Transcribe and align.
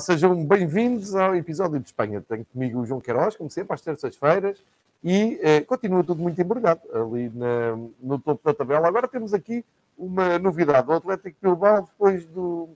Sejam 0.00 0.44
bem-vindos 0.44 1.14
ao 1.14 1.34
episódio 1.34 1.80
de 1.80 1.86
Espanha. 1.86 2.20
Tenho 2.20 2.44
comigo 2.44 2.80
o 2.80 2.86
João 2.86 3.00
Queiroz, 3.00 3.36
como 3.36 3.50
sempre, 3.50 3.74
às 3.74 3.80
terças-feiras, 3.80 4.62
e 5.02 5.38
eh, 5.42 5.60
continua 5.62 6.04
tudo 6.04 6.22
muito 6.22 6.40
embrulhado 6.40 6.80
ali 6.92 7.30
na, 7.30 7.76
no 8.00 8.18
topo 8.18 8.40
da 8.44 8.54
tabela. 8.54 8.86
Agora 8.86 9.08
temos 9.08 9.34
aqui 9.34 9.64
uma 9.96 10.38
novidade. 10.38 10.88
O 10.88 10.92
Atlético 10.92 11.36
Bilbao, 11.42 11.82
depois 11.82 12.24
do, 12.26 12.68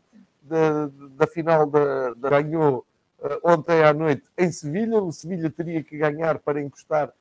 da, 0.42 0.90
da 1.16 1.26
final 1.26 1.66
da, 1.66 2.14
da 2.14 2.30
ganhou 2.30 2.84
uh, 3.20 3.38
ontem 3.44 3.82
à 3.84 3.92
noite 3.92 4.24
em 4.36 4.50
Sevilha. 4.50 4.98
O 5.00 5.12
Sevilha 5.12 5.50
teria 5.50 5.82
que 5.82 5.96
ganhar 5.96 6.38
para 6.38 6.60
encostar 6.60 7.12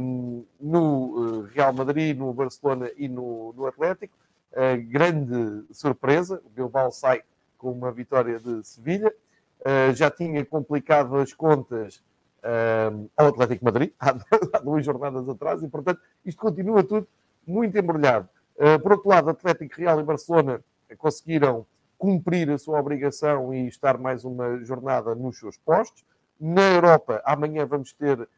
um, 0.00 0.44
no 0.60 1.46
eh, 1.48 1.54
Real 1.54 1.72
Madrid, 1.72 2.16
no 2.16 2.32
Barcelona 2.32 2.90
e 2.96 3.08
no, 3.08 3.52
no 3.56 3.66
Atlético. 3.66 4.14
Uh, 4.52 4.80
grande 4.88 5.64
surpresa, 5.72 6.40
o 6.44 6.50
Bilbao 6.50 6.90
sai 6.92 7.22
com 7.56 7.72
uma 7.72 7.90
vitória 7.92 8.38
de 8.38 8.64
Sevilha. 8.64 9.12
Uh, 9.60 9.92
já 9.94 10.10
tinha 10.10 10.44
complicado 10.44 11.16
as 11.16 11.32
contas 11.32 12.02
uh, 12.44 13.10
ao 13.16 13.28
Atlético 13.28 13.64
Madrid 13.64 13.92
há, 13.98 14.10
há, 14.52 14.58
duas 14.60 14.84
jornadas 14.84 15.28
atrás 15.28 15.62
e, 15.62 15.68
portanto, 15.68 16.00
isto 16.24 16.40
continua 16.40 16.84
tudo 16.84 17.08
muito 17.46 17.76
embrulhado. 17.76 18.28
Uh, 18.56 18.80
por 18.80 18.92
outro 18.92 19.08
lado, 19.08 19.30
Atlético 19.30 19.74
Real 19.76 20.00
e 20.00 20.04
Barcelona 20.04 20.62
conseguiram 20.98 21.66
cumprir 21.98 22.50
a 22.50 22.58
sua 22.58 22.78
obrigação 22.78 23.52
e 23.54 23.66
estar 23.66 23.98
mais 23.98 24.24
uma 24.24 24.62
jornada 24.64 25.14
nos 25.14 25.38
seus 25.38 25.56
postos. 25.56 26.04
Na 26.38 26.62
Europa, 26.72 27.22
amanhã 27.24 27.64
vamos 27.66 27.92
ter 27.92 28.20
uh, 28.20 28.28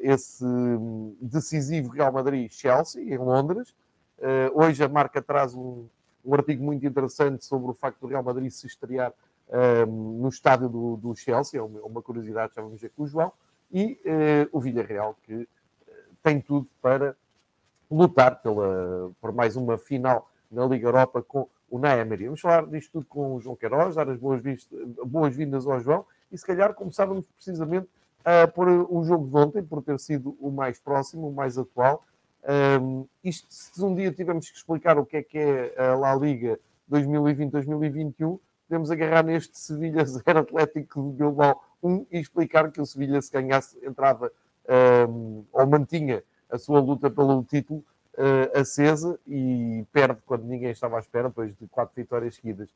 esse 0.00 0.44
decisivo 1.20 1.90
Real 1.90 2.12
Madrid-Chelsea, 2.12 3.02
em 3.02 3.18
Londres. 3.18 3.70
Uh, 4.18 4.50
hoje 4.54 4.82
a 4.84 4.88
marca 4.88 5.20
traz 5.20 5.54
um, 5.54 5.86
um, 6.24 6.34
artigo 6.34 6.64
muito 6.64 6.86
interessante 6.86 7.44
sobre 7.44 7.70
o 7.70 7.74
facto 7.74 8.00
do 8.00 8.06
Real 8.06 8.22
Madrid 8.22 8.50
se 8.50 8.66
estrear 8.66 9.12
uh, 9.48 9.86
no 9.86 10.28
estádio 10.28 10.68
do, 10.68 10.96
do, 10.96 11.14
Chelsea, 11.14 11.60
é 11.60 11.62
uma, 11.62 12.02
curiosidade, 12.02 12.54
já 12.54 12.62
vamos 12.62 12.80
ver 12.80 12.90
com 12.96 13.04
o 13.04 13.06
João. 13.06 13.32
E 13.74 13.98
o 14.52 14.60
Villarreal, 14.60 15.16
que 15.22 15.48
tem 16.22 16.42
tudo 16.42 16.68
para 16.82 17.16
lutar 17.90 18.42
pela, 18.42 19.10
por 19.18 19.32
mais 19.32 19.56
uma 19.56 19.78
final 19.78 20.30
na 20.50 20.66
Liga 20.66 20.88
Europa 20.88 21.22
com 21.22 21.48
o 21.70 21.78
Naemery. 21.78 22.26
Vamos 22.26 22.40
falar 22.40 22.66
disto 22.66 22.92
tudo 22.92 23.06
com 23.06 23.34
o 23.34 23.40
João 23.40 23.56
Queiroz, 23.56 23.94
dar 23.94 24.08
as 24.10 24.18
boas-vindas 24.18 25.66
ao 25.66 25.80
João 25.80 26.04
e 26.30 26.36
se 26.36 26.46
calhar 26.46 26.74
começávamos 26.74 27.26
precisamente 27.26 27.88
uh, 28.20 28.50
por 28.52 28.68
o 28.68 29.02
jogo 29.04 29.26
de 29.28 29.36
ontem, 29.36 29.62
por 29.62 29.82
ter 29.82 29.98
sido 29.98 30.36
o 30.38 30.50
mais 30.50 30.78
próximo, 30.78 31.28
o 31.28 31.32
mais 31.32 31.56
atual. 31.56 32.04
Um, 32.44 33.06
isto, 33.22 33.46
se 33.50 33.84
um 33.84 33.94
dia 33.94 34.12
tivermos 34.12 34.50
que 34.50 34.56
explicar 34.56 34.98
o 34.98 35.06
que 35.06 35.16
é 35.16 35.22
que 35.22 35.38
é 35.38 35.74
a 35.76 35.94
La 35.94 36.14
Liga 36.14 36.58
2020-2021, 36.90 38.38
podemos 38.68 38.90
agarrar 38.90 39.22
neste 39.24 39.58
Sevilha 39.58 40.04
0 40.04 40.38
Atlético 40.40 41.10
de 41.10 41.18
Bilbao 41.18 41.62
1 41.82 42.06
e 42.10 42.18
explicar 42.18 42.70
que 42.70 42.80
o 42.80 42.86
Sevilha, 42.86 43.20
se 43.22 43.30
ganhasse, 43.30 43.78
entrava 43.84 44.32
um, 45.08 45.44
ou 45.52 45.66
mantinha 45.66 46.22
a 46.50 46.58
sua 46.58 46.80
luta 46.80 47.10
pelo 47.10 47.44
título 47.44 47.84
uh, 48.14 48.58
acesa 48.58 49.18
e 49.26 49.84
perde 49.92 50.20
quando 50.26 50.44
ninguém 50.44 50.70
estava 50.70 50.96
à 50.96 51.00
espera, 51.00 51.28
depois 51.28 51.54
de 51.56 51.66
quatro 51.68 51.94
vitórias 51.94 52.36
seguidas. 52.36 52.68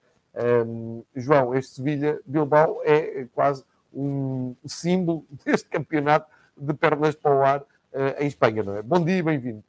Um, 0.67 1.03
João, 1.15 1.55
este 1.55 1.77
Sevilha-Bilbao 1.77 2.81
é 2.85 3.27
quase 3.35 3.65
um 3.93 4.55
símbolo 4.67 5.25
deste 5.45 5.69
campeonato 5.69 6.31
de 6.57 6.73
pernas 6.75 7.15
para 7.15 7.35
o 7.35 7.43
ar 7.43 7.65
em 8.19 8.27
Espanha, 8.27 8.63
não 8.63 8.77
é? 8.77 8.83
Bom 8.83 9.05
dia 9.05 9.19
e 9.19 9.23
bem-vindo. 9.23 9.63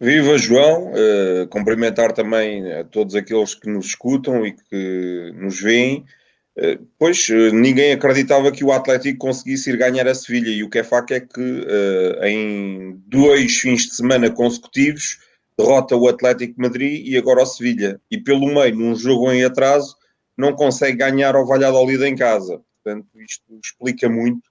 Viva 0.00 0.36
João, 0.36 0.90
uh, 0.92 1.46
cumprimentar 1.48 2.12
também 2.12 2.72
a 2.72 2.84
todos 2.84 3.14
aqueles 3.14 3.54
que 3.54 3.68
nos 3.68 3.86
escutam 3.86 4.44
e 4.44 4.52
que 4.52 5.32
nos 5.34 5.60
veem. 5.60 6.04
Eh, 6.56 6.78
pois, 6.98 7.28
eh, 7.30 7.50
ninguém 7.50 7.92
acreditava 7.92 8.52
que 8.52 8.62
o 8.62 8.72
Atlético 8.72 9.18
conseguisse 9.18 9.70
ir 9.70 9.76
ganhar 9.78 10.06
a 10.06 10.14
Sevilha 10.14 10.50
e 10.50 10.62
o 10.62 10.68
que 10.68 10.80
é 10.80 10.84
facto 10.84 11.12
é 11.12 11.20
que 11.20 11.40
uh, 11.40 12.24
em 12.24 13.00
dois 13.06 13.58
fins 13.58 13.86
de 13.86 13.94
semana 13.94 14.30
consecutivos 14.30 15.18
derrota 15.58 15.96
o 15.96 16.08
Atlético 16.08 16.54
de 16.54 16.60
Madrid 16.60 17.06
e 17.06 17.16
agora 17.16 17.42
o 17.42 17.46
Sevilha. 17.46 18.00
E 18.10 18.18
pelo 18.18 18.46
meio, 18.52 18.76
num 18.76 18.94
jogo 18.94 19.32
em 19.32 19.44
atraso, 19.44 19.96
não 20.36 20.54
consegue 20.54 20.98
ganhar 20.98 21.34
ao 21.34 21.46
Valladolid 21.46 22.02
em 22.04 22.16
casa. 22.16 22.60
Portanto, 22.82 23.08
isto 23.20 23.44
explica 23.64 24.08
muito 24.08 24.42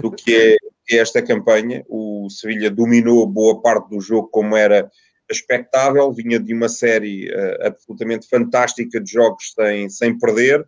do 0.00 0.10
que 0.10 0.34
é, 0.34 0.56
que 0.86 0.96
esta 0.96 1.22
campanha. 1.22 1.84
O 1.88 2.28
Sevilha 2.30 2.70
dominou 2.70 3.26
boa 3.26 3.60
parte 3.60 3.90
do 3.90 4.00
jogo 4.00 4.28
como 4.28 4.56
era 4.56 4.90
expectável, 5.30 6.12
vinha 6.12 6.38
de 6.38 6.52
uma 6.52 6.68
série 6.68 7.30
uh, 7.30 7.66
absolutamente 7.66 8.28
fantástica 8.28 9.00
de 9.00 9.10
jogos 9.10 9.52
sem, 9.54 9.88
sem 9.88 10.18
perder 10.18 10.66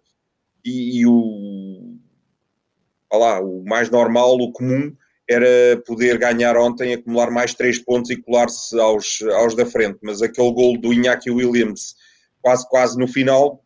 e, 0.64 1.00
e 1.00 1.06
o, 1.06 1.96
lá, 3.12 3.40
o 3.40 3.62
mais 3.64 3.88
normal, 3.90 4.36
o 4.36 4.52
comum, 4.52 4.94
era 5.28 5.80
poder 5.86 6.18
ganhar 6.18 6.56
ontem, 6.56 6.94
acumular 6.94 7.30
mais 7.30 7.54
três 7.54 7.78
pontos 7.78 8.10
e 8.10 8.16
colar-se 8.16 8.78
aos, 8.78 9.22
aos 9.22 9.54
da 9.54 9.66
frente. 9.66 9.98
Mas 10.02 10.22
aquele 10.22 10.52
gol 10.52 10.78
do 10.78 10.92
Iñaki 10.92 11.30
Williams, 11.30 11.94
quase 12.40 12.68
quase 12.68 12.98
no 12.98 13.08
final, 13.08 13.64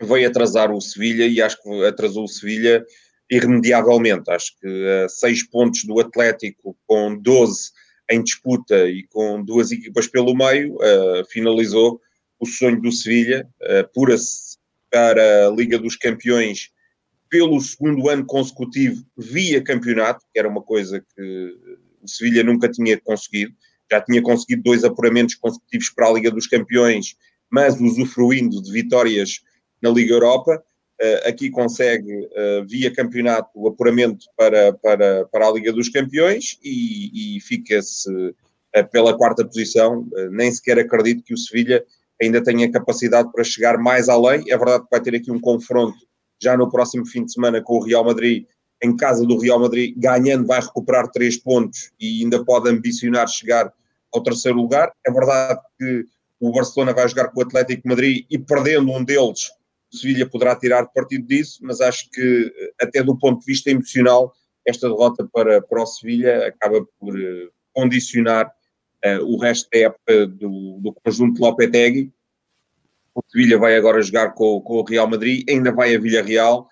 veio 0.00 0.28
atrasar 0.28 0.72
o 0.72 0.80
Sevilha 0.80 1.26
e 1.26 1.40
acho 1.40 1.60
que 1.62 1.84
atrasou 1.84 2.24
o 2.24 2.28
Sevilha 2.28 2.84
irremediavelmente. 3.34 4.30
Acho 4.30 4.52
que 4.60 4.66
uh, 4.66 5.08
seis 5.08 5.42
pontos 5.42 5.84
do 5.84 6.00
Atlético 6.00 6.76
com 6.86 7.16
12 7.16 7.72
em 8.10 8.22
disputa 8.22 8.88
e 8.88 9.04
com 9.04 9.42
duas 9.42 9.70
equipas 9.70 10.06
pelo 10.06 10.34
meio, 10.34 10.74
uh, 10.74 11.24
finalizou 11.30 12.00
o 12.38 12.46
sonho 12.46 12.80
do 12.80 12.92
Sevilha, 12.92 13.48
uh, 13.62 13.92
pura-se 13.94 14.58
para 14.90 15.48
a 15.48 15.50
Liga 15.50 15.78
dos 15.78 15.96
Campeões 15.96 16.70
pelo 17.28 17.60
segundo 17.60 18.08
ano 18.08 18.24
consecutivo 18.24 19.04
via 19.16 19.62
campeonato, 19.62 20.24
que 20.32 20.38
era 20.38 20.48
uma 20.48 20.62
coisa 20.62 21.00
que 21.00 21.54
o 22.00 22.08
Sevilha 22.08 22.44
nunca 22.44 22.70
tinha 22.70 23.00
conseguido. 23.00 23.52
Já 23.90 24.00
tinha 24.00 24.22
conseguido 24.22 24.62
dois 24.62 24.84
apuramentos 24.84 25.34
consecutivos 25.34 25.90
para 25.90 26.08
a 26.08 26.12
Liga 26.12 26.30
dos 26.30 26.46
Campeões, 26.46 27.16
mas 27.50 27.80
usufruindo 27.80 28.62
de 28.62 28.70
vitórias 28.70 29.40
na 29.82 29.90
Liga 29.90 30.14
Europa. 30.14 30.62
Uh, 31.02 31.28
aqui 31.28 31.50
consegue, 31.50 32.12
uh, 32.12 32.64
via 32.66 32.94
campeonato, 32.94 33.50
o 33.54 33.66
apuramento 33.66 34.26
para, 34.36 34.72
para, 34.74 35.26
para 35.26 35.48
a 35.48 35.52
Liga 35.52 35.72
dos 35.72 35.88
Campeões 35.88 36.56
e, 36.62 37.36
e 37.36 37.40
fica-se 37.40 38.08
uh, 38.10 38.34
pela 38.92 39.16
quarta 39.16 39.44
posição. 39.44 40.06
nem 40.30 40.52
sequer 40.52 40.78
acredito 40.78 41.24
que 41.24 41.34
o 41.34 41.38
Sevilha 41.38 41.84
ainda 42.22 42.42
tenha 42.42 42.70
capacidade 42.70 43.30
para 43.32 43.42
chegar 43.42 43.76
mais 43.78 44.08
além. 44.08 44.44
É 44.48 44.56
verdade 44.56 44.84
que 44.84 44.90
vai 44.90 45.00
ter 45.00 45.14
aqui 45.16 45.30
um 45.30 45.40
confronto 45.40 45.96
já 46.40 46.56
no 46.56 46.70
próximo 46.70 47.06
fim 47.06 47.24
de 47.24 47.32
semana 47.32 47.62
com 47.62 47.76
o 47.76 47.84
Real 47.84 48.04
Madrid, 48.04 48.46
em 48.82 48.96
casa 48.96 49.24
do 49.26 49.38
Real 49.38 49.58
Madrid, 49.58 49.94
ganhando, 49.96 50.46
vai 50.46 50.60
recuperar 50.60 51.10
três 51.10 51.36
pontos 51.36 51.90
e 51.98 52.22
ainda 52.22 52.44
pode 52.44 52.68
ambicionar 52.68 53.28
chegar 53.28 53.72
ao 54.12 54.22
terceiro 54.22 54.58
lugar. 54.58 54.92
É 55.06 55.10
verdade 55.10 55.60
que 55.78 56.04
o 56.40 56.52
Barcelona 56.52 56.92
vai 56.92 57.08
jogar 57.08 57.28
com 57.28 57.40
o 57.40 57.42
Atlético 57.42 57.88
Madrid 57.88 58.26
e 58.30 58.38
perdendo 58.38 58.92
um 58.92 59.02
deles, 59.02 59.50
Sevilha 59.94 60.28
poderá 60.28 60.56
tirar 60.56 60.86
partido 60.86 61.26
disso, 61.26 61.60
mas 61.62 61.80
acho 61.80 62.10
que 62.10 62.52
até 62.80 63.02
do 63.02 63.18
ponto 63.18 63.40
de 63.40 63.46
vista 63.46 63.70
emocional, 63.70 64.32
esta 64.66 64.88
derrota 64.88 65.28
para, 65.32 65.60
para 65.60 65.82
o 65.82 65.86
Sevilha 65.86 66.48
acaba 66.48 66.84
por 66.98 67.20
eh, 67.20 67.48
condicionar 67.72 68.46
uh, 68.46 69.24
o 69.24 69.36
resto 69.38 69.68
da 69.70 69.78
época 69.80 70.26
do, 70.26 70.78
do 70.80 70.94
conjunto 71.04 71.40
Lopetegui. 71.40 72.10
O 73.14 73.22
Sevilha 73.30 73.58
vai 73.58 73.76
agora 73.76 74.02
jogar 74.02 74.30
com, 74.32 74.60
com, 74.60 74.74
o 74.74 74.84
Real 74.84 75.08
Madrid, 75.08 75.44
ainda 75.48 75.70
vai 75.70 75.94
a 75.94 75.98
Villarreal 75.98 76.62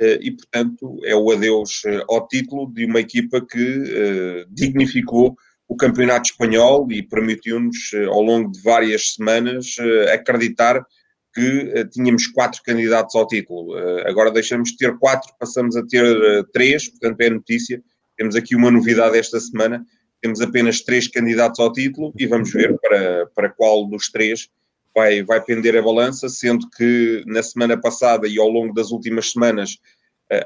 uh, 0.00 0.18
e, 0.20 0.30
portanto, 0.30 0.98
é 1.04 1.14
o 1.14 1.30
adeus 1.30 1.82
uh, 1.84 2.04
ao 2.08 2.26
título 2.26 2.72
de 2.72 2.86
uma 2.86 3.00
equipa 3.00 3.44
que 3.44 4.46
dignificou 4.50 5.36
o 5.68 5.76
campeonato 5.76 6.30
espanhol 6.30 6.86
e 6.90 7.02
permitiu-nos, 7.02 7.92
ao 8.08 8.20
longo 8.20 8.50
de 8.50 8.60
várias 8.60 9.14
semanas, 9.14 9.76
acreditar 10.12 10.84
que 11.34 11.88
tínhamos 11.92 12.26
quatro 12.26 12.60
candidatos 12.62 13.14
ao 13.14 13.26
título. 13.26 13.74
agora 14.06 14.30
deixamos 14.30 14.70
de 14.70 14.76
ter 14.76 14.96
quatro, 14.98 15.32
passamos 15.40 15.76
a 15.76 15.86
ter 15.86 16.04
três, 16.52 16.88
portanto 16.88 17.20
é 17.20 17.30
notícia. 17.30 17.82
Temos 18.16 18.36
aqui 18.36 18.54
uma 18.54 18.70
novidade 18.70 19.16
esta 19.16 19.40
semana 19.40 19.84
temos 20.22 20.40
apenas 20.40 20.80
três 20.80 21.08
candidatos 21.08 21.58
ao 21.58 21.72
título 21.72 22.14
e 22.16 22.26
vamos 22.26 22.52
ver 22.52 22.78
para, 22.78 23.26
para 23.34 23.50
qual 23.50 23.84
dos 23.88 24.08
três 24.08 24.48
vai, 24.94 25.20
vai 25.24 25.42
pender 25.42 25.76
a 25.76 25.82
balança, 25.82 26.28
sendo 26.28 26.70
que 26.70 27.24
na 27.26 27.42
semana 27.42 27.78
passada 27.78 28.28
e 28.28 28.38
ao 28.38 28.48
longo 28.48 28.72
das 28.72 28.92
últimas 28.92 29.32
semanas 29.32 29.78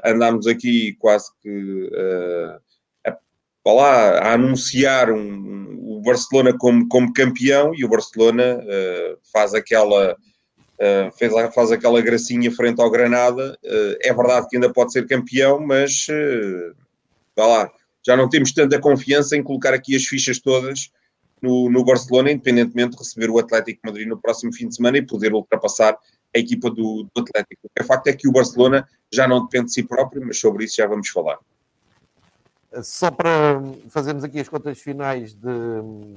andámos 0.03 0.47
aqui 0.47 0.95
quase 0.99 1.29
que 1.41 1.91
a, 3.05 3.11
a 3.67 4.33
anunciar 4.33 5.11
um, 5.11 5.77
o 5.79 6.01
Barcelona 6.01 6.57
como, 6.57 6.87
como 6.87 7.13
campeão 7.13 7.71
e 7.75 7.85
o 7.85 7.89
Barcelona 7.89 8.57
uh, 8.57 9.17
faz 9.31 9.53
aquela. 9.53 10.15
Uh, 10.79 11.11
fez, 11.17 11.33
faz 11.55 11.71
aquela 11.71 12.01
gracinha 12.01 12.51
frente 12.51 12.79
ao 12.79 12.91
Granada. 12.91 13.57
Uh, 13.63 13.97
é 14.01 14.13
verdade 14.13 14.47
que 14.47 14.57
ainda 14.57 14.71
pode 14.71 14.91
ser 14.91 15.07
campeão, 15.07 15.59
mas 15.59 16.07
uh, 16.09 16.75
vá 17.35 17.47
lá, 17.47 17.71
já 18.05 18.15
não 18.15 18.29
temos 18.29 18.51
tanta 18.51 18.79
confiança 18.79 19.35
em 19.35 19.43
colocar 19.43 19.73
aqui 19.73 19.95
as 19.95 20.03
fichas 20.03 20.39
todas 20.39 20.91
no, 21.41 21.69
no 21.69 21.83
Barcelona, 21.83 22.31
independentemente 22.31 22.91
de 22.91 22.97
receber 22.97 23.29
o 23.29 23.39
Atlético 23.39 23.81
Madrid 23.85 24.07
no 24.07 24.19
próximo 24.19 24.53
fim 24.53 24.67
de 24.67 24.75
semana 24.75 24.97
e 24.97 25.05
poder 25.05 25.33
ultrapassar 25.33 25.97
a 26.35 26.39
equipa 26.39 26.69
do, 26.69 27.07
do 27.13 27.21
Atlético. 27.21 27.67
O 27.67 27.69
é 27.75 27.83
facto 27.83 28.07
é 28.07 28.13
que 28.13 28.27
o 28.27 28.31
Barcelona 28.31 28.87
já 29.11 29.27
não 29.27 29.43
depende 29.43 29.65
de 29.65 29.73
si 29.73 29.83
próprio, 29.83 30.25
mas 30.25 30.39
sobre 30.39 30.65
isso 30.65 30.77
já 30.77 30.87
vamos 30.87 31.09
falar. 31.09 31.37
Só 32.83 33.09
para 33.09 33.61
fazermos 33.89 34.23
aqui 34.23 34.39
as 34.39 34.49
contas 34.49 34.79
finais 34.79 35.33
de, 35.33 35.49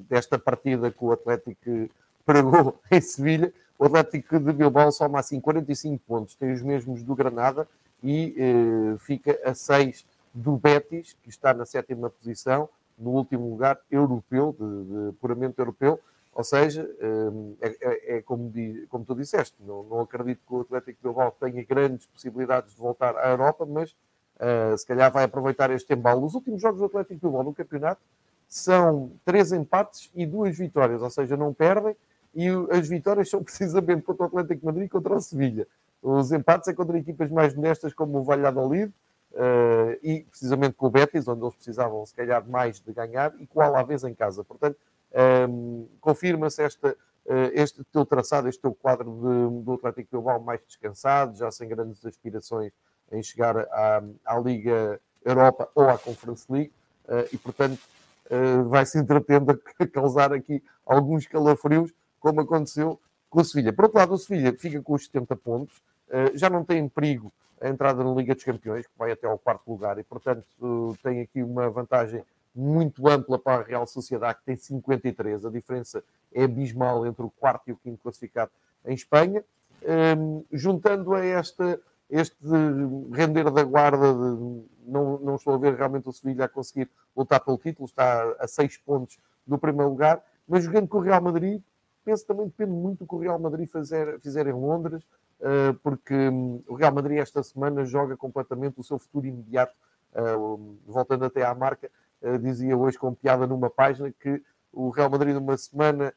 desta 0.09 0.39
partida 0.39 0.91
que 0.91 1.05
o 1.05 1.13
Atlético 1.13 1.89
pregou 2.27 2.81
em 2.91 3.01
Sevilha, 3.01 3.53
o 3.81 3.87
Atlético 3.87 4.39
de 4.39 4.53
Bilbao 4.53 4.93
soma 4.93 5.21
assim 5.21 5.41
45 5.41 6.05
pontos, 6.07 6.35
tem 6.35 6.53
os 6.53 6.61
mesmos 6.61 7.03
do 7.03 7.15
Granada 7.15 7.67
e 8.03 8.35
eh, 8.37 8.99
fica 8.99 9.41
a 9.43 9.55
6 9.55 10.05
do 10.35 10.59
Betis, 10.59 11.17
que 11.23 11.31
está 11.31 11.55
na 11.55 11.65
sétima 11.65 12.11
posição, 12.11 12.69
no 12.99 13.13
último 13.13 13.49
lugar 13.49 13.81
europeu, 13.91 14.55
de, 14.59 14.67
de 14.85 15.13
puramente 15.17 15.59
europeu, 15.59 15.99
ou 16.35 16.45
seja, 16.45 16.87
eh, 17.01 17.69
é, 17.69 17.77
é, 17.81 18.17
é 18.19 18.23
como, 18.23 18.53
como, 18.91 19.03
tu 19.03 19.15
disseste, 19.15 19.57
não, 19.61 19.83
não, 19.85 20.01
acredito 20.01 20.43
que 20.47 20.55
o 20.55 20.61
Atlético 20.61 20.99
de 20.99 21.03
Bilbao 21.03 21.35
tenha 21.41 21.65
grandes 21.65 22.05
possibilidades 22.05 22.75
de 22.75 22.79
voltar 22.79 23.17
à 23.17 23.31
Europa, 23.31 23.65
mas 23.65 23.93
uh, 23.93 24.77
se 24.77 24.87
calhar 24.87 25.11
vai 25.11 25.25
aproveitar 25.25 25.71
este 25.71 25.95
embalo. 25.95 26.27
Os 26.27 26.35
últimos 26.35 26.61
jogos 26.61 26.81
do 26.81 26.85
Atlético 26.85 27.15
de 27.15 27.21
Bilbao 27.21 27.43
no 27.43 27.55
campeonato 27.55 28.03
são 28.47 29.11
três 29.25 29.53
empates 29.53 30.11
e 30.15 30.27
duas 30.27 30.59
vitórias, 30.59 31.01
ou 31.01 31.09
seja, 31.09 31.35
não 31.35 31.55
perdem, 31.55 31.97
e 32.35 32.49
as 32.71 32.89
vitórias 32.89 33.29
são 33.29 33.43
precisamente 33.45 34.03
contra 34.03 34.25
o 34.25 34.27
Atlético 34.27 34.67
Madrid 34.67 34.87
e 34.87 34.89
contra 34.89 35.15
o 35.15 35.21
Sevilha. 35.21 35.67
Os 36.03 36.33
empates 36.33 36.69
é 36.69 36.75
contra 36.75 36.99
equipas 36.99 37.31
mais 37.31 37.57
honestas 37.57 37.93
como 37.93 38.19
o 38.19 38.25
Valladolid 38.25 38.93
uh, 39.33 39.99
e 40.03 40.25
precisamente 40.31 40.75
com 40.75 40.87
o 40.87 40.91
Betis, 40.91 41.29
onde 41.29 41.43
eles 41.43 41.55
precisavam 41.55 42.05
se 42.07 42.15
calhar 42.15 42.47
mais 42.49 42.81
de 42.81 42.93
ganhar, 42.93 43.35
e 43.39 43.47
com 43.47 43.61
o 43.61 43.63
Alavés 43.63 44.05
em 44.05 44.15
casa. 44.15 44.43
Portanto, 44.43 44.79
um, 45.49 45.87
confirma-se 46.01 46.63
esta, 46.63 46.91
uh, 46.91 47.51
este 47.53 47.85
teu 47.85 48.07
traçado, 48.07 48.49
este 48.49 48.63
teu 48.63 48.73
quadro 48.73 49.11
de, 49.11 49.65
do 49.65 49.75
Atlético 49.75 50.09
Bilbao 50.13 50.41
mais 50.41 50.61
descansado, 50.67 51.37
já 51.37 51.51
sem 51.51 51.69
grandes 51.69 52.05
aspirações 52.05 52.73
em 53.13 53.23
chegar 53.23 53.59
à, 53.59 54.03
à 54.25 54.39
Liga 54.39 55.01
Europa 55.25 55.69
ou 55.75 55.89
à 55.89 55.99
Conference 55.99 56.47
League, 56.51 56.73
uh, 57.07 57.29
e 57.33 57.39
portanto 57.39 57.79
vai 58.69 58.87
se 58.87 58.97
entretendo 58.97 59.51
a 59.51 59.87
causar 59.91 60.33
aqui 60.33 60.63
alguns 60.87 61.27
calafrios 61.27 61.93
como 62.21 62.43
aconteceu 62.43 63.01
com 63.29 63.41
o 63.41 63.45
Sevilha. 63.45 63.73
Por 63.73 63.87
outro 63.87 63.99
lado, 63.99 64.15
o 64.15 64.19
Sevilha 64.19 64.53
fica 64.53 64.81
com 64.83 64.95
os 64.95 65.07
70 65.07 65.37
pontos, 65.37 65.83
eh, 66.11 66.33
já 66.35 66.51
não 66.51 66.65
tem 66.65 66.89
perigo 66.89 67.33
a 67.61 67.69
entrada 67.69 68.03
na 68.03 68.13
Liga 68.13 68.35
dos 68.35 68.45
Campeões, 68.45 68.87
que 68.87 68.93
vai 68.99 69.13
até 69.13 69.27
ao 69.27 69.39
quarto 69.39 69.71
lugar, 69.71 69.99
e 69.99 70.03
portanto 70.03 70.45
tem 71.03 71.21
aqui 71.21 71.43
uma 71.43 71.69
vantagem 71.69 72.25
muito 72.55 73.07
ampla 73.09 73.39
para 73.39 73.63
a 73.63 73.65
Real 73.65 73.87
Sociedade, 73.87 74.39
que 74.39 74.45
tem 74.45 74.57
53. 74.57 75.45
A 75.45 75.51
diferença 75.51 76.03
é 76.33 76.45
abismal 76.45 77.07
entre 77.07 77.23
o 77.23 77.31
quarto 77.31 77.69
e 77.69 77.73
o 77.73 77.77
quinto 77.77 78.03
classificado 78.03 78.51
em 78.85 78.95
Espanha. 78.95 79.45
Um, 80.19 80.45
juntando 80.53 81.15
a 81.15 81.25
esta, 81.25 81.81
este 82.09 82.37
render 83.13 83.51
da 83.51 83.63
guarda, 83.63 84.13
de, 84.13 84.63
não, 84.87 85.19
não 85.19 85.37
estou 85.37 85.55
a 85.55 85.59
ver 85.59 85.75
realmente 85.75 86.09
o 86.09 86.13
Sevilha 86.13 86.47
a 86.47 86.49
conseguir 86.49 86.91
lutar 87.17 87.41
pelo 87.41 87.57
título, 87.57 87.87
está 87.87 88.35
a 88.39 88.49
6 88.49 88.79
pontos 88.79 89.19
do 89.47 89.59
primeiro 89.59 89.91
lugar, 89.91 90.23
mas 90.47 90.65
jogando 90.65 90.89
com 90.89 90.99
o 90.99 91.03
Real 91.03 91.23
Madrid, 91.23 91.63
penso 92.05 92.27
também 92.27 92.47
depende 92.47 92.73
muito 92.73 93.01
do 93.01 93.07
que 93.07 93.15
o 93.15 93.19
Real 93.19 93.39
Madrid 93.39 93.69
fazer, 93.69 94.19
fizer 94.21 94.47
em 94.47 94.53
Londres, 94.53 95.03
uh, 95.41 95.75
porque 95.83 96.15
um, 96.15 96.63
o 96.69 96.75
Real 96.75 96.93
Madrid 96.93 97.19
esta 97.19 97.43
semana 97.43 97.85
joga 97.85 98.17
completamente 98.17 98.79
o 98.79 98.85
seu 98.85 98.99
futuro 98.99 99.27
imediato. 99.27 99.75
Uh, 100.13 100.77
voltando 100.87 101.25
até 101.25 101.45
à 101.45 101.55
marca, 101.55 101.91
uh, 102.23 102.39
dizia 102.39 102.77
hoje 102.77 102.99
com 102.99 103.15
piada 103.15 103.47
numa 103.47 103.71
página 103.71 104.13
que 104.19 104.43
o 104.73 104.91
Real 104.91 105.11
Madrid 105.11 105.35
numa 105.35 105.57
semana 105.57 106.13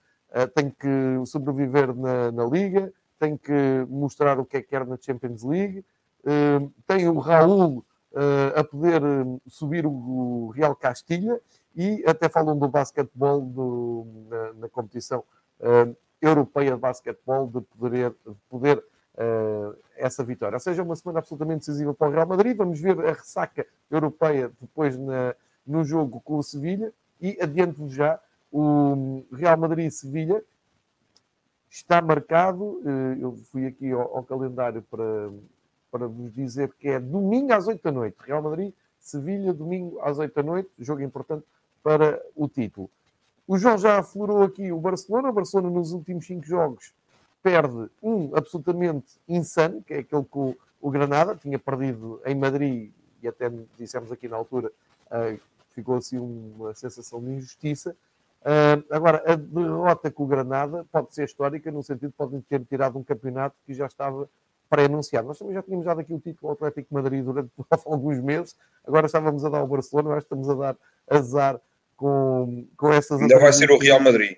tem 0.55 0.71
que 0.71 0.87
sobreviver 1.27 1.93
na, 1.95 2.31
na, 2.31 2.43
Liga, 2.45 2.91
tem 3.19 3.37
que 3.37 3.85
mostrar 3.87 4.39
o 4.39 4.45
que 4.45 4.57
é 4.57 4.61
que 4.63 4.69
quer 4.69 4.83
na 4.83 4.97
Champions 4.99 5.43
League, 5.43 5.85
tem 6.87 7.07
o 7.07 7.19
Raul 7.19 7.85
a 8.55 8.63
poder 8.63 9.03
hum, 9.03 9.39
subir 9.47 9.85
o, 9.85 10.51
Real 10.55 10.75
Castilha 10.75 11.39
e 11.75 12.03
até 12.07 12.27
falam 12.29 12.57
do 12.57 12.67
basquetebol 12.67 13.41
do, 13.41 14.07
na, 14.27 14.53
na 14.53 14.69
competição 14.69 15.23
europeia 16.21 16.71
de 16.71 16.77
basquetebol 16.77 17.47
de 17.47 17.61
poder, 17.61 18.11
de 18.11 18.35
poder 18.49 18.77
uh, 18.77 19.75
essa 19.95 20.23
vitória. 20.23 20.55
Ou 20.55 20.59
seja, 20.59 20.83
uma 20.83 20.95
semana 20.95 21.19
absolutamente 21.19 21.59
decisiva 21.59 21.93
para 21.93 22.07
o 22.07 22.11
Real 22.11 22.27
Madrid. 22.27 22.55
Vamos 22.55 22.79
ver 22.79 22.99
a 23.05 23.13
ressaca 23.13 23.65
europeia 23.91 24.51
depois 24.59 24.97
na, 24.97 25.35
no 25.65 25.83
jogo 25.83 26.21
com 26.21 26.37
o 26.37 26.43
Sevilha. 26.43 26.93
E 27.21 27.37
adiante-vos 27.41 27.93
já, 27.93 28.19
o 28.51 29.23
Real 29.31 29.57
Madrid 29.57 29.87
e 29.87 29.91
Sevilha 29.91 30.43
está 31.69 32.01
marcado. 32.01 32.63
Uh, 32.63 33.17
eu 33.19 33.35
fui 33.51 33.65
aqui 33.65 33.91
ao, 33.91 34.17
ao, 34.17 34.23
calendário 34.23 34.81
para, 34.83 35.31
para 35.91 36.07
vos 36.07 36.33
dizer 36.33 36.71
que 36.79 36.87
é 36.87 36.99
domingo 36.99 37.53
às 37.53 37.67
8 37.67 37.81
da 37.83 37.91
noite. 37.91 38.17
Real 38.25 38.41
Madrid, 38.41 38.73
Sevilha, 38.99 39.53
domingo 39.53 39.99
às 40.01 40.19
8 40.19 40.33
da 40.33 40.43
noite. 40.43 40.69
Jogo 40.79 41.01
importante 41.01 41.45
para 41.81 42.21
o 42.35 42.47
título. 42.47 42.89
O 43.45 43.57
João 43.57 43.77
já 43.77 43.99
aflorou 43.99 44.43
aqui 44.43 44.71
o 44.71 44.79
Barcelona. 44.79 45.29
O 45.29 45.33
Barcelona, 45.33 45.69
nos 45.69 45.91
últimos 45.91 46.25
cinco 46.25 46.45
jogos, 46.45 46.93
perde 47.41 47.89
um 48.01 48.35
absolutamente 48.35 49.19
insano, 49.27 49.81
que 49.81 49.93
é 49.93 49.99
aquele 49.99 50.23
que 50.23 50.37
o, 50.37 50.55
o 50.81 50.89
Granada 50.89 51.35
tinha 51.35 51.59
perdido 51.59 52.21
em 52.25 52.35
Madrid, 52.35 52.91
e 53.21 53.27
até 53.27 53.51
dissemos 53.77 54.11
aqui 54.11 54.27
na 54.27 54.37
altura, 54.37 54.71
uh, 55.07 55.39
ficou 55.71 55.95
assim 55.95 56.17
uma 56.17 56.73
sensação 56.73 57.21
de 57.21 57.31
injustiça. 57.31 57.95
Uh, 58.41 58.83
agora, 58.89 59.23
a 59.25 59.35
derrota 59.35 60.09
com 60.09 60.23
o 60.23 60.27
Granada 60.27 60.85
pode 60.91 61.13
ser 61.13 61.25
histórica, 61.25 61.69
no 61.69 61.83
sentido 61.83 62.09
de 62.09 62.15
podem 62.15 62.41
ter 62.41 62.63
tirado 62.65 62.97
um 62.97 63.03
campeonato 63.03 63.55
que 63.65 63.73
já 63.73 63.85
estava 63.85 64.29
pré-anunciado. 64.69 65.27
Nós 65.27 65.37
também 65.37 65.53
já 65.53 65.61
tínhamos 65.61 65.85
dado 65.85 65.99
aqui 65.99 66.13
o 66.13 66.19
título 66.19 66.49
ao 66.49 66.53
Atlético 66.53 66.87
de 66.89 66.93
Madrid 66.93 67.23
durante 67.23 67.51
alguns 67.85 68.19
meses, 68.19 68.55
agora 68.85 69.05
estávamos 69.05 69.43
a 69.43 69.49
dar 69.49 69.59
ao 69.59 69.67
Barcelona, 69.67 70.15
que 70.15 70.23
estamos 70.23 70.49
a 70.49 70.53
dar 70.53 70.77
azar 71.09 71.59
com, 71.95 72.67
com 72.77 72.91
essas. 72.91 73.21
Ainda 73.21 73.39
vai 73.39 73.53
ser 73.53 73.71
o 73.71 73.77
Real 73.77 73.99
Madrid. 73.99 74.37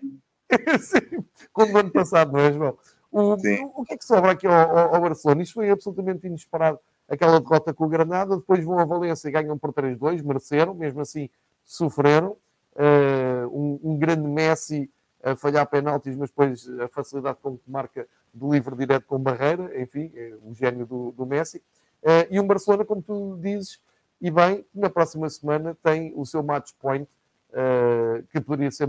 Sim, 0.79 1.25
como 1.51 1.73
no 1.73 1.79
ano 1.79 1.91
passado, 1.91 2.31
não 2.31 2.39
é, 2.39 2.53
João? 2.53 2.77
O, 3.11 3.33
o, 3.33 3.85
que 3.85 3.93
é 3.93 3.97
que 3.97 4.05
sobra 4.05 4.31
aqui 4.31 4.45
ao, 4.45 4.93
ao, 4.93 5.01
Barcelona? 5.01 5.41
Isto 5.41 5.55
foi 5.55 5.69
absolutamente 5.69 6.27
inesperado. 6.27 6.79
Aquela 7.07 7.39
derrota 7.39 7.73
com 7.73 7.85
o 7.85 7.89
Granada, 7.89 8.35
depois 8.35 8.63
vão 8.63 8.77
a 8.77 8.83
Valência 8.83 9.29
e 9.29 9.31
ganham 9.31 9.57
por 9.57 9.71
3-2, 9.71 10.21
mereceram, 10.23 10.73
mesmo 10.73 10.99
assim 10.99 11.29
sofreram. 11.63 12.35
Uh, 12.75 13.47
um, 13.53 13.79
um, 13.91 13.97
grande 13.97 14.27
Messi 14.27 14.91
a 15.23 15.33
falhar 15.33 15.65
penaltis, 15.67 16.13
mas 16.17 16.29
depois 16.29 16.69
a 16.79 16.89
facilidade 16.89 17.37
com 17.41 17.57
que 17.57 17.71
marca 17.71 18.05
de 18.33 18.45
livre 18.45 18.75
direto 18.75 19.05
com 19.05 19.17
barreira, 19.17 19.81
enfim, 19.81 20.11
é 20.13 20.33
o 20.43 20.53
gênio 20.53 20.85
do, 20.85 21.11
do 21.13 21.25
Messi. 21.25 21.59
Uh, 22.03 22.27
e 22.29 22.37
um 22.37 22.45
Barcelona, 22.45 22.83
como 22.83 23.01
tu 23.01 23.39
dizes, 23.41 23.79
e 24.21 24.29
bem, 24.29 24.65
na 24.73 24.89
próxima 24.89 25.29
semana 25.29 25.77
tem 25.81 26.11
o 26.15 26.25
seu 26.25 26.43
match 26.43 26.71
point 26.79 27.07
uh, 27.55 28.23
que 28.31 28.41
poderia 28.41 28.71
ser, 28.71 28.87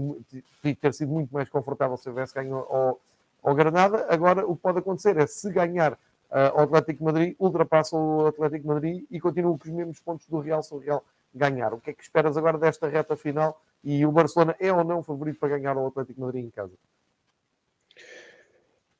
ter 0.80 0.92
sido 0.92 1.12
muito 1.12 1.32
mais 1.32 1.48
confortável 1.48 1.96
se 1.96 2.04
tivesse 2.04 2.34
ganho 2.34 2.56
ao, 2.56 3.00
ao 3.42 3.54
Granada. 3.54 4.06
Agora, 4.08 4.46
o 4.46 4.56
que 4.56 4.62
pode 4.62 4.78
acontecer 4.78 5.16
é, 5.16 5.26
se 5.26 5.50
ganhar 5.50 5.92
uh, 5.92 6.52
ao 6.54 6.60
Atlético 6.62 7.04
Madrid, 7.04 7.36
ultrapassa 7.38 7.96
o 7.96 8.26
Atlético 8.26 8.66
Madrid 8.66 9.04
e 9.10 9.20
continua 9.20 9.56
com 9.56 9.64
os 9.64 9.74
mesmos 9.74 10.00
pontos 10.00 10.26
do 10.26 10.40
Real 10.40 10.62
se 10.62 10.74
o 10.74 10.78
Real 10.78 11.04
ganhar. 11.34 11.72
O 11.72 11.80
que 11.80 11.90
é 11.90 11.92
que 11.92 12.02
esperas 12.02 12.36
agora 12.36 12.58
desta 12.58 12.88
reta 12.88 13.16
final? 13.16 13.60
E 13.84 14.04
o 14.04 14.12
Barcelona 14.12 14.56
é 14.58 14.72
ou 14.72 14.82
não 14.82 15.02
favorito 15.02 15.38
para 15.38 15.56
ganhar 15.56 15.76
ao 15.76 15.86
Atlético 15.86 16.20
Madrid 16.20 16.44
em 16.44 16.50
casa? 16.50 16.72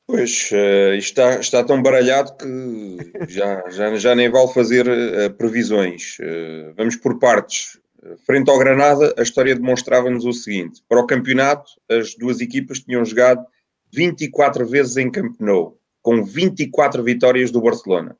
Pois, 0.07 0.51
uh, 0.53 0.95
está, 0.95 1.41
está 1.41 1.65
tão 1.65 1.83
baralhado 1.83 2.37
que 2.37 3.13
já, 3.29 3.69
já, 3.71 3.97
já 3.97 4.15
nem 4.15 4.31
vale 4.31 4.53
fazer 4.53 4.87
uh, 4.87 5.35
previsões. 5.35 6.19
Uh, 6.21 6.73
vamos 6.77 6.95
por 6.95 7.19
partes 7.19 7.81
frente 8.27 8.51
ao 8.51 8.59
Granada, 8.59 9.15
a 9.17 9.23
história 9.23 9.55
demonstrava-nos 9.55 10.25
o 10.25 10.33
seguinte: 10.33 10.83
para 10.89 11.01
o 11.01 11.07
campeonato, 11.07 11.71
as 11.89 12.15
duas 12.15 12.41
equipas 12.41 12.81
tinham 12.81 13.05
jogado 13.05 13.45
24 13.93 14.67
vezes 14.67 14.97
em 14.97 15.11
Camp 15.11 15.37
Nou, 15.41 15.79
com 16.03 16.25
24 16.25 17.03
vitórias 17.03 17.51
do 17.51 17.61
Barcelona. 17.61 18.17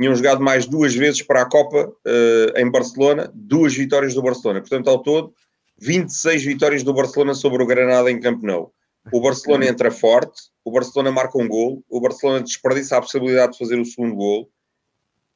Tinham 0.00 0.14
jogado 0.16 0.42
mais 0.42 0.66
duas 0.66 0.94
vezes 0.94 1.22
para 1.22 1.42
a 1.42 1.48
Copa 1.48 1.86
uh, 1.86 2.58
em 2.58 2.70
Barcelona, 2.70 3.30
duas 3.34 3.74
vitórias 3.74 4.14
do 4.14 4.22
Barcelona. 4.22 4.60
Portanto, 4.60 4.88
ao 4.88 5.02
todo, 5.02 5.34
26 5.78 6.44
vitórias 6.44 6.82
do 6.82 6.94
Barcelona 6.94 7.34
sobre 7.34 7.62
o 7.62 7.66
Granada 7.66 8.10
em 8.10 8.20
Camp 8.20 8.42
Nou. 8.42 8.72
O 9.12 9.20
Barcelona 9.20 9.66
entra 9.66 9.90
forte, 9.90 10.40
o 10.64 10.70
Barcelona 10.70 11.10
marca 11.10 11.36
um 11.36 11.48
gol, 11.48 11.84
o 11.88 12.00
Barcelona 12.00 12.40
desperdiça 12.40 12.96
a 12.96 13.00
possibilidade 13.00 13.52
de 13.52 13.58
fazer 13.58 13.78
o 13.78 13.84
segundo 13.84 14.14
gol 14.14 14.48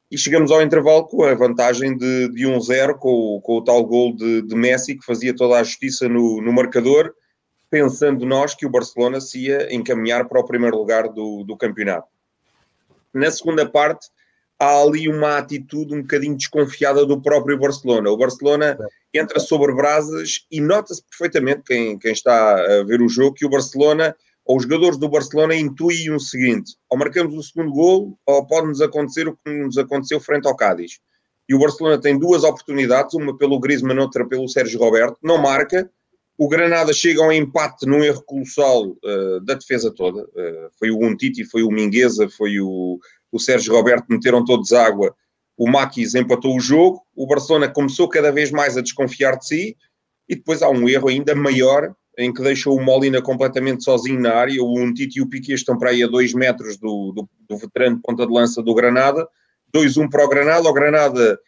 e 0.09 0.17
chegamos 0.17 0.51
ao 0.51 0.61
intervalo 0.61 1.05
com 1.05 1.23
a 1.23 1.33
vantagem 1.33 1.97
de, 1.97 2.29
de 2.29 2.45
1-0, 2.45 2.97
com, 2.97 3.41
com, 3.43 3.57
o 3.57 3.63
tal 3.63 3.83
gol 3.85 4.15
de, 4.15 4.41
de, 4.41 4.55
Messi, 4.55 4.97
que 4.97 5.05
fazia 5.05 5.35
toda 5.35 5.59
a 5.59 5.63
justiça 5.63 6.07
no, 6.07 6.41
no, 6.41 6.53
marcador, 6.53 7.13
pensando 7.69 8.25
nós 8.25 8.55
que 8.55 8.65
o 8.65 8.69
Barcelona 8.69 9.19
se 9.19 9.47
ia 9.47 9.73
encaminhar 9.73 10.27
para 10.27 10.39
o 10.39 10.45
primeiro 10.45 10.77
lugar 10.77 11.09
do, 11.09 11.43
do 11.43 11.57
campeonato. 11.57 12.07
Na 13.13 13.29
segunda 13.29 13.69
parte, 13.69 14.07
há 14.57 14.81
ali 14.81 15.09
uma 15.09 15.37
atitude 15.37 15.93
um 15.93 16.01
bocadinho 16.01 16.37
desconfiada 16.37 17.05
do 17.05 17.21
próprio 17.21 17.59
Barcelona. 17.59 18.09
O 18.09 18.17
Barcelona 18.17 18.77
entra 19.13 19.39
sobre 19.39 19.73
brasas 19.73 20.45
e 20.49 20.61
nota-se 20.61 21.03
perfeitamente, 21.03 21.63
quem, 21.65 21.99
quem 21.99 22.13
está 22.13 22.53
a 22.53 22.83
ver 22.83 23.01
o 23.01 23.09
jogo, 23.09 23.35
que 23.35 23.45
o 23.45 23.49
Barcelona 23.49 24.15
Ou 24.47 24.57
os 24.57 24.63
jogadores 24.63 24.97
do 24.97 25.09
Barcelona 25.09 25.53
intuem 25.55 26.09
o 26.11 26.19
seguinte: 26.19 26.75
ou 26.89 26.97
marcamos 26.97 27.35
o 27.35 27.43
segundo 27.43 27.71
gol, 27.71 28.17
ou 28.25 28.47
pode-nos 28.47 28.81
acontecer 28.81 29.27
o 29.27 29.35
que 29.35 29.51
nos 29.51 29.77
aconteceu 29.77 30.19
frente 30.21 30.47
ao 30.47 30.55
Cádiz. 30.55 30.99
E 31.49 31.53
o 31.53 31.59
Barcelona 31.59 31.99
tem 31.99 32.17
duas 32.17 32.43
oportunidades, 32.43 33.13
uma 33.13 33.37
pelo 33.37 33.59
Griezmann, 33.59 33.99
outra 33.99 34.25
pelo 34.25 34.47
Sérgio 34.47 34.79
Roberto, 34.79 35.17
não 35.21 35.37
marca. 35.37 35.89
O 36.37 36.47
Granada 36.47 36.93
chega 36.93 37.21
ao 37.21 37.31
empate 37.31 37.85
num 37.85 38.03
erro 38.03 38.21
colossal 38.23 38.89
uh, 38.89 39.39
da 39.43 39.55
defesa 39.55 39.91
toda. 39.91 40.23
Uh, 40.23 40.69
foi 40.77 40.91
o 40.91 40.99
Untiti, 41.03 41.43
foi 41.43 41.63
o 41.63 41.71
Mingueza, 41.71 42.29
foi 42.29 42.59
o, 42.59 42.99
o 43.31 43.39
Sérgio 43.39 43.73
Roberto, 43.73 44.05
meteram 44.09 44.45
todos 44.45 44.71
água. 44.71 45.15
O 45.57 45.69
Maquis 45.69 46.13
empatou 46.13 46.55
o 46.55 46.59
jogo. 46.59 47.01
O 47.15 47.25
Barcelona 47.25 47.67
começou 47.67 48.07
cada 48.07 48.31
vez 48.31 48.51
mais 48.51 48.77
a 48.77 48.81
desconfiar 48.81 49.37
de 49.37 49.47
si. 49.47 49.77
E 50.29 50.35
depois 50.35 50.61
há 50.61 50.69
um 50.69 50.87
erro 50.87 51.07
ainda 51.07 51.33
maior, 51.33 51.95
em 52.17 52.33
que 52.33 52.41
deixou 52.41 52.75
o 52.75 52.83
Molina 52.83 53.21
completamente 53.21 53.83
sozinho 53.83 54.19
na 54.19 54.33
área. 54.33 54.63
O 54.63 54.79
Untiti 54.79 55.19
e 55.19 55.21
o 55.21 55.29
Piquet 55.29 55.53
estão 55.53 55.77
para 55.77 55.91
aí 55.91 56.03
a 56.03 56.07
dois 56.07 56.33
metros 56.33 56.77
do, 56.77 57.11
do, 57.11 57.29
do 57.47 57.57
veterano 57.57 57.99
ponta 58.01 58.25
de 58.25 58.33
lança 58.33 58.63
do 58.63 58.73
Granada. 58.73 59.27
2-1 59.73 60.09
para 60.09 60.25
o 60.25 60.29
Granada. 60.29 60.67
O 60.67 60.73
Granada 60.73 61.39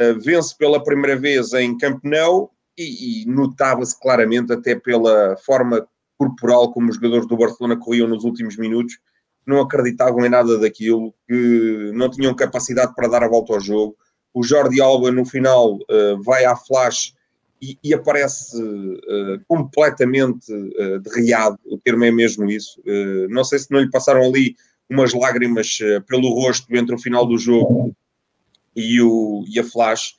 uh, 0.00 0.20
vence 0.20 0.56
pela 0.56 0.82
primeira 0.82 1.16
vez 1.16 1.52
em 1.52 1.76
Camp 1.76 2.02
Nou 2.02 2.50
e, 2.78 3.22
e 3.22 3.26
notava-se 3.26 4.00
claramente, 4.00 4.52
até 4.52 4.74
pela 4.74 5.36
forma 5.36 5.86
corporal 6.16 6.72
como 6.72 6.88
os 6.88 6.96
jogadores 6.96 7.26
do 7.26 7.36
Barcelona 7.36 7.76
corriam 7.76 8.08
nos 8.08 8.24
últimos 8.24 8.56
minutos, 8.56 8.98
não 9.46 9.60
acreditavam 9.60 10.24
em 10.24 10.30
nada 10.30 10.58
daquilo, 10.58 11.12
que 11.28 11.90
não 11.92 12.08
tinham 12.08 12.34
capacidade 12.34 12.94
para 12.94 13.08
dar 13.08 13.22
a 13.22 13.28
volta 13.28 13.52
ao 13.52 13.60
jogo. 13.60 13.96
O 14.32 14.42
Jordi 14.42 14.80
Alba, 14.80 15.12
no 15.12 15.24
final, 15.24 15.74
uh, 15.74 16.22
vai 16.22 16.44
à 16.44 16.56
flash 16.56 17.12
e, 17.60 17.78
e 17.82 17.94
aparece 17.94 18.60
uh, 18.62 19.40
completamente 19.48 20.52
uh, 20.52 21.00
derriado, 21.00 21.58
o 21.64 21.78
termo 21.78 22.04
é 22.04 22.10
mesmo 22.10 22.50
isso. 22.50 22.80
Uh, 22.80 23.28
não 23.28 23.44
sei 23.44 23.58
se 23.58 23.70
não 23.70 23.80
lhe 23.80 23.90
passaram 23.90 24.22
ali 24.22 24.56
umas 24.88 25.14
lágrimas 25.14 25.78
pelo 26.06 26.28
rosto 26.34 26.66
entre 26.76 26.94
o 26.94 26.98
final 26.98 27.26
do 27.26 27.38
jogo 27.38 27.96
e, 28.76 29.00
o, 29.00 29.42
e 29.48 29.58
a 29.58 29.64
flash. 29.64 30.14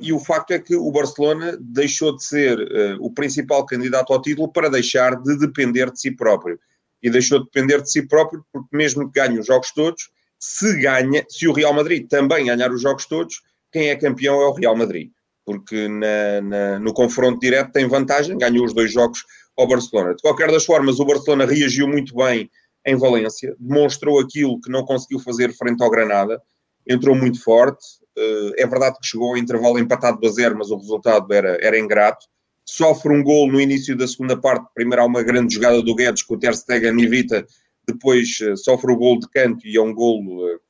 E 0.00 0.12
o 0.12 0.18
facto 0.18 0.50
é 0.50 0.58
que 0.58 0.74
o 0.74 0.90
Barcelona 0.90 1.56
deixou 1.60 2.16
de 2.16 2.24
ser 2.24 2.58
o 2.98 3.08
principal 3.08 3.64
candidato 3.64 4.12
ao 4.12 4.20
título 4.20 4.48
para 4.48 4.68
deixar 4.68 5.14
de 5.14 5.38
depender 5.38 5.92
de 5.92 6.00
si 6.00 6.10
próprio. 6.10 6.58
E 7.00 7.08
deixou 7.08 7.38
de 7.38 7.44
depender 7.44 7.80
de 7.80 7.90
si 7.90 8.02
próprio 8.02 8.44
porque, 8.52 8.76
mesmo 8.76 9.06
que 9.08 9.20
ganhe 9.20 9.38
os 9.38 9.46
jogos 9.46 9.70
todos, 9.70 10.10
se 10.40 10.76
ganha, 10.80 11.24
se 11.28 11.46
o 11.46 11.52
Real 11.52 11.72
Madrid 11.72 12.08
também 12.08 12.46
ganhar 12.46 12.72
os 12.72 12.82
jogos 12.82 13.06
todos, 13.06 13.42
quem 13.70 13.90
é 13.90 13.96
campeão 13.96 14.42
é 14.42 14.46
o 14.46 14.52
Real 14.52 14.74
Madrid. 14.74 15.08
Porque 15.44 15.88
na, 15.88 16.40
na, 16.40 16.78
no 16.78 16.92
confronto 16.92 17.40
direto 17.40 17.72
tem 17.72 17.88
vantagem, 17.88 18.38
ganhou 18.38 18.64
os 18.64 18.72
dois 18.72 18.92
jogos 18.92 19.24
ao 19.56 19.66
Barcelona. 19.66 20.14
De 20.14 20.22
qualquer 20.22 20.50
das 20.50 20.64
formas, 20.64 21.00
o 21.00 21.04
Barcelona 21.04 21.44
reagiu 21.44 21.88
muito 21.88 22.14
bem 22.14 22.50
em 22.84 22.96
Valência, 22.96 23.54
demonstrou 23.58 24.20
aquilo 24.20 24.60
que 24.60 24.70
não 24.70 24.84
conseguiu 24.84 25.20
fazer 25.20 25.52
frente 25.52 25.82
ao 25.82 25.90
Granada, 25.90 26.40
entrou 26.88 27.14
muito 27.14 27.42
forte. 27.42 27.84
Uh, 28.18 28.52
é 28.58 28.66
verdade 28.66 28.98
que 29.00 29.06
chegou 29.06 29.30
ao 29.30 29.36
intervalo 29.36 29.78
empatado 29.78 30.20
do 30.20 30.26
a 30.26 30.30
zero, 30.30 30.56
mas 30.58 30.70
o 30.70 30.76
resultado 30.76 31.32
era, 31.32 31.58
era 31.60 31.78
ingrato. 31.78 32.26
Sofre 32.64 33.12
um 33.12 33.22
gol 33.22 33.50
no 33.50 33.60
início 33.60 33.96
da 33.96 34.06
segunda 34.06 34.36
parte. 34.36 34.66
Primeiro 34.74 35.02
há 35.02 35.06
uma 35.06 35.22
grande 35.22 35.54
jogada 35.54 35.82
do 35.82 35.94
Guedes 35.94 36.22
que 36.22 36.34
o 36.34 36.38
Ter 36.38 36.54
Stegen 36.54 37.00
evita. 37.00 37.46
Depois 37.86 38.38
uh, 38.40 38.56
sofre 38.56 38.92
o 38.92 38.96
gol 38.96 39.18
de 39.18 39.28
canto 39.28 39.66
e 39.66 39.76
é 39.76 39.80
um 39.80 39.94
gol... 39.94 40.20
Uh, 40.20 40.60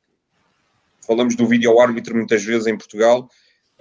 falamos 1.04 1.34
do 1.34 1.46
vídeo 1.46 1.80
árbitro 1.80 2.14
muitas 2.14 2.44
vezes 2.44 2.66
em 2.66 2.76
Portugal. 2.76 3.28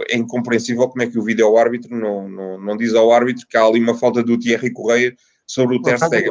É 0.10 0.17
incompreensível 0.17 0.88
como 0.88 1.03
é 1.03 1.08
que 1.08 1.17
o 1.17 1.24
vídeo 1.24 1.58
árbitro 1.58 1.96
não, 1.96 2.29
não, 2.29 2.60
não 2.60 2.77
diz 2.77 2.93
ao 2.93 3.12
árbitro 3.12 3.46
que 3.48 3.58
há 3.58 3.63
ali 3.63 3.79
uma 3.79 3.98
falta 3.98 4.24
do 4.24 4.38
Thierry 4.38 4.72
Correia 4.72 5.15
sobre 5.46 5.75
o 5.75 5.81
Ter 5.81 5.98
Stegen. 5.98 6.29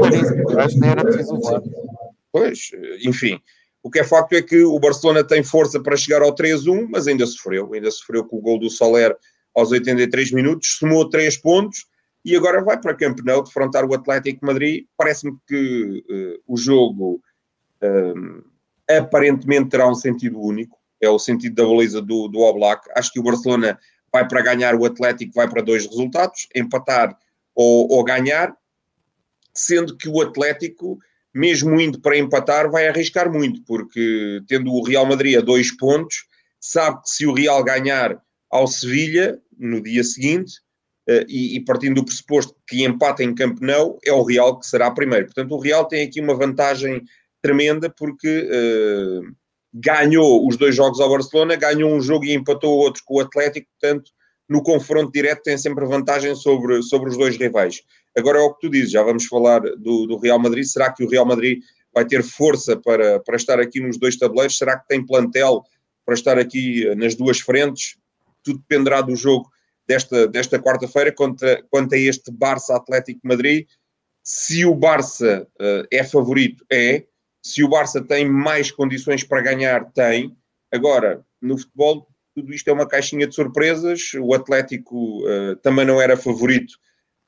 Pois, 2.32 2.70
enfim. 3.04 3.40
O 3.82 3.90
que 3.90 4.00
é 4.00 4.04
facto 4.04 4.34
é 4.34 4.42
que 4.42 4.62
o 4.62 4.78
Barcelona 4.78 5.24
tem 5.24 5.42
força 5.42 5.80
para 5.80 5.96
chegar 5.96 6.22
ao 6.22 6.34
3-1, 6.34 6.86
mas 6.90 7.06
ainda 7.06 7.26
sofreu. 7.26 7.72
Ainda 7.72 7.90
sofreu 7.90 8.24
com 8.24 8.36
o 8.36 8.40
gol 8.40 8.58
do 8.58 8.68
Soler 8.68 9.16
aos 9.54 9.70
83 9.72 10.32
minutos, 10.32 10.76
somou 10.78 11.08
3 11.08 11.36
pontos 11.38 11.86
e 12.24 12.36
agora 12.36 12.62
vai 12.62 12.78
para 12.78 12.94
Camp 12.94 13.18
Nou 13.24 13.42
defrontar 13.42 13.84
o 13.84 13.94
Atlético 13.94 14.44
Madrid. 14.44 14.84
Parece-me 14.96 15.36
que 15.46 16.04
uh, 16.10 16.42
o 16.46 16.56
jogo 16.56 17.20
uh, 17.82 18.44
aparentemente 18.88 19.70
terá 19.70 19.88
um 19.88 19.94
sentido 19.94 20.40
único. 20.40 20.78
É 21.00 21.08
o 21.08 21.18
sentido 21.18 21.54
da 21.54 21.64
baliza 21.64 22.00
do, 22.02 22.28
do 22.28 22.40
Oblak. 22.40 22.88
Acho 22.94 23.12
que 23.12 23.20
o 23.20 23.22
Barcelona 23.22 23.78
vai 24.12 24.26
para 24.26 24.42
ganhar, 24.42 24.74
o 24.74 24.84
Atlético 24.84 25.32
vai 25.34 25.48
para 25.48 25.62
dois 25.62 25.86
resultados, 25.86 26.48
empatar 26.54 27.16
ou, 27.54 27.90
ou 27.90 28.04
ganhar, 28.04 28.54
sendo 29.54 29.96
que 29.96 30.08
o 30.08 30.20
Atlético 30.20 30.98
mesmo 31.34 31.80
indo 31.80 32.00
para 32.00 32.18
empatar, 32.18 32.70
vai 32.70 32.88
arriscar 32.88 33.32
muito, 33.32 33.62
porque 33.64 34.42
tendo 34.48 34.72
o 34.72 34.82
Real 34.82 35.06
Madrid 35.06 35.36
a 35.36 35.40
dois 35.40 35.74
pontos, 35.76 36.26
sabe 36.60 37.02
que 37.02 37.10
se 37.10 37.26
o 37.26 37.32
Real 37.32 37.62
ganhar 37.62 38.20
ao 38.50 38.66
Sevilha 38.66 39.38
no 39.56 39.80
dia 39.82 40.02
seguinte, 40.02 40.54
uh, 41.08 41.24
e, 41.28 41.56
e, 41.56 41.64
partindo 41.64 41.96
do 41.96 42.04
pressuposto 42.04 42.54
que 42.66 42.84
empata 42.84 43.22
em 43.22 43.34
Camp 43.34 43.60
Nou, 43.60 43.98
é 44.04 44.12
o 44.12 44.22
Real 44.22 44.58
que 44.58 44.66
será 44.66 44.90
primeiro. 44.90 45.26
Portanto, 45.26 45.52
o 45.52 45.60
Real 45.60 45.86
tem 45.86 46.06
aqui 46.06 46.20
uma 46.20 46.34
vantagem 46.34 47.02
tremenda, 47.40 47.88
porque 47.88 48.48
uh, 48.48 49.34
ganhou 49.72 50.46
os 50.46 50.56
dois 50.56 50.74
jogos 50.74 51.00
ao 51.00 51.10
Barcelona, 51.10 51.56
ganhou 51.56 51.92
um 51.92 52.00
jogo 52.00 52.24
e 52.24 52.34
empatou 52.34 52.74
o 52.74 52.78
outro 52.78 53.02
com 53.04 53.16
o 53.16 53.20
Atlético, 53.20 53.68
portanto, 53.80 54.10
no 54.48 54.62
confronto 54.62 55.12
direto 55.12 55.42
tem 55.44 55.56
sempre 55.56 55.86
vantagem 55.86 56.34
sobre, 56.34 56.82
sobre 56.82 57.10
os 57.10 57.16
dois 57.16 57.36
rivais. 57.36 57.82
Agora 58.16 58.38
é 58.38 58.42
o 58.42 58.52
que 58.52 58.66
tu 58.66 58.70
dizes, 58.70 58.90
já 58.90 59.02
vamos 59.02 59.26
falar 59.26 59.60
do, 59.60 60.06
do 60.06 60.18
Real 60.18 60.40
Madrid. 60.40 60.64
Será 60.64 60.92
que 60.92 61.04
o 61.04 61.08
Real 61.08 61.24
Madrid 61.24 61.60
vai 61.94 62.04
ter 62.04 62.22
força 62.24 62.76
para, 62.76 63.20
para 63.20 63.36
estar 63.36 63.60
aqui 63.60 63.80
nos 63.80 63.96
dois 63.96 64.16
tabuleiros? 64.16 64.58
Será 64.58 64.76
que 64.76 64.88
tem 64.88 65.06
plantel 65.06 65.62
para 66.04 66.14
estar 66.14 66.36
aqui 66.36 66.86
eh, 66.86 66.94
nas 66.96 67.14
duas 67.14 67.38
frentes? 67.38 67.96
Tudo 68.42 68.58
dependerá 68.58 69.00
do 69.00 69.14
jogo 69.14 69.48
desta, 69.86 70.26
desta 70.26 70.58
quarta-feira 70.58 71.12
quanto, 71.12 71.44
a 71.44 71.98
este 71.98 72.32
Barça 72.32 72.76
Atlético 72.76 73.20
Madrid. 73.22 73.66
Se 74.22 74.64
o 74.64 74.74
Barça 74.74 75.46
uh, 75.60 75.86
é 75.90 76.04
favorito, 76.04 76.64
é. 76.70 77.04
Se 77.42 77.64
o 77.64 77.68
Barça 77.68 78.02
tem 78.02 78.28
mais 78.28 78.70
condições 78.70 79.24
para 79.24 79.40
ganhar, 79.40 79.90
tem. 79.92 80.36
Agora, 80.70 81.24
no 81.40 81.56
futebol, 81.58 82.06
tudo 82.34 82.52
isto 82.52 82.68
é 82.68 82.72
uma 82.72 82.86
caixinha 82.86 83.26
de 83.26 83.34
surpresas. 83.34 84.12
O 84.20 84.34
Atlético 84.34 85.22
uh, 85.26 85.56
também 85.56 85.84
não 85.84 86.00
era 86.00 86.16
favorito 86.16 86.72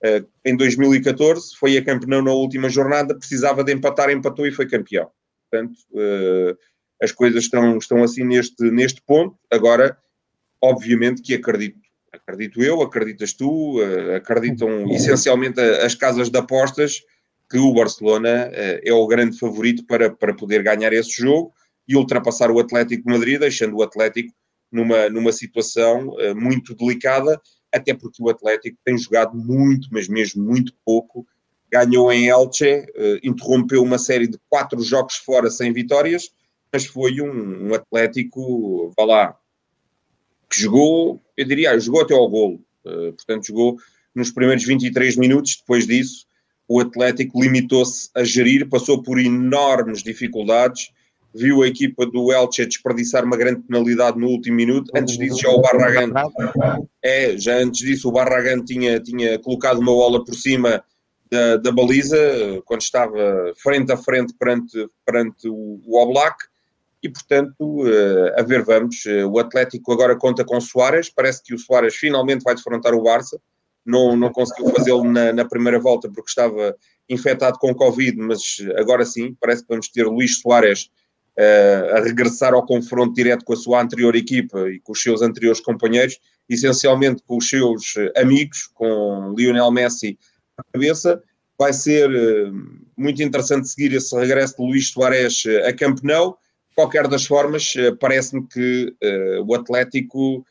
uh, 0.04 0.26
em 0.44 0.56
2014, 0.56 1.56
foi 1.56 1.76
a 1.76 1.84
campeão 1.84 2.22
na 2.22 2.32
última 2.32 2.68
jornada, 2.68 3.16
precisava 3.16 3.64
de 3.64 3.72
empatar, 3.72 4.10
empatou 4.10 4.46
e 4.46 4.52
foi 4.52 4.68
campeão. 4.68 5.10
Portanto, 5.50 5.76
uh, 5.92 6.56
as 7.00 7.10
coisas 7.10 7.44
estão, 7.44 7.78
estão 7.78 8.02
assim 8.02 8.24
neste, 8.24 8.70
neste 8.70 9.02
ponto. 9.02 9.36
Agora, 9.50 9.96
obviamente 10.60 11.20
que 11.20 11.34
acredito, 11.34 11.80
acredito 12.12 12.62
eu, 12.62 12.80
acreditas 12.80 13.32
tu, 13.32 13.80
acreditam 14.14 14.88
essencialmente 14.92 15.60
as 15.60 15.96
casas 15.96 16.30
de 16.30 16.38
apostas 16.38 17.02
que 17.52 17.58
o 17.58 17.74
Barcelona 17.74 18.50
é 18.82 18.90
o 18.94 19.06
grande 19.06 19.38
favorito 19.38 19.84
para, 19.84 20.10
para 20.10 20.32
poder 20.32 20.62
ganhar 20.62 20.90
esse 20.90 21.22
jogo 21.22 21.52
e 21.86 21.94
ultrapassar 21.94 22.50
o 22.50 22.58
Atlético 22.58 23.04
de 23.04 23.12
Madrid, 23.12 23.38
deixando 23.38 23.76
o 23.76 23.82
Atlético 23.82 24.32
numa, 24.70 25.10
numa 25.10 25.32
situação 25.32 26.08
uh, 26.08 26.34
muito 26.34 26.74
delicada, 26.74 27.38
até 27.70 27.92
porque 27.92 28.22
o 28.22 28.30
Atlético 28.30 28.78
tem 28.82 28.96
jogado 28.96 29.36
muito, 29.36 29.88
mas 29.92 30.08
mesmo 30.08 30.42
muito 30.42 30.72
pouco. 30.82 31.26
Ganhou 31.70 32.10
em 32.10 32.28
Elche, 32.28 32.86
uh, 32.96 33.18
interrompeu 33.22 33.82
uma 33.82 33.98
série 33.98 34.26
de 34.26 34.38
quatro 34.48 34.80
jogos 34.82 35.16
fora 35.16 35.50
sem 35.50 35.74
vitórias, 35.74 36.30
mas 36.72 36.86
foi 36.86 37.20
um, 37.20 37.68
um 37.68 37.74
Atlético, 37.74 38.90
vá 38.96 39.04
lá, 39.04 39.38
que 40.48 40.58
jogou, 40.58 41.20
eu 41.36 41.44
diria, 41.44 41.78
jogou 41.78 42.00
até 42.00 42.14
ao 42.14 42.28
golo. 42.28 42.64
Portanto, 42.82 43.46
jogou 43.46 43.76
nos 44.14 44.30
primeiros 44.30 44.64
23 44.64 45.16
minutos, 45.16 45.56
depois 45.58 45.86
disso, 45.86 46.26
o 46.68 46.80
Atlético 46.80 47.40
limitou-se 47.40 48.08
a 48.14 48.24
gerir, 48.24 48.68
passou 48.68 49.02
por 49.02 49.18
enormes 49.18 50.02
dificuldades, 50.02 50.90
viu 51.34 51.62
a 51.62 51.68
equipa 51.68 52.06
do 52.06 52.32
Elche 52.32 52.66
desperdiçar 52.66 53.24
uma 53.24 53.36
grande 53.36 53.62
penalidade 53.62 54.18
no 54.18 54.28
último 54.28 54.56
minuto. 54.56 54.90
Antes 54.94 55.16
disso, 55.16 55.40
já 55.40 55.48
o 55.50 55.60
Barragan, 55.60 56.12
é, 57.02 57.36
já 57.38 57.56
antes 57.56 57.80
disso, 57.80 58.08
o 58.08 58.12
Barragan 58.12 58.62
tinha, 58.64 59.00
tinha 59.00 59.38
colocado 59.38 59.78
uma 59.78 59.92
bola 59.92 60.24
por 60.24 60.34
cima 60.34 60.84
da, 61.30 61.56
da 61.56 61.72
baliza, 61.72 62.18
quando 62.66 62.82
estava 62.82 63.52
frente 63.56 63.90
a 63.90 63.96
frente 63.96 64.34
perante, 64.38 64.86
perante 65.04 65.48
o, 65.48 65.80
o 65.86 65.98
Oblak. 65.98 66.36
E, 67.02 67.08
portanto, 67.08 67.54
uh, 67.60 68.38
a 68.38 68.42
ver, 68.42 68.62
vamos. 68.62 69.04
Uh, 69.06 69.26
o 69.28 69.38
Atlético 69.40 69.92
agora 69.92 70.14
conta 70.14 70.44
com 70.44 70.60
Soares. 70.60 71.08
Parece 71.08 71.42
que 71.42 71.52
o 71.52 71.58
Soares 71.58 71.96
finalmente 71.96 72.44
vai 72.44 72.54
defrontar 72.54 72.94
o 72.94 73.02
Barça. 73.02 73.40
Não, 73.84 74.16
não 74.16 74.30
conseguiu 74.30 74.70
fazê-lo 74.70 75.04
na, 75.04 75.32
na 75.32 75.44
primeira 75.44 75.78
volta 75.78 76.08
porque 76.08 76.30
estava 76.30 76.76
infectado 77.08 77.58
com 77.58 77.74
Covid, 77.74 78.16
mas 78.16 78.58
agora 78.76 79.04
sim, 79.04 79.36
parece 79.40 79.62
que 79.62 79.68
vamos 79.68 79.88
ter 79.88 80.06
Luís 80.06 80.40
Soares 80.40 80.88
uh, 81.38 81.96
a 81.96 82.00
regressar 82.00 82.54
ao 82.54 82.64
confronto 82.64 83.14
direto 83.14 83.44
com 83.44 83.52
a 83.52 83.56
sua 83.56 83.82
anterior 83.82 84.14
equipa 84.14 84.70
e 84.70 84.78
com 84.80 84.92
os 84.92 85.02
seus 85.02 85.20
anteriores 85.20 85.60
companheiros, 85.60 86.18
essencialmente 86.48 87.22
com 87.26 87.38
os 87.38 87.48
seus 87.48 87.94
amigos, 88.16 88.68
com 88.74 89.34
Lionel 89.36 89.70
Messi 89.70 90.18
à 90.56 90.62
cabeça. 90.72 91.22
vai 91.58 91.72
ser 91.72 92.08
muito 92.96 93.22
interessante 93.22 93.68
seguir 93.68 93.92
esse 93.94 94.14
regresso 94.16 94.56
de 94.56 94.62
Luís 94.62 94.90
Soares 94.90 95.42
a 95.66 95.72
Camp. 95.72 95.98
De 96.00 96.34
qualquer 96.74 97.06
das 97.06 97.26
formas, 97.26 97.74
parece-me 98.00 98.46
que 98.48 98.94
o 99.46 99.54
Atlético 99.54 100.44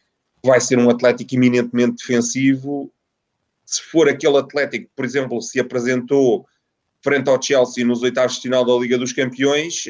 vai 0.43 0.59
ser 0.59 0.79
um 0.79 0.89
Atlético 0.89 1.35
eminentemente 1.35 1.97
defensivo. 1.97 2.91
Se 3.71 3.81
for 3.83 4.09
aquele 4.09 4.37
Atlético 4.37 4.85
que, 4.85 4.91
por 4.93 5.05
exemplo, 5.05 5.41
se 5.41 5.57
apresentou 5.59 6.45
frente 7.01 7.29
ao 7.29 7.41
Chelsea 7.41 7.85
nos 7.85 8.03
oitavos 8.03 8.35
de 8.35 8.41
final 8.41 8.65
da 8.65 8.73
Liga 8.73 8.97
dos 8.97 9.13
Campeões, 9.13 9.85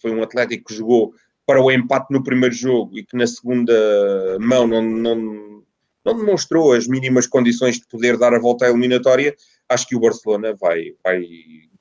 foi 0.00 0.12
um 0.12 0.22
Atlético 0.22 0.68
que 0.68 0.74
jogou 0.74 1.12
para 1.44 1.60
o 1.60 1.72
empate 1.72 2.12
no 2.12 2.22
primeiro 2.22 2.54
jogo 2.54 2.96
e 2.96 3.04
que 3.04 3.16
na 3.16 3.26
segunda 3.26 4.38
mão 4.38 4.64
não, 4.64 4.80
não, 4.80 5.64
não 6.04 6.16
demonstrou 6.16 6.72
as 6.72 6.86
mínimas 6.86 7.26
condições 7.26 7.80
de 7.80 7.86
poder 7.88 8.16
dar 8.16 8.32
a 8.32 8.38
volta 8.38 8.66
à 8.66 8.68
eliminatória, 8.68 9.34
acho 9.68 9.88
que 9.88 9.96
o 9.96 10.00
Barcelona 10.00 10.54
vai, 10.54 10.92
vai 11.02 11.26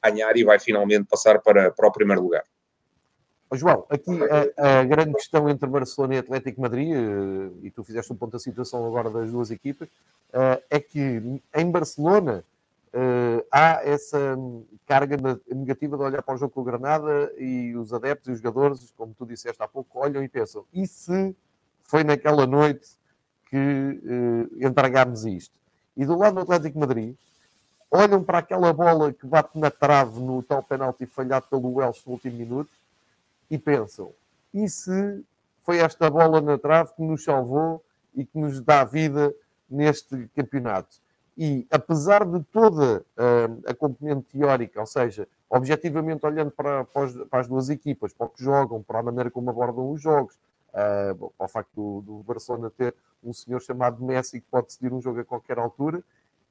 ganhar 0.04 0.36
e 0.36 0.44
vai 0.44 0.60
finalmente 0.60 1.06
passar 1.08 1.40
para, 1.40 1.70
para 1.70 1.88
o 1.88 1.92
primeiro 1.92 2.24
lugar. 2.24 2.44
João, 3.56 3.86
aqui 3.90 4.12
a, 4.58 4.80
a, 4.80 4.84
grande 4.84 5.14
questão 5.14 5.50
entre 5.50 5.68
Barcelona 5.68 6.16
e 6.16 6.18
Atlético 6.20 6.62
Madrid, 6.62 6.94
eh, 6.94 7.52
e 7.64 7.72
tu 7.72 7.84
fizeste 7.84 8.14
um 8.14 8.16
ponto 8.16 8.34
da 8.34 8.40
situação 8.40 8.86
agora 8.86 9.10
das 9.10 9.32
duas 9.32 9.50
equipas, 9.50 9.90
eh, 10.32 10.64
é 10.70 10.80
que 10.80 11.42
em 11.56 11.72
Barcelona 11.72 12.44
uh, 12.94 13.44
há 13.52 13.82
essa 13.84 14.38
carga 14.86 15.18
negativa 15.48 15.98
de 15.98 16.04
olhar 16.04 16.22
para 16.22 16.36
o 16.36 16.38
jogo 16.38 16.54
com 16.54 16.62
o 16.62 16.64
Granada 16.64 17.34
e 17.40 17.76
os 17.76 17.92
adeptos 17.92 18.28
e 18.28 18.32
os 18.34 18.38
jogadores, 18.38 18.94
como 18.96 19.16
tu 19.18 19.26
disseste 19.26 19.62
há 19.64 19.68
pouco, 19.68 19.98
olham 20.00 20.24
e 20.24 20.28
pensam: 20.28 20.64
e 20.72 20.86
se 20.86 21.36
foi 21.84 22.04
naquela 22.04 22.46
noite 22.46 22.88
que 23.50 24.00
entregámos 24.60 25.26
isto? 25.26 25.58
E 25.98 26.06
do 26.06 26.16
lado 26.16 26.36
do 26.36 26.42
Atlético 26.42 26.78
Madrid, 26.78 27.16
olham 27.90 28.24
para 28.24 28.38
aquela 28.38 28.72
bola 28.72 29.12
que 29.12 29.26
bate 29.26 29.58
na 29.58 29.72
trave 29.72 30.20
no 30.20 30.44
tal 30.44 30.62
penalti 30.62 31.08
falhado 31.08 31.48
pelo 31.50 31.74
Welsh 31.74 32.06
no 32.06 32.14
último 32.14 32.38
minuto 32.38 32.70
e 33.50 33.58
pensam: 33.58 34.14
e 34.54 34.68
se 34.68 35.24
foi 35.62 35.80
esta 35.80 36.10
bola 36.10 36.42
na 36.42 36.58
trave 36.58 36.94
que 36.94 37.02
nos 37.02 37.24
salvou 37.24 37.84
e 38.16 38.26
que 38.26 38.38
nos 38.38 38.60
dá 38.62 38.84
vida 38.84 39.34
neste 39.70 40.28
campeonato? 40.36 40.98
E 41.38 41.66
apesar 41.72 42.26
de 42.26 42.44
toda 42.46 43.00
uh, 43.00 43.62
a 43.66 43.74
componente 43.74 44.38
teórica, 44.38 44.80
ou 44.80 44.86
seja, 44.86 45.28
objetivamente 45.50 46.26
olhando 46.26 46.52
para, 46.52 46.84
para, 46.84 47.06
as, 47.06 47.14
para, 47.30 47.40
as, 47.40 47.48
duas 47.48 47.70
equipas, 47.70 48.12
para 48.14 48.28
o 48.28 48.30
que 48.30 48.44
jogam, 48.44 48.84
para 48.84 49.00
a 49.00 49.04
maneira 49.04 49.32
como 49.32 49.50
abordam 49.50 49.90
os 49.90 50.02
jogos, 50.02 50.36
uh, 50.74 51.32
para 51.38 51.46
o 51.46 51.48
facto 51.48 51.74
do, 51.74 52.02
do, 52.02 52.24
Barcelona 52.24 52.70
ter 52.70 52.94
um 53.24 53.32
senhor 53.32 53.62
chamado 53.62 54.04
Messi 54.04 54.42
que 54.42 54.48
pode 54.52 54.68
decidir 54.68 54.92
um 54.92 55.02
jogo 55.02 55.22
a 55.22 55.26
qualquer 55.26 55.58
altura, 55.60 56.04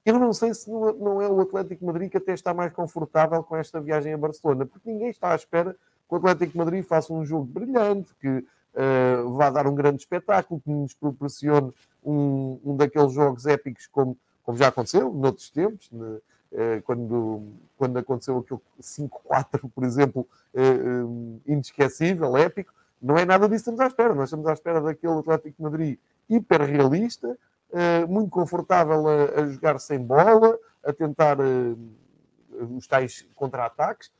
eu 0.06 0.18
não 0.18 0.32
sei 0.32 0.54
se 0.54 0.70
não, 0.70 0.92
não 0.94 1.20
é 1.20 1.28
o 1.28 1.40
Atlético 1.40 1.84
Madrid 1.84 2.10
que 2.10 2.16
até 2.16 2.32
está 2.32 2.54
mais 2.54 2.72
confortável 2.72 3.42
com 3.42 3.56
esta 3.56 3.78
viagem 3.80 4.14
a 4.14 4.18
Barcelona, 4.18 4.64
porque 4.64 4.90
ninguém 4.90 5.10
está 5.10 5.32
à 5.32 5.34
espera 5.34 5.76
que 6.08 6.26
o 6.26 6.28
Atlético 6.28 6.58
Madrid 6.58 6.84
faça 6.84 7.12
um 7.12 7.24
jogo 7.24 7.44
brilhante, 7.44 8.14
que 8.20 8.28
uh, 8.28 9.30
vá 9.34 9.50
dar 9.50 9.66
um 9.66 9.74
grande 9.74 9.98
espetáculo, 9.98 10.60
que 10.60 10.70
nos 10.70 10.94
proporcione 10.94 11.72
um, 12.04 12.58
um 12.64 12.76
daqueles 12.76 13.12
jogos 13.12 13.46
épicos 13.46 13.86
como 13.86 14.16
como 14.48 14.56
já 14.56 14.68
aconteceu 14.68 15.12
noutros 15.12 15.50
tempos, 15.50 15.90
né? 15.92 16.20
Eh, 16.50 16.80
quando, 16.80 17.42
quando 17.76 17.98
aconteceu 17.98 18.38
aquele 18.38 18.60
5-4, 18.80 19.70
por 19.74 19.84
exemplo, 19.84 20.26
eh, 20.54 21.42
inesquecível, 21.46 22.34
épico, 22.34 22.72
não 23.02 23.18
é 23.18 23.26
nada 23.26 23.46
disso 23.46 23.64
que 23.64 23.70
estamos 23.70 23.80
à 23.80 23.86
espera. 23.88 24.14
Nós 24.14 24.28
estamos 24.30 24.46
à 24.46 24.54
espera 24.54 24.80
daquele 24.80 25.18
Atlético 25.18 25.54
de 25.54 25.62
Madrid 25.62 25.98
hiper 26.30 26.62
realista, 26.62 27.36
muito 28.08 28.30
confortável 28.30 29.06
a, 29.06 29.40
a 29.40 29.46
jogar 29.46 29.78
sem 29.78 29.98
bola, 29.98 30.58
a 30.82 30.94
tentar 30.94 31.36
os 32.74 32.86
tais 32.86 33.28
contra-ataques. 33.34 34.10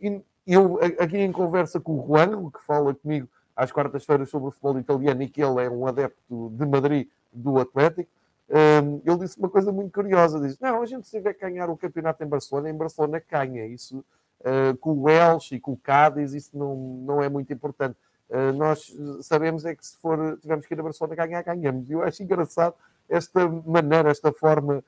E 0.00 0.22
eu, 0.46 0.78
aqui 0.98 1.18
em 1.18 1.32
conversa 1.32 1.80
com 1.80 1.98
o 1.98 2.06
Juan, 2.06 2.50
que 2.50 2.62
fala 2.62 2.94
comigo 2.94 3.28
às 3.54 3.72
quartas-feiras 3.72 4.28
sobre 4.28 4.48
o 4.48 4.50
futebol 4.50 4.78
italiano 4.78 5.22
e 5.22 5.28
que 5.28 5.42
ele 5.42 5.64
é 5.64 5.70
um 5.70 5.86
adepto 5.86 6.52
de 6.54 6.66
Madrid 6.66 7.08
do 7.32 7.58
Atlético, 7.58 8.10
um, 8.48 9.00
ele 9.04 9.18
disse 9.18 9.38
uma 9.38 9.48
coisa 9.48 9.72
muito 9.72 9.92
curiosa: 9.92 10.40
diz, 10.40 10.58
Não, 10.58 10.80
a 10.80 10.86
gente 10.86 11.08
se 11.08 11.20
que 11.20 11.32
ganhar 11.32 11.68
o 11.68 11.76
campeonato 11.76 12.22
em 12.22 12.28
Barcelona, 12.28 12.70
em 12.70 12.76
Barcelona 12.76 13.20
ganha. 13.28 13.66
Isso 13.66 14.04
uh, 14.40 14.76
com 14.78 14.92
o 14.92 15.10
Elche 15.10 15.56
e 15.56 15.60
com 15.60 15.72
o 15.72 15.76
Cádiz, 15.76 16.32
isso 16.32 16.56
não, 16.56 16.76
não 16.76 17.22
é 17.22 17.28
muito 17.28 17.52
importante. 17.52 17.96
Uh, 18.30 18.52
nós 18.52 18.94
sabemos 19.22 19.64
é 19.64 19.74
que 19.74 19.84
se 19.84 19.96
for, 19.98 20.38
tivermos 20.40 20.66
que 20.66 20.74
ir 20.74 20.80
a 20.80 20.82
Barcelona 20.82 21.16
ganhar, 21.16 21.42
ganhamos. 21.42 21.90
E 21.90 21.92
eu 21.92 22.02
acho 22.02 22.22
engraçado 22.22 22.74
esta 23.08 23.48
maneira, 23.48 24.10
esta 24.10 24.32
forma, 24.32 24.82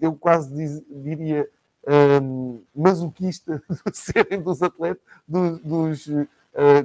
eu 0.00 0.12
quase 0.14 0.52
diz, 0.52 0.82
diria 0.90 1.48
um, 2.22 2.62
masoquista 2.74 3.62
de 3.90 3.96
serem 3.96 4.40
dos 4.40 4.62
atletas, 4.62 5.02
dos, 5.26 5.60
dos 5.60 6.06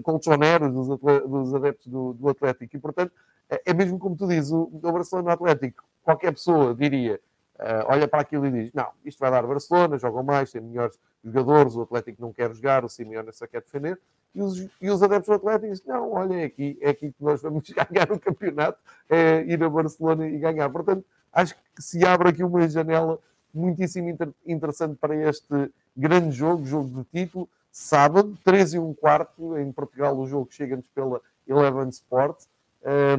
colchoneros, 0.03 0.73
dos, 0.73 0.87
dos 1.27 1.53
adeptos 1.53 1.87
do, 1.87 2.13
do 2.13 2.29
Atlético. 2.29 2.75
E 2.75 2.79
portanto, 2.79 3.13
é, 3.49 3.61
é 3.67 3.73
mesmo 3.73 3.99
como 3.99 4.15
tu 4.15 4.27
dizes, 4.27 4.51
o, 4.51 4.63
o 4.71 4.91
Barcelona 4.91 5.33
Atlético 5.33 5.83
qualquer 6.09 6.31
pessoa 6.31 6.73
diria, 6.73 7.19
uh, 7.59 7.85
olha 7.85 8.07
para 8.07 8.21
aquilo 8.21 8.47
e 8.47 8.51
diz, 8.51 8.73
não, 8.73 8.89
isto 9.05 9.19
vai 9.19 9.29
dar 9.29 9.45
Barcelona, 9.45 9.97
jogam 9.97 10.23
mais, 10.23 10.51
tem 10.51 10.61
melhores 10.61 10.97
jogadores, 11.23 11.75
o 11.75 11.81
Atlético 11.81 12.21
não 12.21 12.33
quer 12.33 12.51
jogar, 12.53 12.83
o 12.83 12.89
Simeone 12.89 13.31
só 13.31 13.45
quer 13.45 13.61
defender, 13.61 13.99
e 14.33 14.41
os, 14.41 14.67
e 14.81 14.89
os 14.89 15.03
adeptos 15.03 15.27
do 15.27 15.33
Atlético 15.33 15.71
dizem, 15.71 15.87
não, 15.87 16.13
olha, 16.13 16.35
é 16.35 16.45
aqui, 16.45 16.77
é 16.81 16.89
aqui 16.89 17.11
que 17.11 17.23
nós 17.23 17.41
vamos 17.41 17.69
ganhar 17.91 18.11
o 18.11 18.19
campeonato, 18.19 18.79
é 19.09 19.43
ir 19.43 19.63
a 19.63 19.69
Barcelona 19.69 20.27
e 20.27 20.37
ganhar. 20.39 20.69
Portanto, 20.69 21.05
acho 21.31 21.55
que 21.55 21.81
se 21.81 22.03
abre 22.05 22.29
aqui 22.29 22.43
uma 22.43 22.67
janela 22.67 23.19
muitíssimo 23.53 24.09
inter 24.09 24.29
interessante 24.45 24.95
para 24.95 25.15
este 25.15 25.71
grande 25.95 26.35
jogo, 26.35 26.65
jogo 26.65 27.03
de 27.03 27.21
título, 27.21 27.49
sábado, 27.71 28.37
3 28.43 28.75
e 28.75 28.79
um 28.79 28.93
quarto, 28.93 29.57
em 29.57 29.71
Portugal 29.71 30.17
o 30.17 30.27
jogo 30.27 30.47
chega-nos 30.51 30.87
pela 30.89 31.21
Eleven 31.47 31.89
Sport, 31.89 32.43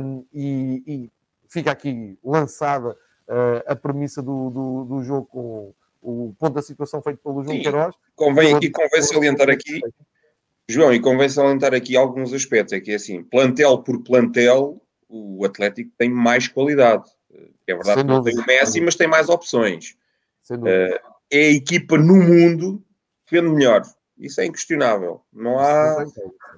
um, 0.01 0.25
e, 0.33 0.83
e 0.87 1.11
fica 1.49 1.71
aqui 1.71 2.19
lançada 2.25 2.91
uh, 2.91 3.63
a 3.67 3.77
premissa 3.77 4.23
do, 4.23 4.51
do, 4.51 4.85
do, 4.85 5.03
jogo 5.03 5.27
com 5.27 5.75
o 6.03 6.35
ponto 6.39 6.55
da 6.55 6.63
situação 6.63 7.03
feito 7.03 7.19
pelo 7.19 7.43
João 7.43 7.57
Sim, 7.57 7.63
Queiroz. 7.63 7.95
Convém, 8.15 8.57
e 8.61 8.71
convém 8.71 9.03
salientar 9.03 9.51
aqui, 9.51 9.81
João, 10.69 10.93
e 10.93 11.01
convém 11.01 11.29
salientar 11.29 11.75
aqui 11.75 11.97
alguns 11.97 12.33
aspectos. 12.33 12.73
É 12.73 12.81
que 12.81 12.93
é 12.93 12.95
assim, 12.95 13.23
plantel 13.23 13.79
por 13.83 14.03
plantel, 14.03 14.81
o 15.09 15.45
Atlético 15.45 15.91
tem 15.99 16.09
mais 16.09 16.49
qualidade. 16.49 17.11
É 17.67 17.75
verdade 17.75 18.03
que 18.03 18.07
não 18.07 18.23
tem 18.23 18.39
o 18.39 18.47
Messi, 18.47 18.81
mas 18.81 18.97
tem 18.97 19.07
mais 19.07 19.29
opções. 19.29 19.97
Uh, 20.51 20.99
é 21.31 21.47
a 21.47 21.53
equipa 21.53 21.97
no 21.97 22.17
mundo 22.17 22.83
que 23.27 23.41
vende 23.41 23.55
melhor. 23.55 23.83
Isso 24.19 24.41
é 24.41 24.47
inquestionável. 24.47 25.23
Não 25.33 25.59
há 25.59 26.05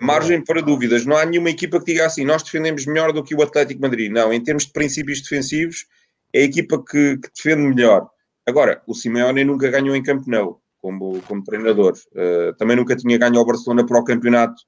margem 0.00 0.42
para 0.42 0.60
dúvidas. 0.60 1.06
Não 1.06 1.16
há 1.16 1.24
nenhuma 1.24 1.50
equipa 1.50 1.78
que 1.78 1.92
diga 1.92 2.06
assim: 2.06 2.24
nós 2.24 2.42
defendemos 2.42 2.86
melhor 2.86 3.12
do 3.12 3.22
que 3.22 3.34
o 3.34 3.42
Atlético 3.42 3.80
Madrid. 3.80 4.10
Não, 4.10 4.32
em 4.32 4.42
termos 4.42 4.66
de 4.66 4.72
princípios 4.72 5.20
defensivos, 5.20 5.86
é 6.32 6.40
a 6.40 6.44
equipa 6.44 6.82
que, 6.82 7.18
que 7.18 7.28
defende 7.34 7.62
melhor. 7.62 8.08
Agora, 8.46 8.82
o 8.86 8.94
Simeone 8.94 9.44
nunca 9.44 9.70
ganhou 9.70 9.94
em 9.94 10.02
Camp 10.02 10.26
Nou 10.26 10.60
como, 10.80 11.22
como 11.22 11.44
treinador. 11.44 11.94
Uh, 12.12 12.52
também 12.56 12.76
nunca 12.76 12.96
tinha 12.96 13.16
ganho 13.16 13.38
ao 13.38 13.46
Barcelona 13.46 13.86
para 13.86 14.00
o 14.00 14.04
campeonato 14.04 14.60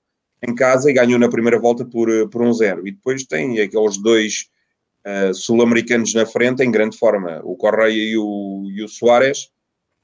em 0.46 0.54
casa 0.54 0.90
e 0.90 0.94
ganhou 0.94 1.18
na 1.18 1.28
primeira 1.28 1.58
volta 1.58 1.84
por, 1.84 2.08
eh, 2.10 2.26
por 2.26 2.42
um 2.42 2.52
zero. 2.52 2.86
E 2.86 2.92
depois 2.92 3.24
tem 3.24 3.60
aqueles 3.60 3.96
dois 3.96 4.46
uh, 5.06 5.34
sul-americanos 5.34 6.14
na 6.14 6.26
frente 6.26 6.62
em 6.62 6.70
grande 6.70 6.96
forma, 6.96 7.40
o 7.44 7.56
Correia 7.56 7.92
e 7.92 8.16
o, 8.16 8.68
e 8.70 8.82
o 8.82 8.88
Soares, 8.88 9.50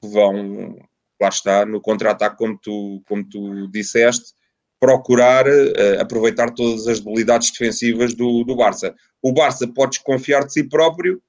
vão 0.01 0.75
lá 1.21 1.29
está, 1.29 1.65
no 1.65 1.79
contra-ataque, 1.79 2.37
como 2.37 2.57
tu, 2.57 3.03
como 3.07 3.23
tu 3.29 3.67
disseste, 3.67 4.33
procurar 4.79 5.45
uh, 5.47 6.01
aproveitar 6.01 6.49
todas 6.51 6.87
as 6.87 6.99
debilidades 6.99 7.51
defensivas 7.51 8.15
do, 8.15 8.43
do 8.43 8.55
Barça. 8.55 8.95
O 9.21 9.31
Barça 9.31 9.67
pode 9.67 9.91
desconfiar 9.91 10.43
de 10.43 10.53
si 10.53 10.63
próprio, 10.63 11.21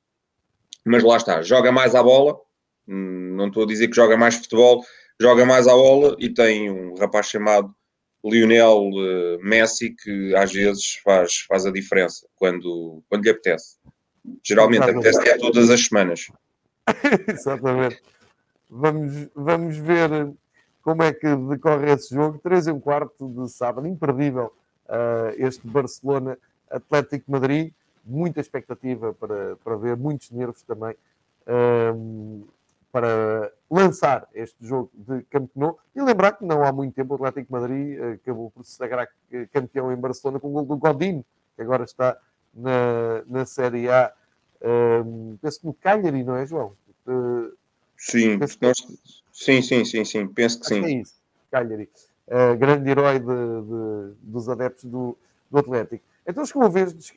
mas 0.84 1.02
lá 1.04 1.18
está, 1.18 1.42
joga 1.42 1.70
mais 1.70 1.94
à 1.94 2.02
bola, 2.02 2.38
hum, 2.88 3.34
não 3.36 3.48
estou 3.48 3.64
a 3.64 3.66
dizer 3.66 3.88
que 3.88 3.96
joga 3.96 4.16
mais 4.16 4.36
futebol, 4.36 4.82
joga 5.20 5.44
mais 5.44 5.68
à 5.68 5.72
bola 5.72 6.16
e 6.18 6.30
tem 6.30 6.70
um 6.70 6.94
rapaz 6.94 7.26
chamado 7.26 7.72
Lionel 8.24 8.88
uh, 8.90 9.42
Messi 9.42 9.90
que 9.90 10.34
às 10.36 10.52
vezes 10.52 10.96
faz, 10.96 11.38
faz 11.48 11.66
a 11.66 11.72
diferença 11.72 12.26
quando, 12.36 13.02
quando 13.08 13.24
lhe 13.24 13.30
apetece. 13.30 13.76
Geralmente 14.42 14.84
apetece 14.84 15.28
é 15.28 15.36
todas 15.36 15.70
as 15.70 15.86
semanas. 15.86 16.28
Exatamente. 17.28 18.00
Vamos, 18.70 19.28
vamos 19.34 19.76
ver 19.76 20.32
como 20.82 21.02
é 21.02 21.12
que 21.12 21.34
decorre 21.36 21.92
esse 21.92 22.14
jogo. 22.14 22.38
3 22.38 22.68
e 22.68 22.70
um 22.72 22.80
quarto 22.80 23.28
de 23.28 23.50
sábado, 23.50 23.86
imperdível 23.86 24.52
uh, 24.86 25.34
este 25.36 25.66
Barcelona 25.66 26.38
Atlético 26.70 27.30
Madrid. 27.30 27.72
Muita 28.04 28.40
expectativa 28.40 29.12
para, 29.14 29.56
para 29.56 29.76
ver, 29.76 29.96
muitos 29.96 30.30
nervos 30.30 30.62
também 30.62 30.94
uh, 31.46 32.48
para 32.90 33.52
lançar 33.72 34.28
este 34.34 34.56
jogo 34.60 34.90
de 34.94 35.22
Camp 35.24 35.50
Nou. 35.56 35.78
E 35.96 36.02
lembrar 36.02 36.32
que 36.32 36.44
não 36.44 36.62
há 36.62 36.70
muito 36.70 36.94
tempo 36.94 37.14
o 37.14 37.24
Atlético 37.24 37.52
Madrid 37.52 37.98
uh, 37.98 38.12
acabou 38.12 38.50
por 38.50 38.64
se 38.64 38.72
sagrar 38.72 39.08
campeão 39.50 39.90
em 39.90 39.96
Barcelona 39.96 40.38
com 40.38 40.48
o 40.48 40.52
gol 40.52 40.64
do 40.64 40.76
Godinho, 40.76 41.24
que 41.56 41.62
agora 41.62 41.84
está 41.84 42.18
na, 42.52 43.22
na 43.26 43.46
Série 43.46 43.88
A. 43.88 44.12
Uh, 44.60 45.38
penso 45.40 45.60
que 45.60 45.66
no 45.66 45.74
Cagliari, 45.74 46.22
não 46.22 46.36
é, 46.36 46.44
João? 46.44 46.76
Uh, 47.06 47.52
Sim, 47.96 48.36
nós, 48.36 48.76
Sim, 49.32 49.62
sim, 49.62 49.84
sim, 49.84 50.04
sim, 50.04 50.26
penso 50.26 50.60
que 50.60 50.66
sim. 50.66 50.84
É 50.84 50.90
isso, 50.90 51.14
Cagliari. 51.50 51.88
Uh, 52.26 52.56
grande 52.58 52.90
herói 52.90 53.20
de, 53.20 53.26
de, 53.26 54.14
dos 54.20 54.48
adeptos 54.48 54.84
do, 54.84 55.16
do 55.50 55.58
Atlético. 55.58 56.04
Então 56.26 56.44
chegou 56.44 56.64
a 56.64 56.68
vez 56.68 57.12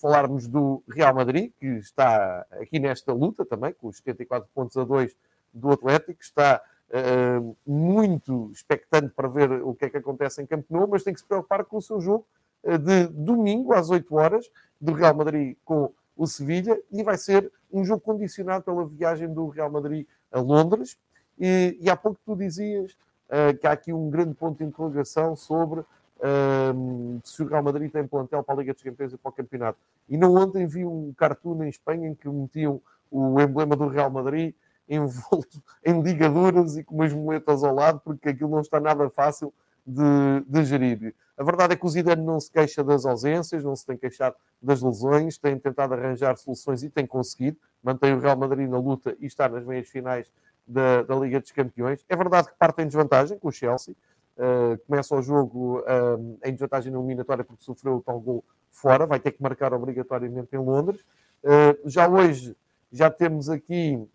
falarmos 0.00 0.46
do 0.46 0.82
Real 0.88 1.14
Madrid, 1.14 1.52
que 1.58 1.66
está 1.66 2.44
aqui 2.60 2.78
nesta 2.78 3.12
luta 3.12 3.44
também, 3.44 3.72
com 3.72 3.88
os 3.88 3.96
74 3.98 4.48
pontos 4.54 4.76
a 4.76 4.84
2 4.84 5.14
do 5.54 5.70
Atlético, 5.70 6.20
está 6.20 6.60
uh, 6.90 7.56
muito 7.66 8.50
expectante 8.52 9.12
para 9.14 9.28
ver 9.28 9.50
o 9.62 9.74
que 9.74 9.84
é 9.84 9.90
que 9.90 9.96
acontece 9.96 10.42
em 10.42 10.46
Camp 10.46 10.64
Nou, 10.68 10.88
mas 10.88 11.02
tem 11.02 11.14
que 11.14 11.20
se 11.20 11.26
preocupar 11.26 11.64
com 11.64 11.76
o 11.76 11.82
seu 11.82 12.00
jogo 12.00 12.26
uh, 12.64 12.78
de 12.78 13.06
domingo 13.08 13.72
às 13.72 13.88
8 13.90 14.14
horas 14.14 14.50
do 14.80 14.92
Real 14.92 15.14
Madrid 15.14 15.56
com 15.64 15.92
o 16.16 16.26
Sevilha 16.26 16.78
e 16.92 17.02
vai 17.02 17.16
ser 17.16 17.50
um 17.72 17.84
jogo 17.84 18.00
condicionado 18.00 18.64
pela 18.64 18.86
viagem 18.86 19.32
do 19.32 19.48
Real 19.48 19.70
Madrid 19.70 20.06
a 20.30 20.40
Londres. 20.40 20.98
E, 21.38 21.76
e 21.80 21.90
há 21.90 21.96
pouco 21.96 22.20
tu 22.24 22.36
dizias 22.36 22.92
uh, 23.28 23.56
que 23.58 23.66
há 23.66 23.72
aqui 23.72 23.92
um 23.92 24.10
grande 24.10 24.34
ponto 24.34 24.58
de 24.58 24.64
interrogação 24.64 25.34
sobre 25.34 25.80
uh, 25.80 27.20
se 27.24 27.42
o 27.42 27.46
Real 27.46 27.62
Madrid 27.62 27.90
tem 27.90 28.06
plantel 28.06 28.42
para 28.42 28.54
a 28.54 28.58
Liga 28.58 28.72
dos 28.72 28.82
Campeões 28.82 29.12
e 29.12 29.16
para 29.16 29.30
o 29.30 29.32
campeonato. 29.32 29.78
E 30.08 30.16
não 30.16 30.34
ontem 30.34 30.66
vi 30.66 30.84
um 30.84 31.12
cartoon 31.16 31.64
em 31.64 31.68
Espanha 31.68 32.08
em 32.08 32.14
que 32.14 32.28
metiam 32.28 32.80
o 33.10 33.40
emblema 33.40 33.76
do 33.76 33.88
Real 33.88 34.10
Madrid 34.10 34.54
envolto 34.88 35.62
em 35.84 36.00
ligaduras 36.00 36.76
e 36.76 36.84
com 36.84 36.94
umas 36.94 37.12
moletas 37.12 37.64
ao 37.64 37.74
lado, 37.74 38.00
porque 38.04 38.28
aquilo 38.28 38.50
não 38.50 38.60
está 38.60 38.80
nada 38.80 39.08
fácil 39.10 39.52
de, 39.86 40.44
de 40.46 40.64
gerir. 40.64 41.14
A 41.36 41.42
verdade 41.42 41.72
é 41.72 41.76
que 41.76 41.84
o 41.84 41.88
Zidane 41.88 42.22
não 42.22 42.38
se 42.38 42.50
queixa 42.50 42.84
das 42.84 43.04
ausências, 43.04 43.64
não 43.64 43.74
se 43.74 43.84
tem 43.84 43.96
queixado 43.96 44.36
das 44.62 44.80
lesões, 44.80 45.36
tem 45.36 45.58
tentado 45.58 45.94
arranjar 45.94 46.36
soluções 46.36 46.82
e 46.82 46.88
tem 46.88 47.06
conseguido. 47.06 47.58
Mantém 47.82 48.14
o 48.14 48.20
Real 48.20 48.36
Madrid 48.36 48.68
na 48.68 48.78
luta 48.78 49.16
e 49.18 49.26
está 49.26 49.48
nas 49.48 49.64
meias 49.64 49.88
finais 49.88 50.30
da, 50.66 51.02
da 51.02 51.14
Liga 51.16 51.40
dos 51.40 51.50
Campeões. 51.50 52.04
É 52.08 52.16
verdade 52.16 52.48
que 52.48 52.54
parte 52.56 52.82
em 52.82 52.86
desvantagem 52.86 53.38
com 53.38 53.48
o 53.48 53.52
Chelsea. 53.52 53.94
Uh, 54.36 54.78
começa 54.86 55.14
o 55.14 55.22
jogo 55.22 55.80
uh, 55.80 56.38
em 56.44 56.52
desvantagem 56.52 56.92
na 56.92 56.98
eliminatória 56.98 57.44
porque 57.44 57.62
sofreu 57.62 57.96
o 57.96 58.00
tal 58.00 58.18
gol 58.18 58.44
fora, 58.70 59.06
vai 59.06 59.20
ter 59.20 59.30
que 59.30 59.42
marcar 59.42 59.72
obrigatoriamente 59.72 60.54
em 60.54 60.58
Londres. 60.58 61.00
Uh, 61.42 61.88
já 61.88 62.08
hoje 62.08 62.56
já 62.90 63.10
temos 63.10 63.48
aqui 63.48 64.08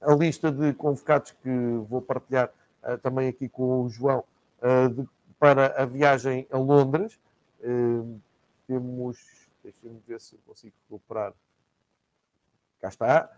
a 0.00 0.14
lista 0.14 0.50
de 0.50 0.72
convocados 0.74 1.32
que 1.42 1.50
vou 1.88 2.00
partilhar 2.00 2.50
também 3.02 3.28
aqui 3.28 3.48
com 3.48 3.82
o 3.82 3.88
João 3.88 4.24
de 4.94 5.06
para 5.38 5.80
a 5.80 5.86
viagem 5.86 6.46
a 6.50 6.58
Londres. 6.58 7.18
Uh, 7.60 8.20
temos, 8.66 9.48
deixem-me 9.62 10.00
ver 10.06 10.20
se 10.20 10.36
consigo 10.46 10.74
recuperar. 10.90 11.32
Cá 12.80 12.88
está. 12.88 13.30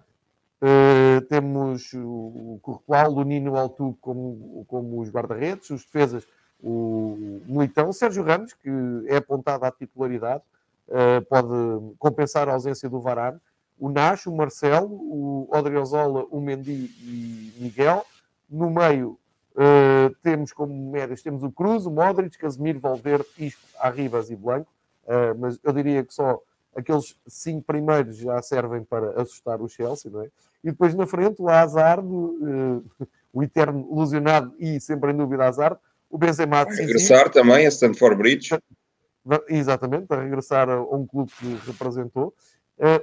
Uh, 0.62 1.20
temos 1.26 1.92
o 1.94 2.58
Courtois, 2.60 3.08
o 3.08 3.22
Nino 3.22 3.56
Altu 3.56 3.96
como, 4.00 4.64
como 4.68 5.00
os 5.00 5.10
guarda-redes, 5.10 5.70
os 5.70 5.84
defesas, 5.84 6.26
o 6.62 7.40
Militão, 7.46 7.88
o 7.88 7.92
Sérgio 7.94 8.22
Ramos, 8.22 8.52
que 8.52 8.68
é 9.06 9.16
apontado 9.16 9.64
à 9.64 9.70
titularidade, 9.70 10.42
uh, 10.88 11.24
pode 11.26 11.94
compensar 11.98 12.48
a 12.48 12.52
ausência 12.52 12.90
do 12.90 13.00
Varane, 13.00 13.40
o 13.80 13.88
Nacho, 13.88 14.30
o 14.30 14.36
Marcelo, 14.36 14.92
o 14.92 15.48
Odriozola, 15.50 16.26
o 16.30 16.40
Mendy 16.40 16.90
e 17.02 17.54
Miguel. 17.58 18.04
No 18.48 18.70
meio, 18.70 19.18
Uh, 19.52 20.14
temos 20.22 20.52
como 20.52 20.72
médios, 20.92 21.22
temos 21.22 21.42
o 21.42 21.50
Cruz, 21.50 21.84
o 21.84 21.90
Modric, 21.90 22.38
Casemiro, 22.38 22.78
Valverde, 22.78 23.26
Isco, 23.36 23.60
Arribas 23.80 24.30
e 24.30 24.36
Blanco, 24.36 24.72
uh, 25.04 25.36
mas 25.38 25.58
eu 25.64 25.72
diria 25.72 26.04
que 26.04 26.14
só 26.14 26.40
aqueles 26.74 27.16
cinco 27.26 27.64
primeiros 27.64 28.16
já 28.16 28.40
servem 28.40 28.84
para 28.84 29.20
assustar 29.20 29.60
o 29.60 29.68
Chelsea, 29.68 30.10
não 30.10 30.22
é? 30.22 30.28
E 30.62 30.70
depois 30.70 30.94
na 30.94 31.04
frente 31.04 31.42
o 31.42 31.48
Hazard, 31.48 32.06
uh, 32.06 32.84
o 33.34 33.42
eterno 33.42 33.88
ilusionado 33.90 34.54
e 34.58 34.80
sempre 34.80 35.10
em 35.10 35.16
dúvida 35.16 35.46
Hazard, 35.46 35.76
o 36.08 36.16
Benzema... 36.16 36.64
Vai 36.64 36.76
regressar 36.76 37.28
também 37.28 37.66
a 37.66 37.68
Stanford 37.68 38.16
Bridge. 38.16 38.56
Exatamente, 39.48 40.06
para 40.06 40.22
regressar 40.22 40.70
a 40.70 40.80
um 40.80 41.06
clube 41.06 41.30
que 41.38 41.54
representou. 41.66 42.32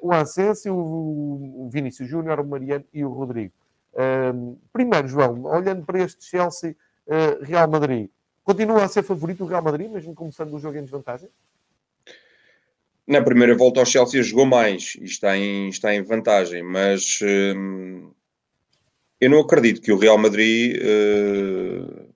O 0.02 0.12
Asensio, 0.12 0.76
o 0.76 1.70
Vinícius 1.72 2.10
Júnior, 2.10 2.40
o 2.40 2.46
Mariano 2.46 2.86
e 2.94 3.06
o 3.06 3.10
Rodrigo 3.10 3.54
primeiro, 4.72 5.08
João, 5.08 5.46
olhando 5.46 5.86
para 5.86 6.04
este 6.04 6.24
Chelsea 6.24 6.76
uh, 7.08 7.44
Real 7.44 7.70
Madrid, 7.70 8.10
continua 8.44 8.84
a 8.84 8.88
ser 8.88 9.04
favorito 9.04 9.44
o 9.44 9.48
Real 9.48 9.64
Madrid, 9.64 9.90
mesmo 9.90 10.14
começando 10.14 10.54
o 10.54 10.60
jogo 10.60 10.78
em 10.78 10.84
desvantagem? 10.84 11.30
Na 13.08 13.22
primeira 13.22 13.56
volta, 13.56 13.82
o 13.82 13.86
Chelsea 13.86 14.22
jogou 14.22 14.46
mais 14.46 14.96
e 15.00 15.06
está 15.06 15.38
em, 15.38 15.70
está 15.70 15.96
em 15.96 16.04
vantagem, 16.04 16.62
mas 16.62 17.20
eu 19.20 19.30
não 19.30 19.40
acredito 19.40 19.82
que 19.82 19.94
o 19.94 19.98
Real 19.98 20.18
Madrid 20.18 20.78
uh, 20.78 22.14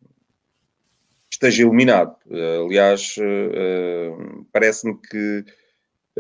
esteja 1.31 1.63
eliminado. 1.63 2.15
Aliás, 2.65 3.15
parece-me 4.51 4.97
que 4.97 5.45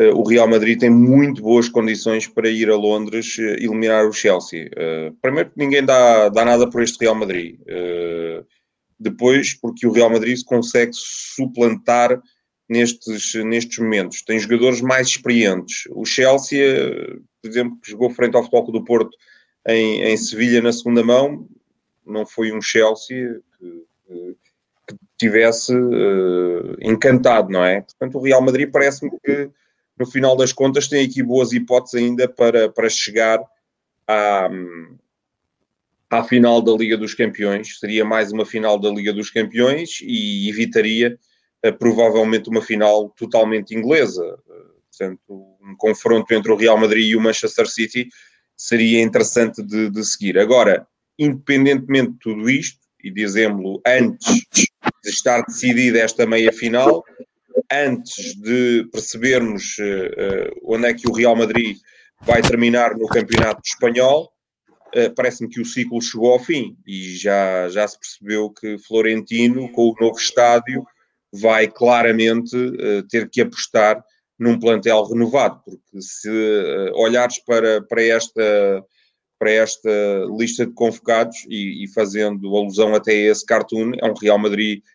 o 0.09 0.23
Real 0.23 0.47
Madrid 0.47 0.79
tem 0.79 0.89
muito 0.89 1.41
boas 1.41 1.67
condições 1.67 2.27
para 2.27 2.49
ir 2.49 2.69
a 2.69 2.75
Londres 2.75 3.37
uh, 3.37 3.41
eliminar 3.41 4.07
o 4.07 4.13
Chelsea. 4.13 4.67
Uh, 4.67 5.13
primeiro, 5.21 5.51
ninguém 5.55 5.83
dá, 5.83 6.29
dá 6.29 6.45
nada 6.45 6.69
por 6.69 6.81
este 6.81 6.99
Real 7.01 7.15
Madrid. 7.15 7.59
depois, 8.99 9.53
porque 9.55 9.85
o 9.85 9.91
Real 9.91 10.09
Madrid 10.09 10.37
se 10.37 10.45
consegue 10.45 10.91
suplantar 10.93 12.21
nestes, 12.69 13.33
nestes 13.43 13.79
momentos. 13.79 14.21
Tem 14.21 14.39
jogadores 14.39 14.81
mais 14.81 15.07
experientes. 15.07 15.83
O 15.91 16.05
Chelsea, 16.05 16.63
por 17.41 17.49
exemplo, 17.49 17.77
que 17.81 17.91
jogou 17.91 18.09
frente 18.11 18.35
ao 18.35 18.43
Futebol 18.43 18.71
do 18.71 18.85
Porto 18.85 19.17
em, 19.67 20.03
em 20.03 20.17
Sevilha 20.17 20.61
na 20.61 20.71
segunda 20.71 21.03
mão, 21.03 21.47
não 22.05 22.25
foi 22.25 22.51
um 22.51 22.61
Chelsea 22.61 23.39
que, 23.59 23.85
que 24.87 24.95
tivesse 25.17 25.73
encantado, 26.79 27.49
não 27.49 27.65
é? 27.65 27.81
Portanto, 27.81 28.17
o 28.17 28.21
Real 28.21 28.41
Madrid 28.41 28.69
parece-me 28.71 29.11
que 29.23 29.49
no 30.01 30.07
final 30.07 30.35
das 30.35 30.51
contas, 30.51 30.87
tem 30.87 31.05
aqui 31.05 31.21
boas 31.21 31.53
hipóteses 31.53 32.01
ainda 32.01 32.27
para, 32.27 32.69
para 32.69 32.89
chegar 32.89 33.39
à, 34.07 34.49
à 36.09 36.23
final 36.23 36.59
da 36.59 36.71
Liga 36.71 36.97
dos 36.97 37.13
Campeões. 37.13 37.77
Seria 37.77 38.03
mais 38.03 38.31
uma 38.31 38.43
final 38.43 38.79
da 38.79 38.89
Liga 38.89 39.13
dos 39.13 39.29
Campeões 39.29 39.99
e 40.01 40.49
evitaria 40.49 41.19
uh, 41.63 41.73
provavelmente 41.77 42.49
uma 42.49 42.63
final 42.63 43.09
totalmente 43.09 43.75
inglesa. 43.75 44.39
Portanto, 44.89 45.21
um 45.29 45.75
confronto 45.77 46.33
entre 46.33 46.51
o 46.51 46.55
Real 46.55 46.79
Madrid 46.79 47.11
e 47.11 47.15
o 47.15 47.21
Manchester 47.21 47.67
City 47.67 48.09
seria 48.57 49.01
interessante 49.01 49.61
de, 49.61 49.91
de 49.91 50.03
seguir. 50.03 50.39
Agora, 50.39 50.87
independentemente 51.17 52.13
de 52.13 52.19
tudo 52.19 52.49
isto, 52.49 52.81
e 53.03 53.11
dizemos-lo 53.11 53.81
antes 53.85 54.45
de 55.03 55.09
estar 55.09 55.43
decidida 55.45 55.99
esta 55.99 56.25
meia 56.25 56.51
final, 56.51 57.03
antes 57.71 58.35
de 58.35 58.87
percebermos 58.91 59.77
uh, 59.79 60.73
onde 60.73 60.87
é 60.87 60.93
que 60.93 61.07
o 61.07 61.13
Real 61.13 61.35
Madrid 61.35 61.77
vai 62.21 62.41
terminar 62.41 62.95
no 62.97 63.07
Campeonato 63.07 63.61
Espanhol, 63.65 64.31
uh, 64.95 65.13
parece-me 65.15 65.49
que 65.49 65.61
o 65.61 65.65
ciclo 65.65 66.01
chegou 66.01 66.31
ao 66.31 66.39
fim 66.39 66.77
e 66.87 67.15
já, 67.15 67.69
já 67.69 67.87
se 67.87 67.99
percebeu 67.99 68.49
que 68.49 68.77
Florentino, 68.79 69.71
com 69.71 69.89
o 69.89 69.95
novo 69.99 70.17
estádio, 70.17 70.85
vai 71.33 71.67
claramente 71.67 72.57
ter 73.09 73.29
que 73.29 73.39
apostar 73.39 74.03
num 74.37 74.59
plantel 74.59 75.05
renovado, 75.05 75.61
porque 75.63 76.01
se 76.01 76.29
olhares 76.93 77.39
para, 77.45 77.81
para, 77.83 78.03
esta, 78.03 78.83
para 79.39 79.49
esta 79.49 79.89
lista 80.37 80.65
de 80.65 80.73
convocados 80.73 81.37
e, 81.47 81.85
e 81.85 81.87
fazendo 81.93 82.53
alusão 82.57 82.93
até 82.93 83.13
a 83.13 83.31
esse 83.31 83.45
cartoon, 83.45 83.93
é 84.01 84.05
um 84.05 84.13
Real 84.13 84.37
Madrid 84.37 84.81
eh, 84.81 84.91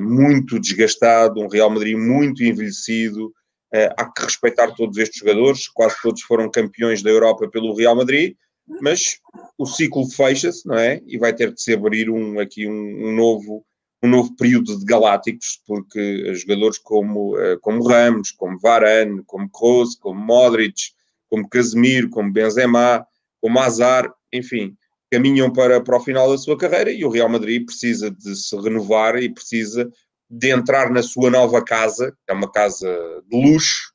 muito 0.00 0.58
desgastado, 0.60 1.40
um 1.40 1.48
Real 1.48 1.70
Madrid 1.70 1.96
muito 1.96 2.42
envelhecido. 2.42 3.32
Eh, 3.74 3.92
há 3.96 4.04
que 4.04 4.22
respeitar 4.22 4.72
todos 4.72 4.98
estes 4.98 5.20
jogadores, 5.20 5.66
quase 5.68 5.96
todos 6.02 6.22
foram 6.22 6.50
campeões 6.50 7.02
da 7.02 7.10
Europa 7.10 7.48
pelo 7.48 7.74
Real 7.74 7.96
Madrid, 7.96 8.36
mas 8.80 9.18
o 9.56 9.64
ciclo 9.64 10.08
fecha-se, 10.10 10.66
não 10.66 10.76
é? 10.76 11.00
E 11.06 11.18
vai 11.18 11.32
ter 11.32 11.52
de 11.52 11.62
se 11.62 11.72
abrir 11.72 12.10
um, 12.10 12.38
aqui 12.38 12.66
um, 12.66 13.08
um 13.08 13.12
novo 13.14 13.64
um 14.02 14.08
novo 14.08 14.34
período 14.36 14.76
de 14.76 14.84
galácticos, 14.84 15.60
porque 15.64 16.34
jogadores 16.34 16.76
como, 16.78 17.38
eh, 17.38 17.56
como 17.60 17.86
Ramos, 17.86 18.32
como 18.32 18.58
Varane, 18.58 19.22
como 19.24 19.48
Kroos, 19.48 19.94
como 19.94 20.20
Modric, 20.20 20.90
como 21.30 21.48
Casemiro, 21.48 22.10
como 22.10 22.32
Benzema, 22.32 23.06
como 23.40 23.60
Hazard, 23.60 24.12
enfim, 24.32 24.76
caminham 25.12 25.52
para, 25.52 25.78
para 25.78 25.98
o 25.98 26.00
final 26.00 26.30
da 26.30 26.38
sua 26.38 26.56
carreira 26.56 26.90
e 26.90 27.04
o 27.04 27.10
Real 27.10 27.28
Madrid 27.28 27.66
precisa 27.66 28.10
de 28.10 28.34
se 28.34 28.56
renovar 28.56 29.16
e 29.16 29.28
precisa 29.28 29.92
de 30.30 30.50
entrar 30.50 30.90
na 30.90 31.02
sua 31.02 31.30
nova 31.30 31.62
casa, 31.62 32.12
que 32.12 32.32
é 32.32 32.32
uma 32.32 32.50
casa 32.50 32.88
de 33.28 33.36
luxo, 33.36 33.92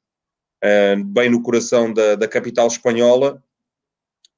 uh, 0.64 1.04
bem 1.06 1.32
no 1.32 1.42
coração 1.42 1.92
da, 1.92 2.14
da 2.14 2.28
capital 2.28 2.68
espanhola, 2.68 3.44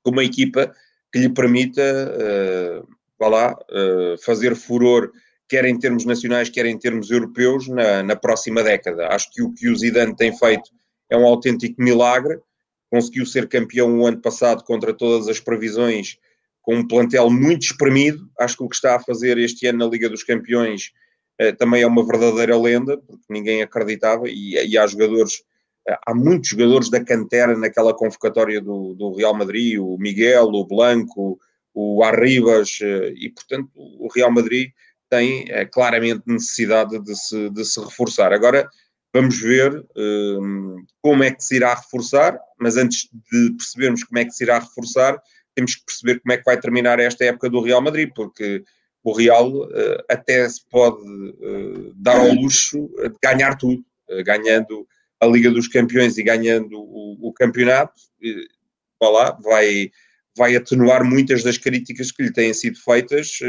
com 0.01 0.11
uma 0.11 0.23
equipa 0.23 0.73
que 1.11 1.19
lhe 1.19 1.27
permita, 1.27 1.81
uh, 1.83 2.87
vá 3.19 3.27
lá, 3.27 3.51
uh, 3.53 4.17
fazer 4.23 4.55
furor, 4.55 5.11
quer 5.49 5.65
em 5.65 5.77
termos 5.77 6.05
nacionais, 6.05 6.47
quer 6.47 6.65
em 6.65 6.79
termos 6.79 7.11
europeus, 7.11 7.67
na, 7.67 8.01
na 8.03 8.15
próxima 8.15 8.63
década. 8.63 9.09
Acho 9.09 9.29
que 9.33 9.43
o 9.43 9.53
que 9.53 9.67
o 9.67 9.75
Zidane 9.75 10.15
tem 10.15 10.33
feito 10.37 10.71
é 11.09 11.17
um 11.17 11.25
autêntico 11.25 11.83
milagre. 11.83 12.39
Conseguiu 12.89 13.25
ser 13.25 13.49
campeão 13.49 13.99
o 13.99 14.07
ano 14.07 14.21
passado 14.21 14.63
contra 14.63 14.93
todas 14.93 15.27
as 15.27 15.41
previsões 15.41 16.17
com 16.69 16.75
um 16.75 16.87
plantel 16.87 17.31
muito 17.31 17.63
espremido. 17.63 18.29
Acho 18.39 18.57
que 18.57 18.63
o 18.63 18.69
que 18.69 18.75
está 18.75 18.95
a 18.95 18.99
fazer 18.99 19.39
este 19.39 19.65
ano 19.65 19.79
na 19.79 19.87
Liga 19.87 20.07
dos 20.07 20.23
Campeões 20.23 20.91
uh, 21.41 21.55
também 21.57 21.81
é 21.81 21.87
uma 21.87 22.05
verdadeira 22.05 22.55
lenda, 22.55 22.95
porque 22.95 23.25
ninguém 23.27 23.63
acreditava, 23.63 24.25
e, 24.29 24.53
e 24.53 24.77
há 24.77 24.85
jogadores, 24.85 25.37
uh, 25.89 25.97
há 26.05 26.13
muitos 26.13 26.51
jogadores 26.51 26.87
da 26.91 27.03
cantera 27.03 27.57
naquela 27.57 27.91
convocatória 27.91 28.61
do, 28.61 28.93
do, 28.93 29.15
Real 29.15 29.33
Madrid, 29.33 29.79
o 29.79 29.97
Miguel, 29.97 30.43
o 30.43 30.63
Blanco, 30.63 31.39
o 31.73 32.03
Arribas, 32.03 32.77
uh, 32.81 33.15
e 33.17 33.31
portanto 33.31 33.71
o 33.73 34.07
Real 34.13 34.31
Madrid 34.31 34.69
tem 35.09 35.47
claramente 35.73 36.21
necessidade 36.27 36.99
de 37.03 37.15
se, 37.15 37.49
de 37.49 37.65
se 37.65 37.79
reforçar. 37.79 38.31
Agora, 38.31 38.69
vamos 39.11 39.41
ver 39.41 39.83
como 41.01 41.23
é 41.23 41.31
que 41.31 41.43
se 41.43 41.55
irá 41.55 41.73
reforçar, 41.73 42.39
mas 42.59 42.77
antes 42.77 43.09
de 43.31 43.55
percebermos 43.57 44.03
como 44.03 44.19
é 44.19 44.25
que 44.25 44.33
se 44.33 44.43
irá 44.43 44.59
reforçar, 44.59 45.19
temos 45.59 45.75
que 45.75 45.85
perceber 45.85 46.19
como 46.21 46.33
é 46.33 46.37
que 46.37 46.45
vai 46.45 46.59
terminar 46.59 46.99
esta 46.99 47.25
época 47.25 47.49
do 47.49 47.61
Real 47.61 47.81
Madrid, 47.81 48.09
porque 48.15 48.63
o 49.03 49.11
Real 49.11 49.49
uh, 49.49 50.03
até 50.09 50.47
se 50.47 50.61
pode 50.69 51.01
uh, 51.03 51.93
dar 51.95 52.17
ao 52.17 52.33
luxo 52.33 52.89
de 52.97 53.15
ganhar 53.21 53.57
tudo, 53.57 53.83
uh, 54.09 54.23
ganhando 54.23 54.87
a 55.19 55.25
Liga 55.25 55.51
dos 55.51 55.67
Campeões 55.67 56.17
e 56.17 56.23
ganhando 56.23 56.79
o, 56.79 57.27
o 57.27 57.33
campeonato, 57.33 57.93
lá, 59.01 59.37
vai, 59.43 59.91
vai 60.37 60.55
atenuar 60.55 61.03
muitas 61.03 61.43
das 61.43 61.57
críticas 61.57 62.09
que 62.11 62.23
lhe 62.23 62.31
têm 62.31 62.53
sido 62.53 62.79
feitas 62.79 63.39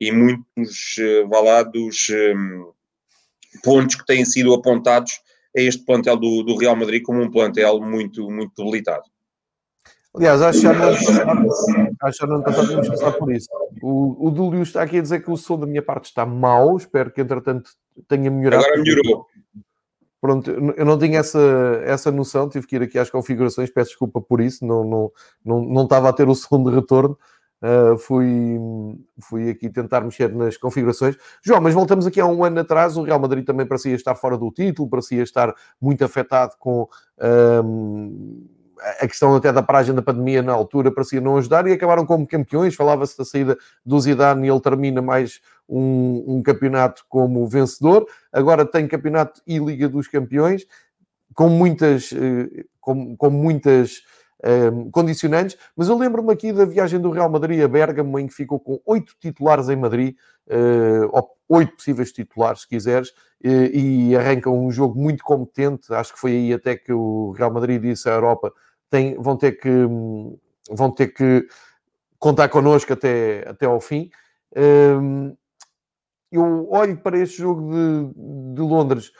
e 0.00 0.10
muitos, 0.10 0.96
vá 1.28 1.40
lá, 1.40 1.62
dos 1.62 2.08
um, 2.08 2.72
pontos 3.62 3.94
que 3.94 4.06
têm 4.06 4.24
sido 4.24 4.52
apontados 4.52 5.12
a 5.56 5.60
este 5.60 5.84
plantel 5.84 6.16
do, 6.16 6.42
do 6.42 6.56
Real 6.56 6.74
Madrid 6.74 7.02
como 7.02 7.22
um 7.22 7.30
plantel 7.30 7.80
muito, 7.80 8.28
muito 8.28 8.52
debilitado. 8.56 9.04
Aliás, 10.14 10.42
acho 10.42 10.60
que 10.60 10.66
já 10.66 10.74
no 12.26 12.34
ano 12.34 12.42
passado, 12.42 12.66
tínhamos 12.66 12.88
passado 12.88 13.18
por 13.18 13.32
isso. 13.32 13.48
O, 13.80 14.26
o 14.26 14.30
Dúlio 14.30 14.62
está 14.62 14.82
aqui 14.82 14.98
a 14.98 15.02
dizer 15.02 15.20
que 15.20 15.30
o 15.30 15.36
som 15.36 15.58
da 15.58 15.66
minha 15.66 15.82
parte 15.82 16.06
está 16.06 16.26
mau, 16.26 16.76
espero 16.76 17.12
que 17.12 17.20
entretanto 17.20 17.70
tenha 18.08 18.30
melhorado. 18.30 18.64
Agora 18.64 18.82
melhorou. 18.82 19.26
Pronto, 20.20 20.50
eu 20.50 20.84
não 20.84 20.98
tinha 20.98 21.20
essa, 21.20 21.40
essa 21.84 22.12
noção, 22.12 22.48
tive 22.48 22.66
que 22.66 22.76
ir 22.76 22.82
aqui 22.82 22.98
às 22.98 23.08
configurações, 23.08 23.70
peço 23.70 23.90
desculpa 23.90 24.20
por 24.20 24.40
isso, 24.40 24.66
não, 24.66 24.84
não, 24.84 25.12
não, 25.42 25.62
não 25.62 25.84
estava 25.84 26.10
a 26.10 26.12
ter 26.12 26.28
o 26.28 26.34
som 26.34 26.62
de 26.62 26.74
retorno. 26.74 27.16
Uh, 27.62 27.96
fui, 27.98 28.58
fui 29.20 29.50
aqui 29.50 29.68
tentar 29.68 30.00
mexer 30.00 30.34
nas 30.34 30.56
configurações. 30.56 31.16
João, 31.42 31.60
mas 31.60 31.74
voltamos 31.74 32.06
aqui 32.06 32.20
a 32.20 32.26
um 32.26 32.42
ano 32.42 32.60
atrás, 32.60 32.96
o 32.96 33.02
Real 33.02 33.20
Madrid 33.20 33.44
também 33.44 33.66
parecia 33.66 33.94
estar 33.94 34.14
fora 34.14 34.36
do 34.36 34.50
título, 34.50 34.88
parecia 34.88 35.22
estar 35.22 35.54
muito 35.80 36.04
afetado 36.04 36.54
com. 36.58 36.88
Uh, 37.18 38.59
a 39.00 39.06
questão 39.06 39.34
até 39.34 39.52
da 39.52 39.62
paragem 39.62 39.94
da 39.94 40.02
pandemia 40.02 40.42
na 40.42 40.52
altura 40.52 40.90
parecia 40.90 41.20
não 41.20 41.36
ajudar 41.36 41.66
e 41.66 41.72
acabaram 41.72 42.06
como 42.06 42.26
campeões. 42.26 42.74
Falava-se 42.74 43.16
da 43.16 43.24
saída 43.24 43.56
do 43.84 44.00
Zidane 44.00 44.46
e 44.46 44.50
ele 44.50 44.60
termina 44.60 45.02
mais 45.02 45.40
um, 45.68 46.24
um, 46.26 46.42
campeonato 46.42 47.04
como 47.08 47.46
vencedor. 47.46 48.06
Agora 48.32 48.64
tem 48.64 48.88
campeonato 48.88 49.40
e 49.46 49.58
Liga 49.58 49.88
dos 49.88 50.08
Campeões 50.08 50.66
com 51.34 51.48
muitas, 51.48 52.12
eh, 52.12 52.64
com, 52.80 53.16
com 53.16 53.30
muitas 53.30 54.02
um, 54.44 54.86
eh, 54.86 54.90
condicionantes. 54.90 55.56
Mas 55.76 55.88
eu 55.88 55.96
lembro-me 55.96 56.32
aqui 56.32 56.52
da 56.52 56.64
viagem 56.64 57.00
do 57.00 57.10
Real 57.10 57.30
Madrid 57.30 57.62
a 57.62 57.68
Bergamo, 57.68 58.18
em 58.18 58.26
que 58.26 58.34
ficou 58.34 58.58
com 58.58 58.80
oito 58.84 59.14
titulares 59.20 59.68
em 59.68 59.76
Madrid, 59.76 60.16
uh, 60.48 61.28
oito 61.48 61.76
possíveis 61.76 62.12
titulares, 62.12 62.62
se 62.62 62.68
quiseres, 62.68 63.12
e, 63.42 64.10
e 64.10 64.16
arranca 64.16 64.50
um 64.50 64.70
jogo 64.70 64.98
muito 65.00 65.22
competente. 65.22 65.92
Acho 65.92 66.14
que 66.14 66.20
foi 66.20 66.32
aí 66.32 66.52
até 66.52 66.76
que 66.76 66.92
o 66.92 67.32
Real 67.32 67.52
Madrid 67.52 67.80
disse 67.80 68.08
à 68.08 68.12
Europa 68.12 68.52
têm, 68.90 69.14
vão, 69.14 69.36
ter 69.36 69.52
que, 69.52 69.70
vão 70.70 70.90
ter 70.90 71.08
que 71.08 71.46
contar 72.18 72.48
connosco 72.48 72.92
até, 72.92 73.48
até 73.48 73.66
ao 73.66 73.80
fim. 73.80 74.10
Hum, 74.56 75.34
eu 76.30 76.68
olho 76.70 76.96
para 76.98 77.18
este 77.18 77.38
jogo 77.38 77.70
de, 77.72 78.54
de 78.54 78.60
Londres 78.60 79.10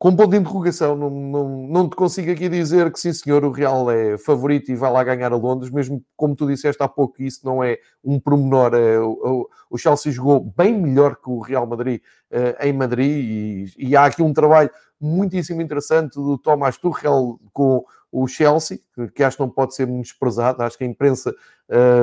com 0.00 0.16
ponto 0.16 0.30
de 0.30 0.38
interrogação, 0.38 0.96
não, 0.96 1.10
não, 1.10 1.68
não 1.68 1.86
te 1.86 1.94
consigo 1.94 2.32
aqui 2.32 2.48
dizer 2.48 2.90
que 2.90 2.98
sim, 2.98 3.12
senhor, 3.12 3.44
o 3.44 3.50
Real 3.50 3.90
é 3.90 4.16
favorito 4.16 4.72
e 4.72 4.74
vai 4.74 4.90
lá 4.90 5.04
ganhar 5.04 5.30
a 5.30 5.36
Londres, 5.36 5.70
mesmo 5.70 6.02
como 6.16 6.34
tu 6.34 6.46
disseste 6.46 6.82
há 6.82 6.88
pouco, 6.88 7.22
isso 7.22 7.44
não 7.44 7.62
é 7.62 7.76
um 8.02 8.18
promenor. 8.18 8.72
É, 8.72 8.98
o, 8.98 9.46
o, 9.68 9.76
Chelsea 9.76 10.10
jogou 10.10 10.40
bem 10.40 10.74
melhor 10.74 11.16
que 11.16 11.28
o 11.28 11.38
Real 11.38 11.66
Madrid 11.66 12.00
uh, 12.32 12.64
em 12.64 12.72
Madrid 12.72 13.10
e, 13.10 13.74
e, 13.76 13.94
há 13.94 14.06
aqui 14.06 14.22
um 14.22 14.32
trabalho 14.32 14.70
muitíssimo 15.00 15.62
interessante 15.62 16.14
do 16.14 16.36
Thomas 16.36 16.76
Tuchel 16.76 17.40
com 17.52 17.84
o 18.12 18.26
Chelsea, 18.26 18.80
que 19.14 19.22
acho 19.22 19.36
que 19.36 19.42
não 19.42 19.48
pode 19.48 19.74
ser 19.74 19.86
desprezado. 19.86 20.62
Acho 20.62 20.76
que 20.76 20.84
a 20.84 20.86
imprensa 20.86 21.34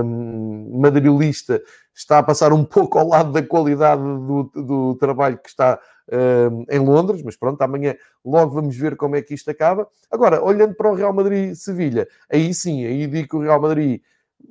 um, 0.03 0.79
madrilista 0.79 1.61
está 1.93 2.19
a 2.19 2.23
passar 2.23 2.53
um 2.53 2.63
pouco 2.65 2.97
ao 2.97 3.07
lado 3.07 3.31
da 3.31 3.43
qualidade 3.43 4.01
do, 4.01 4.51
do 4.55 4.95
trabalho 4.95 5.37
que 5.37 5.49
está 5.49 5.79
um, 6.51 6.65
em 6.69 6.79
Londres, 6.79 7.21
mas 7.21 7.35
pronto, 7.35 7.61
amanhã 7.61 7.95
logo 8.23 8.53
vamos 8.53 8.75
ver 8.75 8.95
como 8.95 9.15
é 9.15 9.21
que 9.21 9.33
isto 9.33 9.51
acaba. 9.51 9.87
Agora, 10.09 10.41
olhando 10.41 10.73
para 10.75 10.89
o 10.89 10.95
Real 10.95 11.13
Madrid-Sevilha, 11.13 12.07
aí 12.31 12.53
sim, 12.53 12.85
aí 12.85 13.05
digo 13.07 13.27
que 13.27 13.35
o 13.35 13.41
Real 13.41 13.61
Madrid 13.61 14.01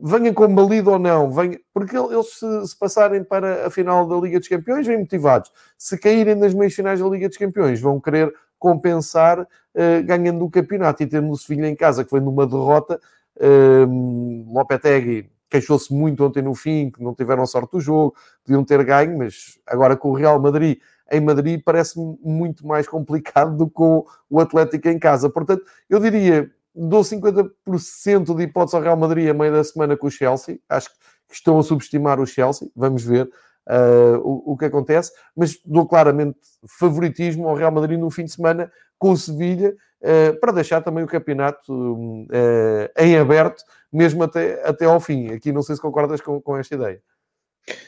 venha 0.03 0.33
com 0.33 0.55
balido 0.55 0.91
ou 0.91 0.99
não, 0.99 1.31
venha, 1.31 1.59
porque 1.73 1.97
eles 1.97 2.39
se, 2.39 2.67
se, 2.67 2.79
passarem 2.79 3.25
para 3.25 3.67
a 3.67 3.71
final 3.71 4.07
da 4.07 4.17
Liga 4.17 4.39
dos 4.39 4.49
Campeões, 4.49 4.87
vêm 4.87 4.99
motivados. 4.99 5.51
Se 5.79 5.99
caírem 5.99 6.35
nas 6.35 6.55
meias 6.55 6.75
finais 6.75 7.01
da 7.01 7.09
Liga 7.09 7.29
dos 7.29 7.39
Campeões, 7.39 7.81
vão 7.81 8.01
querer 8.01 8.33
compensar 8.59 9.41
uh, 9.41 10.05
ganhando 10.05 10.45
o 10.45 10.51
campeonato 10.51 11.03
e 11.03 11.07
tendo 11.07 11.31
o 11.31 11.37
Sevilha 11.37 11.69
em 11.69 11.77
casa, 11.77 12.05
que 12.05 12.11
foi 12.11 12.21
numa 12.21 12.47
derrota. 12.47 13.01
Uh, 13.37 14.53
Lopetegui 14.53 15.31
queixou-se 15.49 15.93
muito 15.93 16.25
ontem 16.25 16.43
no 16.43 16.55
fim, 16.55 16.91
que 16.91 17.03
não 17.03 17.15
tiveram 17.15 17.47
sorte 17.47 17.73
do 17.73 17.81
jogo, 17.81 18.15
podiam 18.45 18.65
ter 18.65 18.83
ganho, 18.85 19.17
mas 19.17 19.59
agora 19.67 19.97
com 19.97 20.11
o 20.11 20.15
Real 20.15 20.41
Madrid 20.41 20.79
em 21.11 21.21
Madrid 21.21 21.63
parece-me 21.65 22.19
muito 22.23 22.67
mais 22.67 22.89
complicado 22.89 23.57
do 23.57 23.67
que 23.69 23.75
com 23.75 24.05
o 24.29 24.41
Atlético 24.41 24.89
em 24.89 24.99
casa. 24.99 25.31
Portanto, 25.31 25.63
eu 25.89 26.01
diria, 26.01 26.51
dou 26.77 27.03
50% 27.03 28.37
de 28.37 28.43
hipótese 28.43 28.77
ao 28.77 28.83
Real 28.83 28.97
Madrid 28.97 29.29
a 29.29 29.35
meio 29.35 29.53
da 29.53 29.65
semana 29.65 29.97
com 29.97 30.07
o 30.07 30.11
Chelsea. 30.11 30.59
Acho 30.69 30.91
que 30.91 31.35
estão 31.35 31.59
a 31.59 31.63
subestimar 31.63 32.21
o 32.21 32.27
Chelsea, 32.27 32.69
vamos 32.77 33.03
ver 33.03 33.29
uh, 33.69 34.19
o, 34.23 34.53
o, 34.53 34.57
que 34.57 34.67
acontece, 34.67 35.11
mas 35.35 35.59
dou 35.65 35.87
claramente 35.87 36.39
favoritismo 36.79 37.49
ao 37.49 37.57
Real 37.57 37.73
Madrid 37.73 37.99
no 37.99 38.11
fim 38.11 38.25
de 38.25 38.33
semana 38.33 38.71
com 38.99 39.11
o 39.11 39.17
Sevilha, 39.17 39.75
uh, 40.03 40.39
para 40.41 40.53
deixar 40.53 40.83
também 40.83 41.03
o 41.03 41.09
campeonato 41.09 41.73
uh, 41.73 42.89
em 42.99 43.17
aberto, 43.17 43.63
mesmo 43.93 44.23
até, 44.23 44.63
até 44.67 44.85
ao 44.85 45.01
fim. 45.01 45.33
Aqui 45.33 45.53
não 45.53 45.63
sei 45.63 45.77
se 45.77 45.83
concordas 45.83 46.21
com, 46.21 46.41
com 46.41 46.57
esta 46.57 46.75
ideia. 46.75 47.03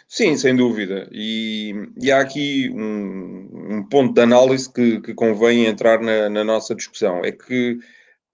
Sim, 0.08 0.36
sem 0.36 0.56
dúvida. 0.56 1.08
E, 1.12 1.88
e 2.00 2.10
há 2.10 2.20
aqui 2.20 2.68
um, 2.70 3.76
um, 3.76 3.88
ponto 3.88 4.12
de 4.12 4.20
análise 4.20 4.72
que, 4.72 5.00
que 5.00 5.14
convém 5.14 5.66
entrar 5.66 6.00
na, 6.00 6.28
na, 6.28 6.42
nossa 6.42 6.74
discussão. 6.74 7.24
É 7.24 7.30
que 7.30 7.78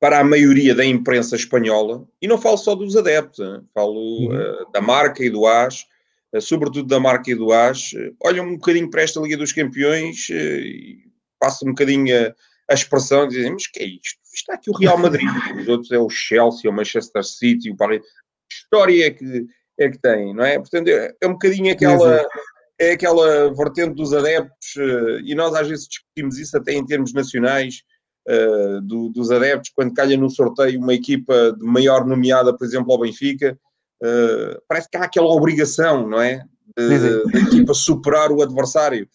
para 0.04 0.18
a 0.18 0.24
maioria 0.24 0.74
da 0.74 0.84
imprensa 0.84 1.34
espanhola, 1.34 2.06
e 2.20 2.28
não 2.28 2.36
falo 2.36 2.58
só 2.58 2.74
dos 2.74 2.94
adeptos, 2.94 3.38
falo 3.72 4.28
uhum. 4.28 4.36
uh, 4.36 4.70
da 4.70 4.78
marca 4.78 5.24
e 5.24 5.30
do 5.30 5.46
AS, 5.46 5.86
sobretudo 6.42 6.86
da 6.86 7.00
marca 7.00 7.30
e 7.30 7.34
do 7.34 7.50
AS, 7.50 7.92
olham 8.22 8.44
um 8.44 8.56
bocadinho 8.56 8.90
para 8.90 9.00
esta 9.00 9.18
Liga 9.18 9.38
dos 9.38 9.54
Campeões 9.54 10.28
e 10.28 10.98
passam 11.40 11.68
um 11.68 11.70
bocadinho 11.70 12.14
a, 12.14 12.34
a 12.70 12.74
expressão 12.74 13.26
dizem, 13.26 13.50
mas 13.50 13.66
que 13.66 13.82
é 13.82 13.86
isto? 13.86 14.20
Está 14.34 14.52
aqui 14.52 14.68
o 14.68 14.76
Real 14.76 14.98
Madrid, 14.98 15.26
os 15.58 15.68
outros 15.68 15.90
é 15.90 15.98
o 15.98 16.10
Chelsea, 16.10 16.70
o 16.70 16.74
Manchester 16.74 17.24
City, 17.24 17.70
o 17.70 17.76
Paris. 17.76 18.02
Que 18.02 18.56
história 18.56 19.06
é 19.06 19.10
que, 19.10 19.46
é 19.80 19.88
que 19.88 19.98
tem, 19.98 20.34
não 20.34 20.44
é? 20.44 20.58
Portanto, 20.58 20.88
é, 20.88 21.14
é 21.18 21.26
um 21.26 21.32
bocadinho 21.32 21.72
aquela... 21.72 22.28
É 22.76 22.90
aquela 22.90 23.54
vertente 23.54 23.94
dos 23.94 24.12
adeptos, 24.12 24.74
e 25.24 25.32
nós 25.36 25.54
às 25.54 25.68
vezes 25.68 25.86
discutimos 25.86 26.38
isso 26.38 26.58
até 26.58 26.72
em 26.72 26.84
termos 26.84 27.14
nacionais, 27.14 27.84
Uh, 28.26 28.80
do, 28.80 29.10
dos 29.10 29.30
adeptos, 29.30 29.70
quando 29.74 29.92
calha 29.92 30.16
no 30.16 30.30
sorteio 30.30 30.80
uma 30.80 30.94
equipa 30.94 31.52
de 31.52 31.62
maior 31.62 32.06
nomeada, 32.06 32.56
por 32.56 32.64
exemplo, 32.64 32.90
ao 32.90 32.98
Benfica, 32.98 33.58
uh, 34.02 34.62
parece 34.66 34.88
que 34.88 34.96
há 34.96 35.04
aquela 35.04 35.28
obrigação, 35.28 36.08
não 36.08 36.20
é? 36.20 36.42
Da 36.74 37.38
equipa 37.40 37.74
superar 37.74 38.32
o 38.32 38.42
adversário. 38.42 39.06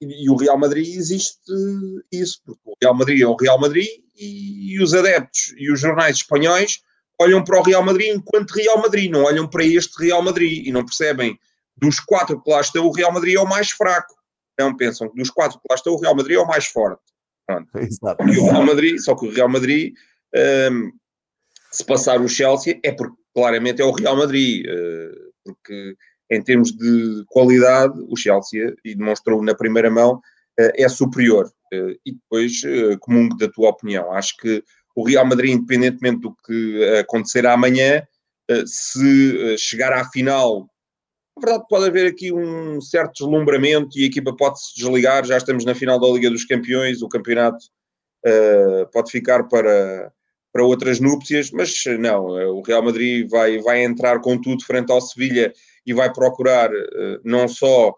E, 0.00 0.24
e, 0.24 0.30
o 0.30 0.36
Real 0.36 0.58
Madrid 0.58 0.86
existe 0.86 1.38
isso, 2.10 2.40
porque 2.44 2.60
o 2.64 2.74
Real 2.82 2.94
Madrid 2.94 3.20
é 3.20 3.26
o 3.26 3.36
Real 3.36 3.60
Madrid 3.60 3.86
e, 4.16 4.74
e 4.74 4.82
os 4.82 4.94
adeptos 4.94 5.54
e 5.56 5.70
os 5.70 5.78
jornais 5.78 6.16
espanhóis 6.16 6.80
olham 7.20 7.44
para 7.44 7.60
o 7.60 7.62
Real 7.62 7.82
Madrid 7.82 8.14
enquanto 8.16 8.52
Real 8.52 8.80
Madrid, 8.80 9.10
não 9.10 9.24
olham 9.24 9.46
para 9.46 9.64
este 9.64 10.02
Real 10.02 10.22
Madrid 10.22 10.66
e 10.66 10.72
não 10.72 10.84
percebem 10.84 11.38
dos 11.76 12.00
quatro 12.00 12.40
que 12.40 12.50
lá 12.50 12.60
estão, 12.60 12.86
o 12.86 12.92
Real 12.92 13.12
Madrid 13.12 13.36
é 13.36 13.40
o 13.40 13.48
mais 13.48 13.70
fraco. 13.70 14.14
Não 14.58 14.76
pensam 14.76 15.08
que 15.08 15.16
dos 15.16 15.30
quatro 15.30 15.58
que 15.58 15.66
lá 15.68 15.74
estão, 15.74 15.94
o 15.94 16.00
Real 16.00 16.14
Madrid 16.14 16.36
é 16.36 16.40
o 16.40 16.46
mais 16.46 16.66
forte. 16.66 17.02
Exato. 17.76 18.28
E 18.28 18.38
o 18.38 18.50
Real 18.50 18.66
Madrid, 18.66 18.98
só 18.98 19.14
que 19.14 19.26
o 19.26 19.30
Real 19.30 19.48
Madrid, 19.48 19.94
um, 20.70 20.90
se 21.70 21.84
passar 21.84 22.20
o 22.20 22.28
Chelsea, 22.28 22.78
é 22.82 22.92
porque 22.92 23.20
claramente 23.34 23.80
é 23.80 23.84
o 23.84 23.92
Real 23.92 24.16
Madrid, 24.16 24.64
eh, 24.66 25.10
porque 25.44 25.94
em 26.30 26.42
termos 26.42 26.72
de 26.72 27.24
qualidade, 27.26 27.94
o 28.08 28.16
Chelsea, 28.16 28.74
e 28.84 28.94
demonstrou 28.94 29.42
na 29.42 29.54
primeira 29.54 29.90
mão, 29.90 30.20
eh, 30.58 30.84
é 30.84 30.88
superior. 30.88 31.50
Eh, 31.72 31.96
e 32.06 32.12
depois, 32.12 32.60
comungo 33.00 33.36
da 33.36 33.48
tua 33.48 33.70
opinião, 33.70 34.12
acho 34.12 34.36
que 34.36 34.62
o 34.96 35.04
Real 35.04 35.24
Madrid, 35.24 35.52
independentemente 35.52 36.20
do 36.20 36.34
que 36.44 36.84
acontecer 36.98 37.46
amanhã, 37.46 38.02
se 38.66 39.56
chegar 39.56 39.92
à 39.92 40.04
final, 40.10 40.68
na 41.36 41.46
verdade 41.46 41.64
pode 41.68 41.86
haver 41.86 42.10
aqui 42.10 42.32
um 42.32 42.80
certo 42.80 43.24
deslumbramento 43.24 43.98
e 43.98 44.04
a 44.04 44.06
equipa 44.06 44.34
pode 44.36 44.60
se 44.60 44.74
desligar, 44.76 45.24
já 45.24 45.36
estamos 45.36 45.64
na 45.64 45.74
final 45.74 45.98
da 45.98 46.08
Liga 46.08 46.30
dos 46.30 46.44
Campeões, 46.44 47.02
o 47.02 47.08
campeonato 47.08 47.64
pode 48.92 49.10
ficar 49.10 49.44
para, 49.44 50.12
para 50.52 50.64
outras 50.64 51.00
núpcias, 51.00 51.50
mas 51.50 51.82
não, 51.98 52.26
o 52.26 52.62
Real 52.62 52.82
Madrid 52.82 53.28
vai, 53.28 53.58
vai 53.58 53.82
entrar 53.82 54.20
com 54.20 54.38
tudo 54.38 54.64
frente 54.64 54.92
ao 54.92 55.00
Sevilha 55.00 55.52
e 55.86 55.94
vai 55.94 56.12
procurar 56.12 56.70
não 57.24 57.48
só 57.48 57.94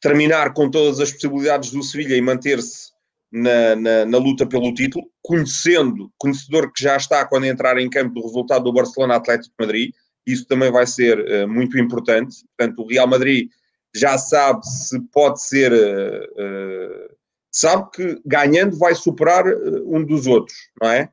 terminar 0.00 0.54
com 0.54 0.70
todas 0.70 1.00
as 1.00 1.12
possibilidades 1.12 1.70
do 1.70 1.82
Sevilha 1.82 2.16
e 2.16 2.20
manter-se 2.20 2.92
na, 3.32 3.76
na, 3.76 4.04
na, 4.06 4.18
luta 4.18 4.46
pelo 4.46 4.72
título, 4.72 5.04
conhecendo, 5.20 6.10
conhecedor 6.16 6.72
que 6.72 6.82
já 6.82 6.96
está 6.96 7.26
quando 7.26 7.44
entrar 7.44 7.76
em 7.78 7.90
campo 7.90 8.14
do 8.14 8.22
resultado 8.22 8.64
do 8.64 8.72
Barcelona 8.72 9.16
Atlético 9.16 9.54
de 9.58 9.66
Madrid, 9.66 9.94
isso 10.26 10.46
também 10.46 10.70
vai 10.70 10.86
ser 10.86 11.18
uh, 11.20 11.48
muito 11.48 11.78
importante. 11.78 12.44
Portanto, 12.56 12.82
o 12.82 12.88
Real 12.88 13.06
Madrid 13.06 13.48
já 13.94 14.18
sabe 14.18 14.66
se 14.66 15.00
pode 15.12 15.40
ser, 15.42 15.72
uh, 15.72 15.76
uh, 15.76 17.16
sabe 17.52 17.90
que 17.92 18.20
ganhando 18.26 18.76
vai 18.76 18.94
superar 18.94 19.44
um 19.86 20.04
dos 20.04 20.26
outros, 20.26 20.56
não 20.82 20.90
é? 20.90 21.08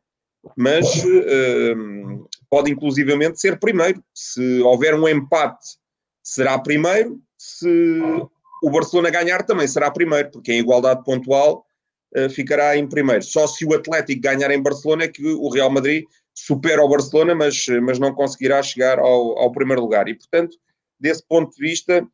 Mas 0.57 0.85
pode 2.49 2.69
inclusivamente 2.69 3.39
ser 3.39 3.57
primeiro. 3.57 4.03
Se 4.13 4.59
houver 4.59 4.93
um 4.93 5.07
empate, 5.07 5.77
será 6.21 6.59
primeiro. 6.59 7.17
Se 7.37 8.01
o 8.61 8.69
Barcelona 8.69 9.09
ganhar 9.09 9.43
também 9.43 9.69
será 9.69 9.89
primeiro, 9.89 10.31
porque 10.31 10.51
em 10.51 10.59
igualdade 10.59 11.01
pontual 11.05 11.65
ficará 12.29 12.75
em 12.75 12.85
primeiro. 12.85 13.23
Só 13.23 13.47
se 13.47 13.65
o 13.65 13.73
Atlético 13.73 14.21
ganhar 14.21 14.51
em 14.51 14.61
Barcelona 14.61 15.05
é 15.05 15.07
que 15.07 15.25
o 15.25 15.47
Real 15.47 15.69
Madrid 15.69 16.03
supera 16.33 16.83
o 16.83 16.89
Barcelona, 16.89 17.35
mas, 17.35 17.65
mas 17.81 17.99
não 17.99 18.13
conseguirá 18.13 18.61
chegar 18.61 18.99
ao, 18.99 19.37
ao 19.37 19.51
primeiro 19.51 19.81
lugar. 19.81 20.07
E, 20.07 20.15
portanto, 20.15 20.57
desse 20.99 21.25
ponto 21.27 21.55
de 21.55 21.61
vista, 21.61 22.05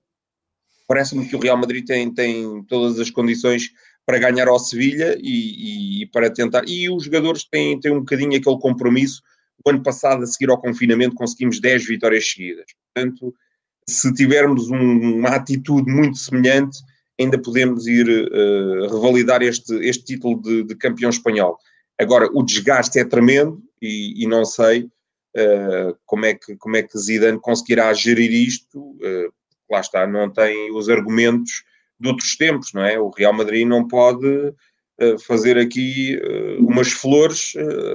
parece-me 0.87 1.27
que 1.27 1.35
o 1.35 1.39
Real 1.39 1.57
Madrid 1.57 1.85
tem, 1.85 2.13
tem 2.13 2.63
todas 2.63 2.99
as 2.99 3.09
condições 3.09 3.71
para 4.05 4.17
ganhar 4.17 4.47
ao 4.47 4.57
Sevilha 4.57 5.15
e, 5.21 6.01
e, 6.01 6.05
para 6.07 6.31
tentar. 6.31 6.63
E 6.67 6.89
os 6.89 7.03
jogadores 7.03 7.43
têm, 7.43 7.79
têm 7.79 7.91
um 7.91 7.99
bocadinho 7.99 8.35
aquele 8.35 8.59
compromisso. 8.59 9.21
O 9.63 9.69
ano 9.69 9.83
passado, 9.83 10.23
a 10.23 10.25
seguir 10.25 10.49
ao 10.49 10.59
confinamento, 10.59 11.15
conseguimos 11.15 11.59
10 11.59 11.85
vitórias 11.85 12.27
seguidas. 12.27 12.65
Portanto, 12.93 13.33
se 13.87 14.11
tivermos 14.13 14.69
um, 14.69 15.17
uma 15.19 15.29
atitude 15.29 15.91
muito 15.91 16.17
semelhante, 16.17 16.79
ainda 17.19 17.39
podemos 17.39 17.85
ir 17.85 18.07
uh, 18.07 18.87
revalidar 18.93 19.43
este, 19.43 19.75
este 19.85 20.05
título 20.05 20.41
de, 20.41 20.63
de, 20.63 20.75
campeão 20.75 21.09
espanhol. 21.09 21.57
Agora, 21.99 22.29
o 22.33 22.41
desgaste 22.41 22.97
é 22.97 23.03
tremendo 23.03 23.61
e, 23.81 24.23
e 24.23 24.27
não 24.27 24.45
sei 24.45 24.83
uh, 25.35 25.97
como, 26.05 26.25
é 26.25 26.33
que, 26.33 26.55
como 26.57 26.77
é 26.77 26.83
que 26.83 26.97
Zidane 26.97 27.39
conseguirá 27.39 27.93
gerir 27.93 28.31
isto. 28.31 28.79
Uh, 28.79 29.33
lá 29.69 29.79
está, 29.79 30.07
não 30.07 30.29
tem 30.29 30.71
os 30.75 30.89
argumentos 30.89 31.63
de 31.99 32.07
outros 32.07 32.35
tempos, 32.35 32.73
não 32.73 32.83
é? 32.83 32.99
O 32.99 33.09
Real 33.09 33.33
Madrid 33.33 33.67
não 33.67 33.87
pode 33.87 34.53
fazer 35.25 35.57
aqui 35.57 36.19
umas 36.59 36.91
flores, 36.91 37.53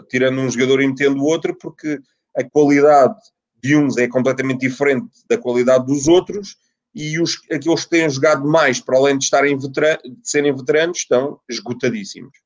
tirando 0.08 0.40
um 0.40 0.50
jogador 0.50 0.80
e 0.80 0.86
metendo 0.86 1.20
o 1.20 1.26
outro, 1.26 1.54
porque 1.58 1.98
a 2.34 2.42
qualidade 2.44 3.14
de 3.62 3.76
uns 3.76 3.98
é 3.98 4.08
completamente 4.08 4.60
diferente 4.60 5.10
da 5.28 5.36
qualidade 5.36 5.86
dos 5.86 6.06
outros 6.08 6.56
e 6.94 7.18
os, 7.20 7.40
aqueles 7.50 7.84
que 7.84 7.90
têm 7.90 8.08
jogado 8.08 8.46
mais, 8.46 8.80
para 8.80 8.96
além 8.96 9.18
de, 9.18 9.24
estarem 9.24 9.58
veteran, 9.58 9.98
de 10.04 10.28
serem 10.28 10.54
veteranos, 10.54 10.98
estão 10.98 11.40
esgotadíssimos. 11.48 12.38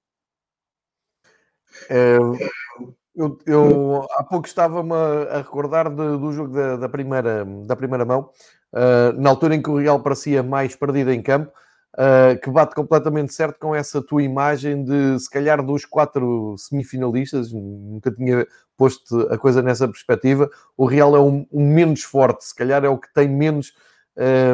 Eu, 3.19 3.37
eu, 3.47 4.09
há 4.13 4.23
pouco 4.23 4.47
estava-me 4.47 4.95
a 4.95 5.39
recordar 5.39 5.91
de, 5.91 5.97
do 5.97 6.33
jogo 6.33 6.55
da, 6.55 6.77
da, 6.77 6.89
primeira, 6.89 7.45
da 7.67 7.75
primeira 7.75 8.05
mão, 8.05 8.31
uh, 8.73 9.21
na 9.21 9.29
altura 9.29 9.57
em 9.57 9.61
que 9.61 9.69
o 9.69 9.79
Real 9.79 10.01
parecia 10.01 10.41
mais 10.41 10.77
perdido 10.77 11.11
em 11.11 11.21
campo, 11.21 11.51
uh, 11.95 12.41
que 12.41 12.49
bate 12.49 12.77
completamente 12.77 13.35
certo 13.35 13.59
com 13.59 13.75
essa 13.75 14.01
tua 14.01 14.23
imagem 14.23 14.85
de, 14.85 15.19
se 15.19 15.29
calhar, 15.29 15.61
dos 15.65 15.85
quatro 15.85 16.55
semifinalistas, 16.57 17.53
nunca 17.53 18.13
tinha 18.13 18.47
posto 18.77 19.23
a 19.33 19.37
coisa 19.37 19.61
nessa 19.63 19.89
perspectiva, 19.89 20.49
o 20.77 20.87
Real 20.87 21.17
é 21.17 21.21
um, 21.21 21.45
um 21.53 21.75
menos 21.75 22.05
forte, 22.05 22.45
se 22.45 22.55
calhar 22.55 22.85
é 22.85 22.89
o 22.89 22.99
que 22.99 23.13
tem 23.13 23.29
menos 23.29 23.73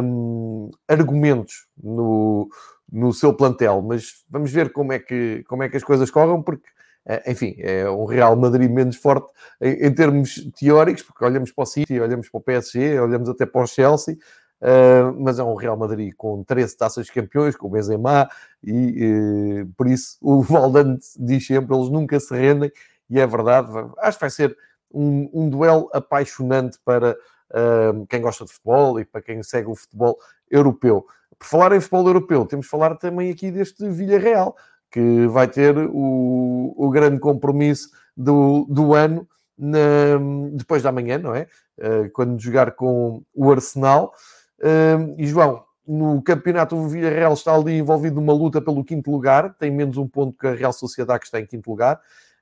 um, 0.02 0.70
argumentos 0.88 1.66
no, 1.76 2.48
no 2.90 3.12
seu 3.12 3.34
plantel, 3.34 3.82
mas 3.82 4.24
vamos 4.30 4.50
ver 4.50 4.72
como 4.72 4.90
é 4.90 4.98
que, 4.98 5.44
como 5.46 5.62
é 5.62 5.68
que 5.68 5.76
as 5.76 5.84
coisas 5.84 6.10
corram, 6.10 6.42
porque 6.42 6.66
enfim, 7.26 7.54
é 7.58 7.88
um 7.88 8.04
Real 8.04 8.34
Madrid 8.34 8.70
menos 8.70 8.96
forte 8.96 9.30
em, 9.60 9.86
em, 9.86 9.94
termos 9.94 10.50
teóricos, 10.58 11.02
porque 11.02 11.24
olhamos 11.24 11.52
para 11.52 11.62
o 11.62 11.66
City, 11.66 12.00
olhamos 12.00 12.28
para 12.28 12.38
o 12.38 12.42
PSG, 12.42 12.98
olhamos 12.98 13.28
até 13.28 13.44
para 13.44 13.62
o 13.62 13.66
Chelsea, 13.66 14.16
Uh, 14.64 15.12
mas 15.20 15.38
é 15.38 15.42
um 15.42 15.54
Real 15.54 15.76
Madrid 15.76 16.14
com 16.16 16.42
13 16.42 16.76
taças 16.78 17.04
de 17.04 17.12
campeões, 17.12 17.54
com 17.54 17.66
o 17.66 17.70
Benzema, 17.70 18.30
e 18.62 19.62
uh, 19.62 19.66
por 19.76 19.86
isso 19.86 20.16
o 20.22 20.40
Valdante 20.42 21.06
diz 21.18 21.46
sempre, 21.46 21.76
eles 21.76 21.90
nunca 21.90 22.18
se 22.18 22.34
rendem, 22.34 22.72
e 23.10 23.20
é 23.20 23.26
verdade, 23.26 23.68
acho 23.98 24.16
que 24.16 24.22
vai 24.22 24.30
ser 24.30 24.56
um, 24.90 25.28
um 25.34 25.50
duelo 25.50 25.90
apaixonante 25.92 26.78
para 26.82 27.10
uh, 27.10 28.06
quem 28.06 28.22
gosta 28.22 28.46
de 28.46 28.52
futebol 28.52 28.98
e 28.98 29.04
para 29.04 29.20
quem 29.20 29.42
segue 29.42 29.68
o 29.68 29.74
futebol 29.74 30.18
europeu. 30.50 31.06
Por 31.38 31.46
falar 31.46 31.72
em 31.72 31.80
futebol 31.80 32.06
europeu, 32.06 32.46
temos 32.46 32.64
de 32.64 32.70
falar 32.70 32.96
também 32.96 33.30
aqui 33.30 33.50
deste 33.50 33.86
Villarreal, 33.86 34.56
que 34.94 35.26
vai 35.26 35.48
ter 35.48 35.76
o, 35.76 36.72
o 36.76 36.88
grande 36.88 37.18
compromisso 37.18 37.90
do, 38.16 38.64
do 38.70 38.94
ano 38.94 39.26
na, 39.58 39.78
depois 40.52 40.84
da 40.84 40.92
manhã, 40.92 41.18
não 41.18 41.34
é? 41.34 41.48
quando 42.12 42.40
jogar 42.40 42.70
com 42.76 43.24
o 43.34 43.50
Arsenal 43.50 44.12
e 45.18 45.26
João, 45.26 45.64
no 45.84 46.22
campeonato 46.22 46.76
o 46.76 46.88
Villarreal 46.88 47.34
está 47.34 47.52
ali 47.52 47.78
envolvido 47.78 48.20
numa 48.20 48.32
luta 48.32 48.60
pelo 48.60 48.84
quinto 48.84 49.10
lugar, 49.10 49.52
tem 49.54 49.70
menos 49.70 49.96
um 49.96 50.06
ponto 50.06 50.38
que 50.38 50.46
a 50.46 50.54
Real 50.54 50.72
Sociedade 50.72 51.20
que 51.20 51.26
está 51.26 51.40
em 51.40 51.46
quinto 51.46 51.68
lugar, 51.68 52.00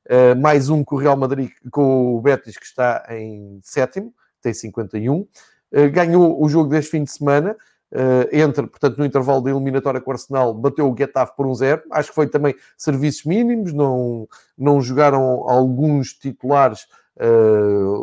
uh, 0.08 0.38
mais 0.38 0.68
um 0.68 0.84
com 0.84 0.96
o 0.96 0.98
Real 0.98 1.16
Madrid, 1.16 1.50
com 1.70 2.14
o 2.14 2.20
Betis 2.20 2.58
que 2.58 2.66
está 2.66 3.04
em 3.10 3.58
sétimo, 3.62 4.14
tem 4.42 4.52
51. 4.52 5.20
Uh, 5.20 5.28
ah, 5.74 5.88
ganhou 5.88 6.42
o 6.42 6.48
jogo 6.48 6.68
deste 6.68 6.90
fim 6.90 7.04
de 7.04 7.10
semana, 7.10 7.56
uh, 7.92 8.28
entre, 8.32 8.66
portanto, 8.66 8.98
no 8.98 9.04
intervalo 9.04 9.40
da 9.40 9.50
eliminatória 9.50 10.00
com 10.00 10.10
o 10.10 10.14
Arsenal, 10.14 10.52
bateu 10.52 10.90
o 10.90 10.96
Getafe 10.96 11.36
por 11.36 11.46
um 11.46 11.54
zero. 11.54 11.82
Acho 11.90 12.08
que 12.08 12.14
foi 12.14 12.26
também 12.26 12.54
serviços 12.76 13.24
mínimos, 13.24 13.72
não, 13.72 14.28
não 14.58 14.80
jogaram 14.80 15.48
alguns 15.48 16.12
titulares 16.12 16.86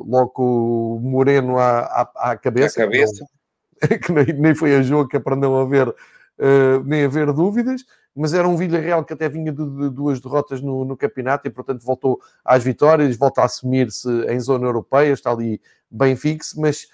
logo 0.05 0.29
com 0.29 0.95
o 0.95 0.99
Moreno 1.01 1.57
à, 1.57 1.79
à, 1.79 2.31
à 2.31 2.37
cabeça. 2.37 2.81
À 2.81 2.85
cabeça. 2.85 3.21
Não, 3.21 3.39
que 4.01 4.11
nem, 4.11 4.25
nem 4.33 4.55
foi 4.55 4.75
a 4.75 4.81
jogo 4.81 5.19
para 5.21 5.35
não 5.35 5.59
haver, 5.59 5.87
uh, 5.87 6.83
nem 6.85 7.05
haver 7.05 7.31
dúvidas, 7.31 7.85
mas 8.15 8.33
era 8.33 8.47
um 8.47 8.57
Villarreal 8.57 9.03
que 9.03 9.13
até 9.13 9.29
vinha 9.29 9.51
de, 9.51 9.63
de 9.63 9.89
duas 9.89 10.19
derrotas 10.19 10.61
no, 10.61 10.83
no, 10.83 10.97
campeonato 10.97 11.47
e, 11.47 11.51
portanto, 11.51 11.83
voltou 11.83 12.19
às 12.43 12.63
vitórias, 12.63 13.15
volta 13.15 13.41
a 13.41 13.45
assumir-se 13.45 14.09
em 14.27 14.39
zona 14.39 14.65
europeia, 14.65 15.13
está 15.13 15.31
ali 15.31 15.61
bem 15.89 16.15
fixo, 16.15 16.59
mas 16.59 16.87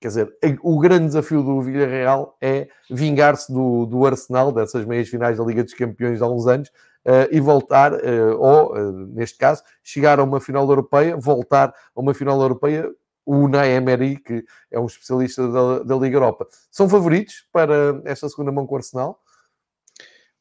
quer 0.00 0.08
dizer, 0.08 0.36
o 0.62 0.78
grande 0.78 1.06
desafio 1.06 1.42
do 1.42 1.60
Villarreal 1.60 2.36
é 2.40 2.68
vingar-se 2.90 3.52
do, 3.52 3.86
do 3.86 4.06
Arsenal, 4.06 4.52
dessas 4.52 4.84
meias 4.84 5.08
finais 5.08 5.38
da 5.38 5.44
Liga 5.44 5.64
dos 5.64 5.74
Campeões 5.74 6.20
há 6.20 6.28
uns 6.28 6.46
anos, 6.46 6.68
uh, 6.68 7.28
e 7.30 7.40
voltar, 7.40 7.92
uh, 7.92 8.38
ou, 8.38 8.74
uh, 8.74 8.92
neste 9.14 9.38
caso, 9.38 9.62
chegar 9.82 10.18
a 10.18 10.24
uma 10.24 10.40
final 10.40 10.68
europeia, 10.68 11.16
voltar 11.16 11.74
a 11.94 12.00
uma 12.00 12.12
final 12.12 12.40
europeia 12.40 12.90
o 13.26 13.38
Unai 13.38 13.72
Emery, 13.72 14.16
que 14.18 14.44
é 14.70 14.78
um 14.78 14.86
especialista 14.86 15.48
da, 15.48 15.80
da 15.80 15.96
Liga 15.96 16.16
Europa. 16.16 16.46
São 16.70 16.88
favoritos 16.88 17.44
para 17.52 18.00
esta 18.04 18.28
segunda 18.28 18.52
mão 18.52 18.64
com 18.66 18.74
o 18.74 18.78
Arsenal? 18.78 19.20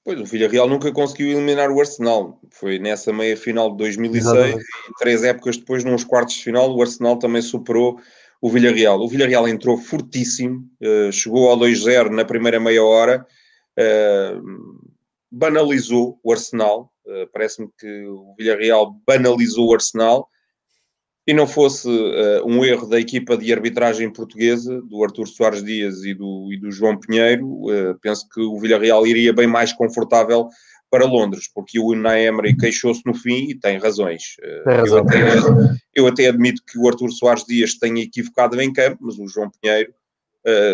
Pois, 0.04 0.20
o 0.20 0.26
Villarreal 0.26 0.70
nunca 0.70 0.92
conseguiu 0.92 1.30
eliminar 1.30 1.72
o 1.72 1.80
Arsenal. 1.80 2.40
Foi 2.52 2.78
nessa 2.78 3.12
meia 3.12 3.36
final 3.36 3.72
de 3.72 3.78
2006 3.78 4.56
e 4.56 4.94
três 5.00 5.24
épocas 5.24 5.58
depois, 5.58 5.84
nos 5.84 6.04
quartos 6.04 6.36
de 6.36 6.44
final, 6.44 6.76
o 6.76 6.80
Arsenal 6.80 7.18
também 7.18 7.42
superou 7.42 8.00
o 8.42 8.50
Villarreal. 8.50 9.00
O 9.02 9.08
Villarreal 9.08 9.48
entrou 9.48 9.78
fortíssimo, 9.78 10.70
uh, 10.82 11.12
chegou 11.12 11.50
ao 11.50 11.58
2-0 11.58 12.10
na 12.10 12.26
primeira 12.26 12.60
meia 12.60 12.84
hora, 12.84 13.26
uh, 13.80 14.86
banalizou 15.32 16.20
o 16.24 16.32
Arsenal. 16.32 16.92
Uh, 17.06 17.28
Parece-me 17.32 17.70
que 17.80 18.06
o 18.06 18.36
Villarreal 18.38 18.96
banalizou 19.06 19.70
o 19.70 19.74
Arsenal 19.74 20.28
e 21.28 21.34
não 21.34 21.48
fosse 21.48 21.90
um 22.46 22.64
erro 22.64 22.86
da 22.86 23.00
equipa 23.00 23.36
de 23.36 23.52
arbitragem 23.52 24.14
portuguesa, 24.14 24.80
do 24.84 25.04
Artur 25.04 25.28
Soares 25.28 25.64
Dias 25.64 26.04
e 26.04 26.14
do, 26.14 26.54
e 26.54 26.60
do 26.60 26.72
João 26.72 27.00
Pinheiro, 27.00 27.64
penso 28.00 28.30
que 28.30 28.40
o 28.40 28.60
Villarreal 28.60 29.08
iria 29.08 29.34
bem 29.34 29.48
mais 29.48 29.74
confortável 29.74 30.48
para 30.96 31.06
Londres, 31.06 31.50
porque 31.54 31.78
o 31.78 31.88
Unai 31.88 32.26
Emery 32.26 32.56
queixou-se 32.56 33.02
no 33.06 33.14
fim 33.14 33.50
e 33.50 33.60
tem 33.60 33.78
razões. 33.78 34.38
Uh, 34.40 34.64
tem 34.64 34.78
razão. 34.78 34.98
eu, 35.00 35.04
até, 35.04 35.78
eu, 35.94 36.08
até, 36.08 36.28
admito 36.28 36.62
que 36.66 36.80
o 36.80 36.88
Artur 36.88 37.12
Soares 37.12 37.44
Dias 37.44 37.74
tenha 37.74 38.02
equivocado 38.02 38.62
em 38.62 38.72
campo, 38.72 39.00
mas 39.02 39.20
o 39.20 39.28
João 39.28 39.52
Pinheiro, 39.62 39.94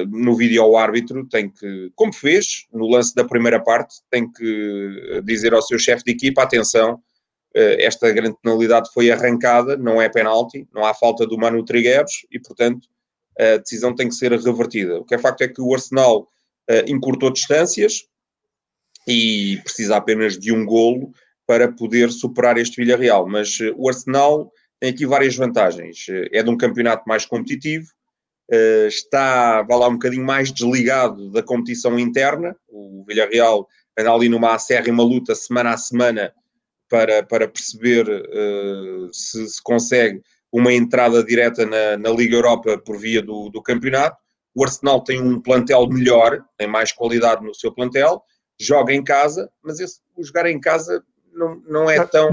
no 0.09 0.35
vídeo 0.35 0.61
ao 0.61 0.75
árbitro, 0.75 1.25
tem 1.29 1.49
que, 1.49 1.91
como 1.95 2.13
fez 2.13 2.67
no 2.73 2.87
lance 2.87 3.15
da 3.15 3.23
primeira 3.23 3.57
parte, 3.57 3.95
tem 4.11 4.29
que 4.29 5.21
dizer 5.23 5.53
ao 5.53 5.61
seu 5.61 5.79
chefe 5.79 6.03
de 6.03 6.11
equipa, 6.11 6.43
atenção, 6.43 6.99
esta 7.55 8.11
grande 8.11 8.35
penalidade 8.43 8.89
foi 8.93 9.09
arrancada, 9.09 9.77
não 9.77 10.01
é 10.01 10.09
penalti, 10.09 10.67
não 10.73 10.83
há 10.83 10.93
falta 10.93 11.25
do 11.25 11.37
Manu 11.37 11.63
Trigueros 11.63 12.27
e, 12.29 12.37
portanto, 12.37 12.85
a 13.39 13.57
decisão 13.57 13.95
tem 13.95 14.09
que 14.09 14.15
ser 14.15 14.33
revertida. 14.33 14.99
O 14.99 15.05
que 15.05 15.15
é 15.15 15.17
facto 15.17 15.41
é 15.41 15.47
que 15.47 15.61
o 15.61 15.73
Arsenal 15.73 16.27
encurtou 16.85 17.31
distâncias 17.31 18.10
e 19.07 19.59
precisa 19.63 19.97
apenas 19.97 20.37
de 20.37 20.51
um 20.51 20.65
golo 20.65 21.11
para 21.45 21.71
poder 21.71 22.11
superar 22.11 22.57
este 22.57 22.81
Villarreal. 22.81 23.27
Mas 23.27 23.57
o 23.75 23.89
Arsenal 23.89 24.51
tem 24.79 24.89
aqui 24.89 25.05
várias 25.05 25.35
vantagens. 25.35 26.05
É 26.31 26.41
de 26.41 26.49
um 26.49 26.57
campeonato 26.57 27.03
mais 27.07 27.25
competitivo, 27.25 27.87
eh, 28.51 28.87
está, 28.87 29.61
vá 29.61 29.75
lá, 29.77 29.87
um 29.87 29.93
bocadinho 29.93 30.25
mais 30.25 30.51
desligado 30.51 31.31
da 31.31 31.41
competição 31.41 31.97
interna. 31.97 32.55
O 32.67 33.05
Villarreal 33.07 33.67
anda 33.97 34.11
ali 34.11 34.27
numa 34.27 34.53
acérrima 34.53 35.03
luta 35.03 35.33
semana 35.35 35.71
a 35.73 35.77
semana 35.77 36.33
para, 36.89 37.23
para 37.23 37.47
perceber 37.47 38.05
uh, 38.09 39.13
se, 39.13 39.47
se, 39.47 39.63
consegue 39.63 40.21
uma 40.51 40.73
entrada 40.73 41.23
direta 41.23 41.65
na, 41.65 41.97
na 41.97 42.09
Liga 42.09 42.35
Europa 42.35 42.77
por 42.77 42.97
via 42.97 43.21
do, 43.21 43.49
do, 43.49 43.61
campeonato. 43.61 44.17
O 44.53 44.65
Arsenal 44.65 45.01
tem 45.01 45.21
um 45.21 45.41
plantel 45.41 45.87
melhor, 45.87 46.43
tem 46.57 46.67
mais 46.67 46.91
qualidade 46.91 47.45
no 47.45 47.55
seu 47.55 47.73
plantel, 47.73 48.21
joga 48.63 48.93
em 48.93 49.03
casa, 49.03 49.49
mas 49.63 49.79
esse, 49.79 49.99
o 50.15 50.23
jogar 50.23 50.45
em 50.45 50.59
casa 50.59 51.03
não, 51.33 51.55
não 51.67 51.89
é 51.89 52.05
tão 52.05 52.29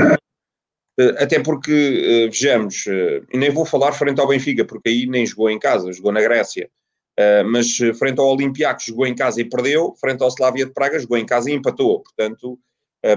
eh, 0.98 1.14
até 1.22 1.40
porque, 1.40 1.72
eh, 1.72 2.26
vejamos, 2.26 2.84
eh, 2.88 3.22
e 3.32 3.38
nem 3.38 3.50
vou 3.50 3.64
falar 3.64 3.92
frente 3.92 4.20
ao 4.20 4.26
Benfica, 4.26 4.64
porque 4.64 4.88
aí 4.88 5.06
nem 5.06 5.24
jogou 5.24 5.48
em 5.48 5.58
casa, 5.58 5.92
jogou 5.92 6.12
na 6.12 6.20
Grécia. 6.20 6.68
Mas 7.46 7.76
frente 7.98 8.20
ao 8.20 8.28
Olympiacos 8.28 8.84
jogou 8.84 9.04
em 9.04 9.12
casa 9.12 9.40
e 9.40 9.44
perdeu, 9.44 9.92
frente 10.00 10.22
ao 10.22 10.28
Slavia 10.28 10.64
de 10.64 10.72
Praga 10.72 11.00
jogou 11.00 11.18
em 11.18 11.26
casa 11.26 11.50
e 11.50 11.52
empatou. 11.52 12.00
Portanto, 12.00 12.56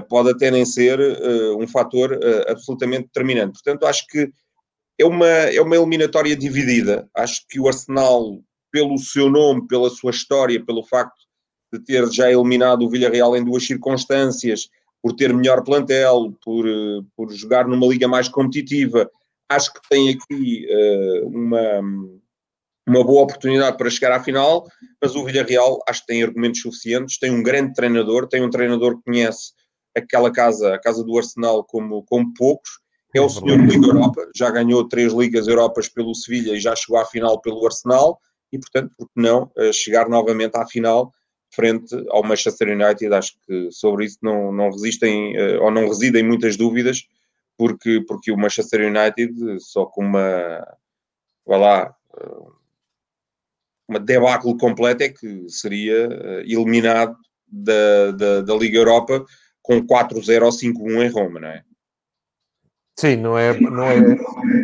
pode 0.08 0.30
até 0.30 0.50
nem 0.50 0.64
ser 0.64 0.98
um 1.56 1.68
fator 1.68 2.18
absolutamente 2.48 3.04
determinante. 3.04 3.52
Portanto, 3.62 3.86
acho 3.86 4.04
que 4.08 4.28
é 4.98 5.04
uma, 5.04 5.28
é 5.28 5.60
uma 5.60 5.76
eliminatória 5.76 6.34
dividida. 6.34 7.08
Acho 7.14 7.46
que 7.48 7.60
o 7.60 7.68
Arsenal, 7.68 8.42
pelo 8.72 8.98
seu 8.98 9.30
nome, 9.30 9.68
pela 9.68 9.88
sua 9.88 10.10
história, 10.10 10.60
pelo 10.64 10.82
facto 10.82 11.22
de 11.72 11.80
ter 11.80 12.06
já 12.12 12.30
eliminado 12.30 12.82
o 12.82 12.88
Villarreal 12.88 13.36
em 13.36 13.44
duas 13.44 13.66
circunstâncias, 13.66 14.68
por 15.02 15.14
ter 15.14 15.34
melhor 15.34 15.64
plantel, 15.64 16.32
por, 16.44 16.66
eh, 16.68 17.00
por 17.16 17.32
jogar 17.32 17.66
numa 17.66 17.86
liga 17.86 18.06
mais 18.06 18.28
competitiva. 18.28 19.10
Acho 19.48 19.72
que 19.72 19.80
tem 19.90 20.10
aqui 20.10 20.66
uh, 20.70 21.26
uma, 21.26 21.80
uma 22.86 23.04
boa 23.04 23.22
oportunidade 23.24 23.76
para 23.76 23.90
chegar 23.90 24.12
à 24.12 24.22
final, 24.22 24.66
mas 25.02 25.14
o 25.14 25.24
Villarreal 25.24 25.82
acho 25.86 26.00
que 26.02 26.06
tem 26.06 26.22
argumentos 26.22 26.62
suficientes, 26.62 27.18
tem 27.18 27.30
um 27.30 27.42
grande 27.42 27.74
treinador, 27.74 28.28
tem 28.28 28.42
um 28.42 28.48
treinador 28.48 28.96
que 28.96 29.04
conhece 29.04 29.52
aquela 29.94 30.32
casa, 30.32 30.74
a 30.74 30.78
casa 30.78 31.04
do 31.04 31.18
Arsenal, 31.18 31.64
como, 31.64 32.02
como 32.04 32.32
poucos. 32.32 32.80
É 33.14 33.20
o 33.20 33.28
senhor 33.28 33.58
Liga 33.60 33.88
Europa, 33.88 34.26
já 34.34 34.50
ganhou 34.50 34.88
três 34.88 35.12
Ligas 35.12 35.46
Europas 35.46 35.86
pelo 35.86 36.14
Sevilha 36.14 36.52
e 36.52 36.60
já 36.60 36.74
chegou 36.74 36.98
à 36.98 37.04
final 37.04 37.38
pelo 37.42 37.66
Arsenal, 37.66 38.18
e 38.50 38.58
portanto, 38.58 38.90
por 38.96 39.06
que 39.06 39.20
não 39.20 39.50
uh, 39.58 39.72
chegar 39.72 40.08
novamente 40.08 40.56
à 40.56 40.66
final 40.66 41.12
frente 41.52 41.94
ao 42.08 42.24
Manchester 42.24 42.68
United. 42.68 43.14
Acho 43.14 43.36
que 43.46 43.70
sobre 43.70 44.06
isso 44.06 44.18
não, 44.22 44.50
não 44.52 44.70
resistem 44.70 45.36
uh, 45.36 45.62
ou 45.62 45.70
não 45.70 45.86
residem 45.86 46.22
muitas 46.22 46.56
dúvidas, 46.56 47.06
porque, 47.56 48.00
porque 48.08 48.32
o 48.32 48.36
Manchester 48.36 48.88
United, 48.88 49.60
só 49.60 49.84
com 49.84 50.04
uma, 50.04 50.66
vá 51.46 51.56
lá, 51.56 51.94
uh, 52.14 52.52
uma 53.86 54.00
debacle 54.00 54.56
completa, 54.56 55.04
é 55.04 55.08
que 55.10 55.48
seria 55.48 56.08
uh, 56.08 56.40
eliminado 56.40 57.16
da, 57.46 58.10
da, 58.12 58.40
da 58.40 58.54
Liga 58.56 58.78
Europa 58.78 59.24
com 59.60 59.86
4-0 59.86 60.42
ou 60.42 60.50
5-1 60.50 61.04
em 61.04 61.08
Roma, 61.08 61.38
não 61.38 61.48
é? 61.48 61.62
Sim, 62.94 63.16
não 63.16 63.38
é, 63.38 63.58
não 63.58 63.84
é 63.84 64.16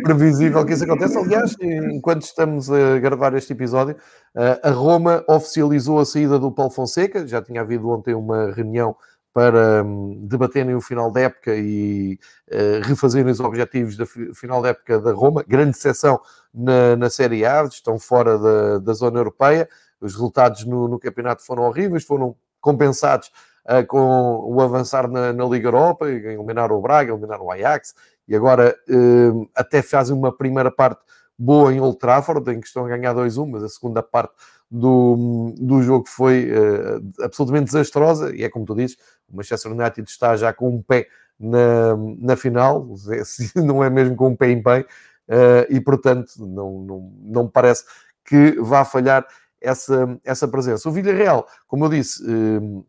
previsível 0.03 0.65
que 0.65 0.73
isso 0.73 0.83
aconteça. 0.83 1.19
Aliás, 1.19 1.55
enquanto 1.59 2.21
estamos 2.21 2.71
a 2.71 2.99
gravar 2.99 3.33
este 3.33 3.53
episódio, 3.53 3.95
eh, 4.35 4.59
a 4.63 4.69
Roma 4.69 5.23
oficializou 5.27 5.99
a 5.99 6.05
saída 6.05 6.37
do 6.37 6.51
Paulo 6.51 6.71
Fonseca. 6.71 7.27
Já 7.27 7.41
tinha 7.41 7.61
havido 7.61 7.89
ontem 7.89 8.13
uma 8.13 8.51
reunião 8.51 8.95
para 9.33 9.83
hum, 9.83 10.25
debaterem 10.27 10.75
o 10.75 10.81
final 10.81 11.11
da 11.11 11.21
época 11.21 11.55
e 11.55 12.19
uh, 12.51 12.81
refazerem 12.83 13.31
os 13.31 13.39
objetivos 13.39 13.95
da 13.95 14.05
final 14.05 14.61
da 14.61 14.69
época 14.69 14.99
da 14.99 15.11
Roma. 15.11 15.43
Grande 15.47 15.77
seção 15.77 16.19
na, 16.53 16.95
na 16.95 17.09
Série 17.09 17.45
A, 17.45 17.63
estão 17.63 17.99
fora 17.99 18.37
da, 18.37 18.79
da 18.79 18.93
zona 18.93 19.19
europeia. 19.19 19.69
Os 20.01 20.13
resultados 20.13 20.65
no, 20.65 20.87
no 20.87 20.99
campeonato 20.99 21.45
foram 21.45 21.63
horríveis, 21.63 22.03
foram 22.03 22.35
compensados 22.59 23.31
uh, 23.65 23.85
com 23.87 24.39
o 24.45 24.61
avançar 24.61 25.09
na, 25.09 25.33
na 25.33 25.45
Liga 25.45 25.67
Europa, 25.67 26.09
eliminar 26.09 26.71
o 26.71 26.81
Braga, 26.81 27.11
eliminar 27.11 27.41
o 27.41 27.51
Ajax 27.51 27.93
e 28.27 28.35
agora 28.35 28.75
uh, 28.89 29.49
até 29.55 29.81
fazem 29.81 30.15
uma 30.15 30.31
primeira 30.31 30.69
parte 30.69 31.01
boa 31.37 31.73
em 31.73 31.79
Old 31.79 31.97
Trafford, 31.97 32.51
em 32.51 32.59
que 32.59 32.67
estão 32.67 32.85
a 32.85 32.89
ganhar 32.89 33.15
2-1, 33.15 33.49
mas 33.49 33.63
a 33.63 33.69
segunda 33.69 34.03
parte 34.03 34.33
do, 34.69 35.53
do 35.57 35.81
jogo 35.81 36.07
foi 36.07 36.51
uh, 36.51 37.23
absolutamente 37.23 37.65
desastrosa, 37.65 38.35
e 38.35 38.43
é 38.43 38.49
como 38.49 38.65
tu 38.65 38.75
dizes, 38.75 38.97
o 39.27 39.37
Manchester 39.37 39.71
United 39.71 40.07
está 40.09 40.35
já 40.35 40.53
com 40.53 40.69
um 40.69 40.81
pé 40.81 41.07
na, 41.39 41.95
na 42.19 42.35
final, 42.35 42.87
não 43.55 43.83
é 43.83 43.89
mesmo 43.89 44.15
com 44.15 44.27
um 44.27 44.35
pé 44.35 44.51
em 44.51 44.61
pé, 44.61 44.81
uh, 44.81 45.65
e 45.69 45.79
portanto 45.79 46.33
não, 46.37 46.79
não, 46.81 47.13
não 47.21 47.47
parece 47.47 47.85
que 48.25 48.59
vá 48.59 48.83
falhar 48.85 49.25
essa, 49.61 50.19
essa 50.23 50.47
presença. 50.47 50.87
O 50.87 50.91
Villarreal, 50.91 51.47
como 51.67 51.85
eu 51.85 51.89
disse, 51.89 52.23
uh, 52.23 52.85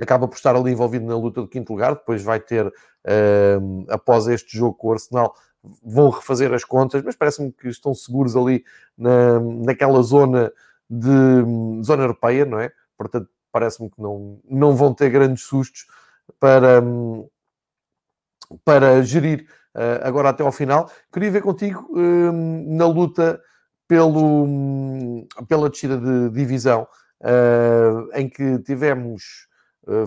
acaba 0.00 0.26
por 0.26 0.36
estar 0.36 0.54
ali 0.56 0.72
envolvido 0.72 1.06
na 1.06 1.16
luta 1.16 1.40
do 1.40 1.48
quinto 1.48 1.72
lugar, 1.72 1.94
depois 1.94 2.22
vai 2.22 2.40
ter, 2.40 2.66
uh, 2.66 3.86
após 3.88 4.26
este 4.26 4.56
jogo 4.56 4.74
com 4.74 4.88
o 4.88 4.92
Arsenal, 4.92 5.34
vão 5.82 6.10
refazer 6.10 6.52
as 6.52 6.64
contas, 6.64 7.02
mas 7.02 7.16
parece-me 7.16 7.50
que 7.52 7.68
estão 7.68 7.94
seguros 7.94 8.36
ali 8.36 8.64
na, 8.96 9.40
naquela 9.40 10.02
zona 10.02 10.52
de 10.88 11.82
zona 11.82 12.02
europeia, 12.02 12.44
não 12.44 12.60
é? 12.60 12.70
Portanto, 12.96 13.28
parece-me 13.50 13.88
que 13.88 14.00
não, 14.00 14.38
não 14.48 14.76
vão 14.76 14.92
ter 14.92 15.08
grandes 15.10 15.44
sustos 15.44 15.86
para, 16.38 16.82
para 18.64 19.02
gerir 19.02 19.46
uh, 19.74 20.06
agora 20.06 20.30
até 20.30 20.42
ao 20.42 20.52
final. 20.52 20.90
Queria 21.12 21.30
ver 21.30 21.42
contigo 21.42 21.88
uh, 21.92 22.32
na 22.76 22.86
luta 22.86 23.40
pelo, 23.88 25.26
pela 25.48 25.70
descida 25.70 25.96
de 25.98 26.30
divisão, 26.30 26.86
uh, 27.20 28.10
em 28.14 28.28
que 28.28 28.58
tivemos 28.60 29.22
eh, 29.22 29.53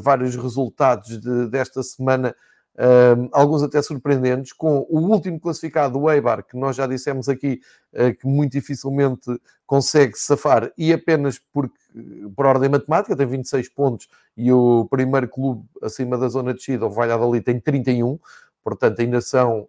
vários 0.01 0.35
resultados 0.35 1.19
de, 1.19 1.47
desta 1.47 1.83
semana, 1.83 2.35
uh, 2.75 3.29
alguns 3.31 3.63
até 3.63 3.81
surpreendentes, 3.81 4.53
com 4.53 4.85
o 4.89 4.99
último 4.99 5.39
classificado, 5.39 5.99
o 5.99 6.09
Eibar, 6.09 6.43
que 6.43 6.57
nós 6.57 6.75
já 6.75 6.87
dissemos 6.87 7.27
aqui 7.27 7.59
uh, 7.93 8.15
que 8.15 8.27
muito 8.27 8.53
dificilmente 8.53 9.39
consegue 9.65 10.17
safar, 10.17 10.71
e 10.77 10.93
apenas 10.93 11.39
porque, 11.51 11.75
por 12.35 12.45
ordem 12.45 12.69
matemática, 12.69 13.15
tem 13.15 13.27
26 13.27 13.69
pontos, 13.69 14.07
e 14.35 14.51
o 14.51 14.87
primeiro 14.89 15.27
clube 15.27 15.65
acima 15.81 16.17
da 16.17 16.27
zona 16.27 16.53
de 16.53 16.59
descida, 16.59 16.85
o 16.85 16.89
Valladolid, 16.89 17.43
tem 17.43 17.59
31, 17.59 18.17
portanto 18.63 18.99
ainda 18.99 19.21
são 19.21 19.67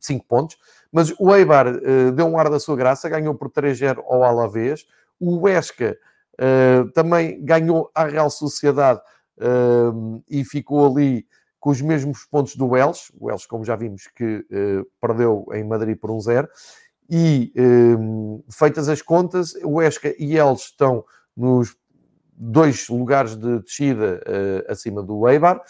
5 0.00 0.24
pontos. 0.26 0.56
Mas 0.90 1.12
o 1.18 1.34
Eibar 1.34 1.66
deu 2.14 2.26
um 2.26 2.38
ar 2.38 2.48
da 2.48 2.58
sua 2.58 2.74
graça, 2.74 3.08
ganhou 3.10 3.34
por 3.34 3.50
3-0 3.50 4.02
ao 4.06 4.24
Alavés. 4.24 4.86
O 5.20 5.36
Huesca 5.36 5.98
Uh, 6.36 6.90
também 6.90 7.42
ganhou 7.42 7.90
a 7.94 8.04
Real 8.04 8.28
Sociedade 8.28 9.00
uh, 9.38 10.22
e 10.28 10.44
ficou 10.44 10.86
ali 10.86 11.26
com 11.66 11.70
os 11.70 11.80
mesmos 11.80 12.24
pontos 12.24 12.54
do 12.54 12.68
Welsh. 12.68 13.12
O 13.18 13.26
Welsh, 13.26 13.46
como 13.46 13.64
já 13.64 13.74
vimos, 13.74 14.08
que 14.14 14.38
uh, 14.38 14.86
perdeu 15.00 15.46
em 15.52 15.64
Madrid 15.64 15.98
por 15.98 16.10
um 16.10 16.20
zero. 16.20 16.48
E 17.10 17.52
uh, 17.56 18.44
feitas 18.50 18.88
as 18.88 19.02
contas, 19.02 19.54
o 19.64 19.80
Esca 19.80 20.14
e 20.18 20.36
eles 20.36 20.62
estão 20.62 21.04
nos 21.36 21.76
dois 22.32 22.88
lugares 22.88 23.36
de 23.36 23.60
descida 23.60 24.20
uh, 24.26 24.70
acima 24.70 25.02
do 25.02 25.28
Eibar. 25.28 25.60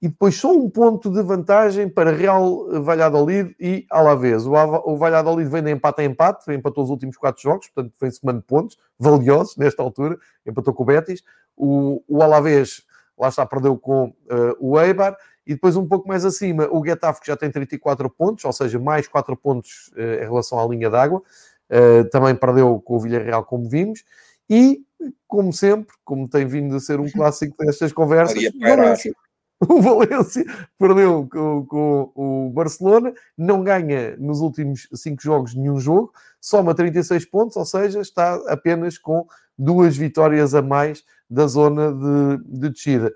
E 0.00 0.08
depois 0.08 0.34
só 0.34 0.52
um 0.52 0.68
ponto 0.68 1.08
de 1.10 1.22
vantagem 1.22 1.88
para 1.88 2.10
Real 2.10 2.82
Valladolid 2.82 3.54
e 3.58 3.86
Alavés. 3.88 4.44
O, 4.44 4.52
o 4.52 4.96
Valladolid 4.96 5.48
vem 5.48 5.62
de 5.62 5.70
empate 5.70 6.02
a 6.02 6.04
empate, 6.04 6.52
empatou 6.52 6.82
os 6.82 6.90
últimos 6.90 7.16
quatro 7.16 7.40
jogos, 7.40 7.68
portanto 7.68 7.94
semana 8.12 8.40
de 8.40 8.44
pontos, 8.44 8.76
valiosos 8.98 9.56
nesta 9.56 9.80
altura, 9.80 10.18
empatou 10.44 10.74
com 10.74 10.82
o 10.82 10.86
Betis. 10.86 11.22
O, 11.56 12.02
o 12.08 12.20
Alavés 12.20 12.82
lá 13.22 13.28
está, 13.28 13.46
perdeu 13.46 13.78
com 13.78 14.06
uh, 14.06 14.56
o 14.58 14.78
Eibar, 14.80 15.16
e 15.46 15.54
depois 15.54 15.76
um 15.76 15.86
pouco 15.86 16.08
mais 16.08 16.24
acima 16.24 16.68
o 16.70 16.84
Getafe 16.84 17.20
que 17.20 17.28
já 17.28 17.36
tem 17.36 17.50
34 17.50 18.10
pontos, 18.10 18.44
ou 18.44 18.52
seja, 18.52 18.80
mais 18.80 19.06
4 19.06 19.36
pontos 19.36 19.92
uh, 19.96 20.24
em 20.24 20.26
relação 20.26 20.58
à 20.58 20.66
linha 20.66 20.90
d'água, 20.90 21.20
uh, 21.20 22.10
também 22.10 22.34
perdeu 22.34 22.80
com 22.80 22.96
o 22.96 23.00
Villarreal, 23.00 23.44
como 23.44 23.68
vimos, 23.68 24.04
e 24.50 24.82
como 25.28 25.52
sempre, 25.52 25.94
como 26.04 26.28
tem 26.28 26.46
vindo 26.46 26.74
a 26.74 26.80
ser 26.80 26.98
um 26.98 27.08
clássico 27.08 27.56
destas 27.64 27.92
conversas, 27.92 28.42
Valência. 28.60 29.14
O 29.68 29.80
Valência 29.80 30.44
perdeu 30.76 31.28
com, 31.30 31.64
com, 31.66 32.12
o 32.16 32.50
Barcelona, 32.50 33.14
não 33.38 33.62
ganha 33.62 34.16
nos 34.16 34.40
últimos 34.40 34.88
5 34.92 35.22
jogos 35.22 35.54
nenhum 35.54 35.78
jogo, 35.78 36.12
soma 36.40 36.74
36 36.74 37.26
pontos, 37.26 37.56
ou 37.56 37.64
seja, 37.64 38.00
está 38.00 38.34
apenas 38.48 38.98
com 38.98 39.24
duas 39.62 39.96
vitórias 39.96 40.54
a 40.54 40.62
mais 40.62 41.04
da 41.28 41.46
zona 41.46 41.92
de, 41.92 42.58
de 42.60 42.68
descida. 42.70 43.12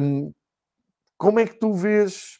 Um, 0.00 0.32
como 1.16 1.40
é 1.40 1.46
que 1.46 1.58
tu 1.58 1.72
vês 1.72 2.38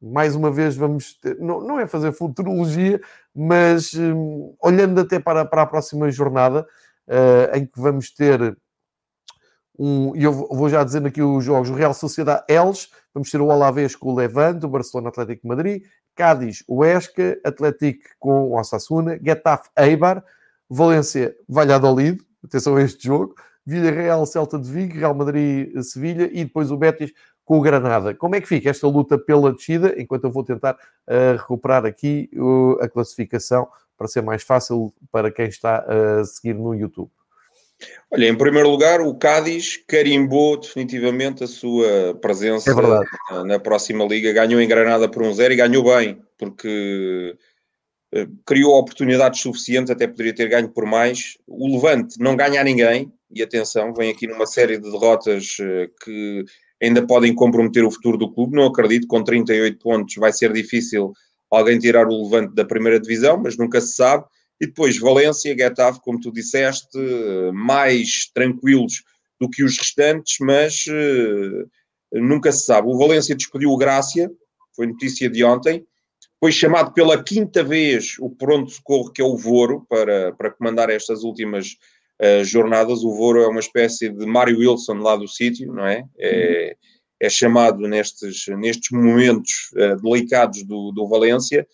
mais 0.00 0.34
uma 0.34 0.50
vez 0.50 0.76
vamos 0.76 1.14
ter, 1.20 1.38
não, 1.38 1.60
não 1.60 1.78
é 1.78 1.86
fazer 1.86 2.12
futurologia, 2.12 3.00
mas 3.34 3.92
um, 3.94 4.54
olhando 4.62 4.98
até 5.00 5.18
para, 5.18 5.44
para 5.44 5.62
a 5.62 5.66
próxima 5.66 6.10
jornada, 6.10 6.66
uh, 7.06 7.56
em 7.56 7.66
que 7.66 7.78
vamos 7.78 8.10
ter 8.10 8.56
um, 9.78 10.14
e 10.14 10.24
eu 10.24 10.32
vou 10.32 10.68
já 10.68 10.84
dizendo 10.84 11.08
aqui 11.08 11.22
os 11.22 11.42
jogos, 11.42 11.70
o 11.70 11.74
Real 11.74 11.94
Sociedade 11.94 12.44
Eles, 12.48 12.90
vamos 13.14 13.30
ter 13.30 13.40
o 13.40 13.50
Alavés 13.50 13.96
com 13.96 14.10
o 14.10 14.14
Levante, 14.14 14.66
o 14.66 14.68
Barcelona 14.68 15.08
Atlético 15.08 15.48
Madrid, 15.48 15.82
Cádiz, 16.14 16.62
o 16.68 16.84
Esca, 16.84 17.38
Atlético 17.42 18.04
com 18.18 18.42
o 18.42 18.58
Osasuna, 18.58 19.18
Getafe, 19.22 19.70
Eibar, 19.78 20.22
Valência, 20.68 21.34
Valladolid, 21.48 22.20
atenção 22.44 22.76
a 22.76 22.82
este 22.82 23.06
jogo, 23.06 23.34
Villarreal, 23.66 24.24
Celta 24.26 24.58
de 24.58 24.70
Vigo, 24.70 24.98
Real 24.98 25.14
Madrid, 25.14 25.80
Sevilha 25.82 26.30
e 26.32 26.44
depois 26.44 26.70
o 26.70 26.76
Betis 26.76 27.12
com 27.44 27.58
o 27.58 27.60
Granada. 27.60 28.14
Como 28.14 28.34
é 28.36 28.40
que 28.40 28.48
fica 28.48 28.70
esta 28.70 28.86
luta 28.86 29.18
pela 29.18 29.52
descida? 29.52 29.94
Enquanto 29.98 30.24
eu 30.24 30.30
vou 30.30 30.44
tentar 30.44 30.74
uh, 30.74 31.36
recuperar 31.36 31.84
aqui 31.84 32.30
uh, 32.34 32.82
a 32.82 32.88
classificação 32.88 33.68
para 33.96 34.08
ser 34.08 34.22
mais 34.22 34.42
fácil 34.42 34.94
para 35.12 35.30
quem 35.30 35.46
está 35.46 35.84
a 35.86 36.24
seguir 36.24 36.54
no 36.54 36.74
YouTube. 36.74 37.10
Olha, 38.10 38.26
em 38.26 38.36
primeiro 38.36 38.68
lugar, 38.68 39.00
o 39.00 39.14
Cádiz 39.14 39.78
carimbou 39.86 40.58
definitivamente 40.58 41.44
a 41.44 41.46
sua 41.46 42.14
presença 42.20 42.70
é 42.70 42.74
na, 42.74 43.44
na, 43.44 43.58
próxima 43.58 44.04
liga. 44.04 44.32
Ganhou 44.32 44.60
em 44.60 44.68
Granada 44.68 45.08
por 45.08 45.22
um 45.22 45.32
zero 45.32 45.52
e 45.52 45.56
ganhou 45.56 45.84
bem, 45.84 46.20
porque 46.38 47.36
criou 48.44 48.78
oportunidades 48.78 49.40
suficientes, 49.40 49.90
até 49.90 50.06
poderia 50.06 50.34
ter 50.34 50.48
ganho 50.48 50.68
por 50.68 50.84
mais. 50.84 51.38
O 51.46 51.68
Levante 51.74 52.18
não 52.18 52.36
ganha 52.36 52.60
a 52.60 52.64
ninguém, 52.64 53.12
e 53.32 53.42
atenção, 53.42 53.94
vem 53.94 54.10
aqui 54.10 54.26
numa 54.26 54.46
série 54.46 54.78
de 54.78 54.90
derrotas 54.90 55.56
uh, 55.60 55.88
que 56.02 56.44
ainda 56.82 57.06
podem 57.06 57.34
comprometer 57.34 57.84
o 57.84 57.90
futuro 57.90 58.18
do 58.18 58.32
clube. 58.32 58.56
Não 58.56 58.66
acredito, 58.66 59.06
com 59.06 59.22
38 59.22 59.78
pontos 59.78 60.14
vai 60.16 60.32
ser 60.32 60.52
difícil 60.52 61.12
alguém 61.50 61.78
tirar 61.78 62.08
o 62.08 62.24
Levante 62.24 62.54
da 62.54 62.64
primeira 62.64 62.98
divisão, 62.98 63.40
mas 63.40 63.56
nunca 63.56 63.80
se 63.80 63.94
sabe. 63.94 64.24
E 64.60 64.66
depois 64.66 64.98
Valência, 64.98 65.56
Getafe, 65.56 66.00
como 66.02 66.20
tu 66.20 66.32
disseste, 66.32 66.98
mais 67.54 68.30
tranquilos 68.34 69.02
do 69.40 69.48
que 69.48 69.64
os 69.64 69.78
restantes, 69.78 70.36
mas 70.40 70.84
nunca 72.12 72.52
se 72.52 72.66
sabe. 72.66 72.86
O 72.88 72.98
Valência 72.98 73.34
despediu 73.34 73.70
o 73.70 73.76
Grácia, 73.78 74.30
foi 74.76 74.86
notícia 74.86 75.30
de 75.30 75.42
ontem, 75.42 75.82
foi 76.40 76.50
chamado 76.50 76.92
pela 76.92 77.22
quinta 77.22 77.62
vez 77.62 78.16
o 78.18 78.30
pronto-socorro, 78.30 79.12
que 79.12 79.20
é 79.20 79.24
o 79.24 79.36
Voro, 79.36 79.86
para, 79.88 80.32
para 80.32 80.50
comandar 80.50 80.88
estas 80.88 81.22
últimas 81.22 81.76
uh, 82.20 82.42
jornadas. 82.42 83.04
O 83.04 83.14
Voro 83.14 83.42
é 83.42 83.46
uma 83.46 83.60
espécie 83.60 84.08
de 84.08 84.24
Mário 84.24 84.58
Wilson 84.58 84.94
lá 84.94 85.16
do 85.16 85.28
sítio, 85.28 85.72
não 85.72 85.86
é? 85.86 86.04
É, 86.18 86.76
é 87.20 87.28
chamado 87.28 87.86
nestes, 87.86 88.46
nestes 88.48 88.90
momentos 88.90 89.70
uh, 89.74 90.00
delicados 90.00 90.64
do, 90.64 90.90
do 90.92 91.06
Valência 91.06 91.66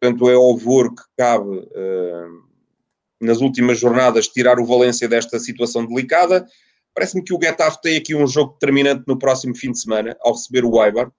Portanto, 0.00 0.30
é 0.30 0.34
ao 0.34 0.56
Vor 0.56 0.94
que 0.94 1.02
cabe, 1.16 1.48
uh, 1.48 2.48
nas 3.20 3.40
últimas 3.40 3.80
jornadas, 3.80 4.28
tirar 4.28 4.60
o 4.60 4.64
Valência 4.64 5.08
desta 5.08 5.38
situação 5.40 5.84
delicada. 5.84 6.46
Parece-me 6.94 7.22
que 7.22 7.34
o 7.34 7.40
Getafe 7.40 7.80
tem 7.82 7.96
aqui 7.96 8.14
um 8.14 8.26
jogo 8.26 8.52
determinante 8.52 9.04
no 9.06 9.18
próximo 9.18 9.56
fim 9.56 9.72
de 9.72 9.80
semana, 9.80 10.16
ao 10.20 10.32
receber 10.32 10.64
o 10.64 10.82
Eibar. 10.82 11.10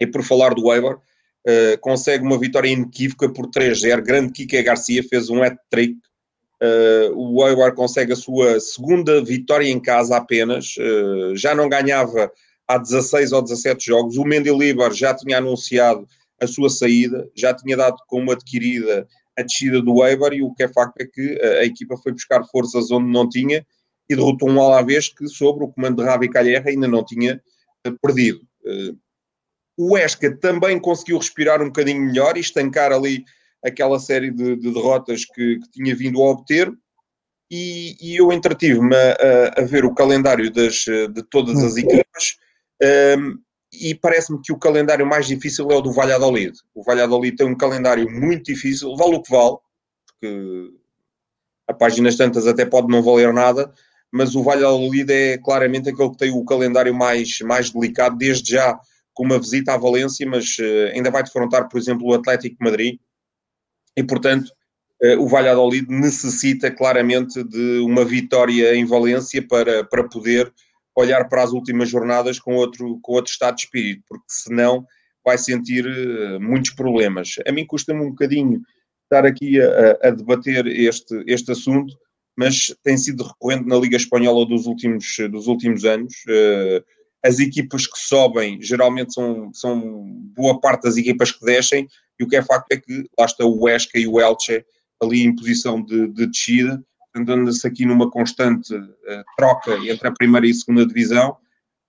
E 0.00 0.06
por 0.06 0.22
falar 0.22 0.54
do 0.54 0.72
Eibar, 0.72 0.96
uh, 1.48 1.78
consegue 1.80 2.24
uma 2.24 2.38
vitória 2.38 2.68
inequívoca 2.68 3.32
por 3.32 3.48
3-0. 3.48 4.02
Grande 4.02 4.32
Kike 4.32 4.62
Garcia 4.62 5.02
fez 5.02 5.30
um 5.30 5.42
hat-trick. 5.42 5.96
Uh, 6.60 7.14
o 7.14 7.46
Eibar 7.46 7.74
consegue 7.74 8.12
a 8.12 8.16
sua 8.16 8.60
segunda 8.60 9.24
vitória 9.24 9.68
em 9.68 9.80
casa 9.80 10.16
apenas. 10.16 10.74
Uh, 10.76 11.34
já 11.34 11.54
não 11.54 11.68
ganhava 11.68 12.30
há 12.66 12.76
16 12.76 13.32
ou 13.32 13.42
17 13.42 13.86
jogos. 13.86 14.16
O 14.18 14.24
Mendilibar 14.24 14.92
já 14.92 15.14
tinha 15.14 15.38
anunciado 15.38 16.06
a 16.40 16.46
sua 16.46 16.68
saída, 16.68 17.28
já 17.34 17.54
tinha 17.54 17.76
dado 17.76 17.96
como 18.06 18.30
adquirida 18.30 19.08
a 19.36 19.42
descida 19.42 19.80
do 19.80 19.98
Weber 19.98 20.32
e 20.32 20.42
o 20.42 20.52
que 20.52 20.64
é 20.64 20.68
facto 20.68 21.00
é 21.00 21.06
que 21.06 21.40
a, 21.40 21.60
a 21.60 21.64
equipa 21.64 21.96
foi 21.96 22.12
buscar 22.12 22.44
forças 22.44 22.90
onde 22.90 23.10
não 23.10 23.28
tinha 23.28 23.64
e 24.10 24.16
derrotou 24.16 24.48
um 24.48 24.60
Alavés 24.60 25.08
que 25.08 25.28
sobre 25.28 25.64
o 25.64 25.68
comando 25.68 25.96
de 25.96 26.08
Rabi 26.08 26.28
Calherra 26.28 26.70
ainda 26.70 26.88
não 26.88 27.04
tinha 27.04 27.40
perdido. 28.02 28.40
Uh, 28.64 28.98
o 29.78 29.96
Esca 29.96 30.36
também 30.36 30.78
conseguiu 30.80 31.18
respirar 31.18 31.62
um 31.62 31.66
bocadinho 31.66 32.02
melhor 32.02 32.36
e 32.36 32.40
estancar 32.40 32.90
ali 32.90 33.24
aquela 33.64 34.00
série 34.00 34.30
de, 34.30 34.56
de 34.56 34.72
derrotas 34.72 35.24
que, 35.24 35.60
que, 35.60 35.70
tinha 35.70 35.94
vindo 35.94 36.20
a 36.20 36.30
obter 36.30 36.72
e, 37.48 37.96
e 38.00 38.16
eu 38.16 38.32
entretive-me 38.32 38.94
a, 38.94 39.12
a, 39.56 39.62
a, 39.62 39.64
ver 39.64 39.84
o 39.84 39.94
calendário 39.94 40.52
das, 40.52 40.74
de 40.74 41.22
todas 41.30 41.62
as 41.62 41.74
hum. 41.74 41.78
equipas 41.78 42.38
um, 43.18 43.38
e 43.72 43.94
parece-me 43.94 44.40
que 44.42 44.52
o 44.52 44.58
calendário 44.58 45.06
mais 45.06 45.26
difícil 45.26 45.70
é 45.70 45.76
o 45.76 45.80
do 45.80 45.92
Valladolid. 45.92 46.58
O 46.74 46.82
Valladolid 46.82 47.36
tem 47.36 47.46
um 47.46 47.56
calendário 47.56 48.10
muito 48.10 48.44
difícil, 48.44 48.96
vale 48.96 49.16
o 49.16 49.22
que 49.22 49.30
vale, 49.30 49.56
porque 50.06 50.72
a 51.68 51.74
páginas 51.74 52.16
tantas 52.16 52.46
até 52.46 52.64
pode 52.64 52.88
não 52.88 53.02
valer 53.02 53.32
nada, 53.32 53.72
mas 54.10 54.34
o 54.34 54.42
Valladolid 54.42 55.12
é 55.12 55.38
claramente 55.38 55.90
aquele 55.90 56.10
que 56.10 56.16
tem 56.16 56.32
o 56.32 56.44
calendário 56.44 56.94
mais, 56.94 57.40
mais 57.40 57.70
delicado, 57.70 58.16
desde 58.16 58.52
já 58.52 58.78
com 59.18 59.24
uma 59.24 59.40
visita 59.40 59.74
à 59.74 59.76
Valência, 59.76 60.24
mas 60.24 60.56
uh, 60.60 60.94
ainda 60.94 61.10
vai 61.10 61.24
defrontar, 61.24 61.68
por 61.68 61.76
exemplo, 61.76 62.06
o 62.06 62.14
Atlético 62.14 62.56
Madrid, 62.60 63.00
e 63.96 64.04
portanto 64.04 64.48
uh, 65.02 65.20
o 65.20 65.26
Valladolid 65.26 65.88
necessita 65.90 66.70
claramente 66.70 67.42
de 67.42 67.80
uma 67.80 68.04
vitória 68.04 68.76
em 68.76 68.84
Valência 68.84 69.44
para, 69.44 69.82
para 69.82 70.08
poder 70.08 70.52
olhar 70.96 71.28
para 71.28 71.42
as 71.42 71.50
últimas 71.50 71.90
jornadas 71.90 72.38
com 72.38 72.54
outro, 72.54 73.00
com 73.02 73.14
outro 73.14 73.32
estado 73.32 73.56
de 73.56 73.62
espírito, 73.62 74.04
porque 74.08 74.24
senão 74.28 74.86
vai 75.24 75.36
sentir 75.36 75.84
uh, 75.84 76.40
muitos 76.40 76.70
problemas. 76.70 77.34
A 77.44 77.50
mim 77.50 77.66
custa-me 77.66 78.00
um 78.00 78.10
bocadinho 78.10 78.62
estar 79.02 79.26
aqui 79.26 79.60
a, 79.60 79.98
a, 80.00 80.10
debater 80.10 80.64
este, 80.68 81.24
este 81.26 81.50
assunto, 81.50 81.92
mas 82.36 82.72
tem 82.84 82.96
sido 82.96 83.24
recorrente 83.24 83.66
na 83.66 83.78
Liga 83.78 83.96
Espanhola 83.96 84.46
dos 84.46 84.66
últimos, 84.66 85.16
dos 85.28 85.48
últimos 85.48 85.84
anos. 85.84 86.14
Uh, 86.28 86.97
as 87.24 87.38
equipas 87.38 87.86
que 87.86 87.98
sobem 87.98 88.60
geralmente 88.62 89.12
são, 89.12 89.52
são 89.52 90.04
boa 90.36 90.60
parte 90.60 90.84
das 90.84 90.96
equipas 90.96 91.32
que 91.32 91.44
descem, 91.44 91.88
e 92.18 92.24
o 92.24 92.28
que 92.28 92.36
é 92.36 92.42
facto 92.42 92.72
é 92.72 92.76
que 92.76 93.08
lá 93.18 93.26
está 93.26 93.44
o 93.44 93.62
Huesca 93.62 93.98
e 93.98 94.06
o 94.06 94.20
Elche 94.20 94.64
ali 95.00 95.22
em 95.22 95.34
posição 95.34 95.82
de, 95.82 96.08
de 96.08 96.26
descida, 96.26 96.82
andando-se 97.14 97.66
aqui 97.66 97.84
numa 97.84 98.10
constante 98.10 98.74
uh, 98.74 99.24
troca 99.36 99.76
entre 99.86 100.08
a 100.08 100.12
primeira 100.12 100.46
e 100.46 100.50
a 100.50 100.54
segunda 100.54 100.86
divisão. 100.86 101.36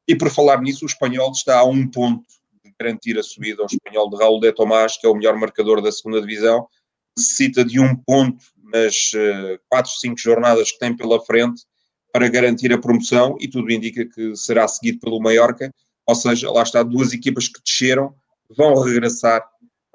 E 0.08 0.16
por 0.16 0.30
falar 0.30 0.62
nisso, 0.62 0.86
o 0.86 0.88
espanhol 0.88 1.32
está 1.32 1.60
a 1.60 1.64
um 1.64 1.88
ponto 1.88 2.26
de 2.64 2.74
garantir 2.80 3.18
a 3.18 3.24
subida 3.24 3.62
ao 3.62 3.68
espanhol 3.68 4.10
de 4.10 4.18
Raul 4.18 4.40
de 4.40 4.52
Tomás, 4.54 4.98
que 4.98 5.06
é 5.06 5.10
o 5.10 5.16
melhor 5.16 5.36
marcador 5.36 5.82
da 5.82 5.92
segunda 5.92 6.22
divisão. 6.22 6.68
Necessita 7.18 7.66
de 7.66 7.80
um 7.80 7.96
ponto 7.96 8.44
nas 8.72 9.12
uh, 9.14 9.60
quatro, 9.68 9.92
cinco 9.92 10.20
jornadas 10.20 10.72
que 10.72 10.80
tem 10.80 10.96
pela 10.96 11.24
frente 11.24 11.64
para 12.12 12.28
garantir 12.28 12.74
a 12.74 12.78
promoção 12.78 13.38
e 13.40 13.48
tudo 13.48 13.72
indica 13.72 14.06
que 14.06 14.36
será 14.36 14.68
seguido 14.68 15.00
pelo 15.00 15.20
Mallorca. 15.20 15.74
Ou 16.08 16.16
seja, 16.16 16.52
lá 16.52 16.64
está 16.64 16.82
duas 16.82 17.14
equipas 17.14 17.48
que 17.48 17.62
desceram, 17.64 18.16
vão 18.58 18.82
regressar 18.82 19.46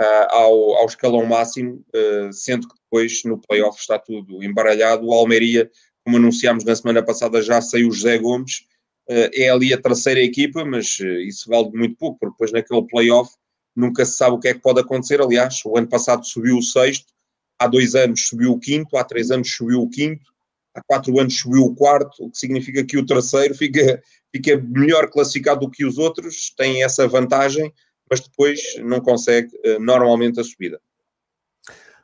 uh, 0.01 0.27
ao, 0.31 0.77
ao 0.77 0.87
escalão 0.87 1.27
máximo, 1.27 1.85
uh, 1.95 2.33
sendo 2.33 2.69
que 2.69 2.75
depois 2.85 3.25
no 3.25 3.39
playoff 3.39 3.79
está 3.81 3.99
tudo 3.99 4.43
embaralhado. 4.43 5.07
O 5.07 5.13
Almeria, 5.13 5.69
como 6.05 6.17
anunciámos 6.17 6.65
na 6.65 6.77
semana 6.77 7.03
passada, 7.03 7.43
já 7.43 7.61
saiu 7.61 7.89
o 7.89 7.93
José 7.93 8.19
Gomes, 8.19 8.65
uh, 9.11 9.31
é 9.35 9.49
ali 9.49 9.75
a 9.75 9.81
terceira 9.81 10.21
equipa, 10.21 10.65
mas 10.65 10.99
isso 11.27 11.49
vale 11.49 11.71
muito 11.73 11.97
pouco, 11.97 12.19
porque 12.21 12.33
depois 12.35 12.53
naquele 12.53 12.87
playoff 12.87 13.33
nunca 13.75 14.05
se 14.05 14.17
sabe 14.17 14.37
o 14.37 14.39
que 14.39 14.49
é 14.49 14.55
que 14.55 14.61
pode 14.61 14.81
acontecer. 14.81 15.21
Aliás, 15.21 15.61
o 15.65 15.77
ano 15.77 15.89
passado 15.89 16.25
subiu 16.25 16.59
o 16.59 16.63
sexto, 16.63 17.13
há 17.59 17.67
dois 17.67 17.97
anos 17.97 18.29
subiu 18.29 18.53
o 18.53 18.61
quinto, 18.61 18.97
há 18.97 19.03
três 19.03 19.33
anos 19.33 19.51
subiu 19.53 19.83
o 19.83 19.91
quinto, 19.91 20.33
há 20.75 20.83
quatro 20.83 21.19
anos 21.19 21.39
subiu 21.39 21.63
o 21.63 21.75
quarto, 21.75 22.25
o 22.25 22.31
que 22.31 22.39
significa 22.39 22.85
que 22.85 22.99
o 22.99 23.07
terceiro 23.07 23.55
fica, 23.55 24.03
fica 24.35 24.57
melhor 24.57 25.09
classificado 25.09 25.61
do 25.61 25.71
que 25.71 25.85
os 25.85 25.99
outros, 25.99 26.53
tem 26.57 26.83
essa 26.83 27.07
vantagem, 27.07 27.73
mas 28.11 28.21
depois 28.21 28.61
não 28.83 29.01
consegue 29.01 29.49
uh, 29.65 29.81
normalmente 29.81 30.41
a 30.41 30.45
subida. 30.45 30.81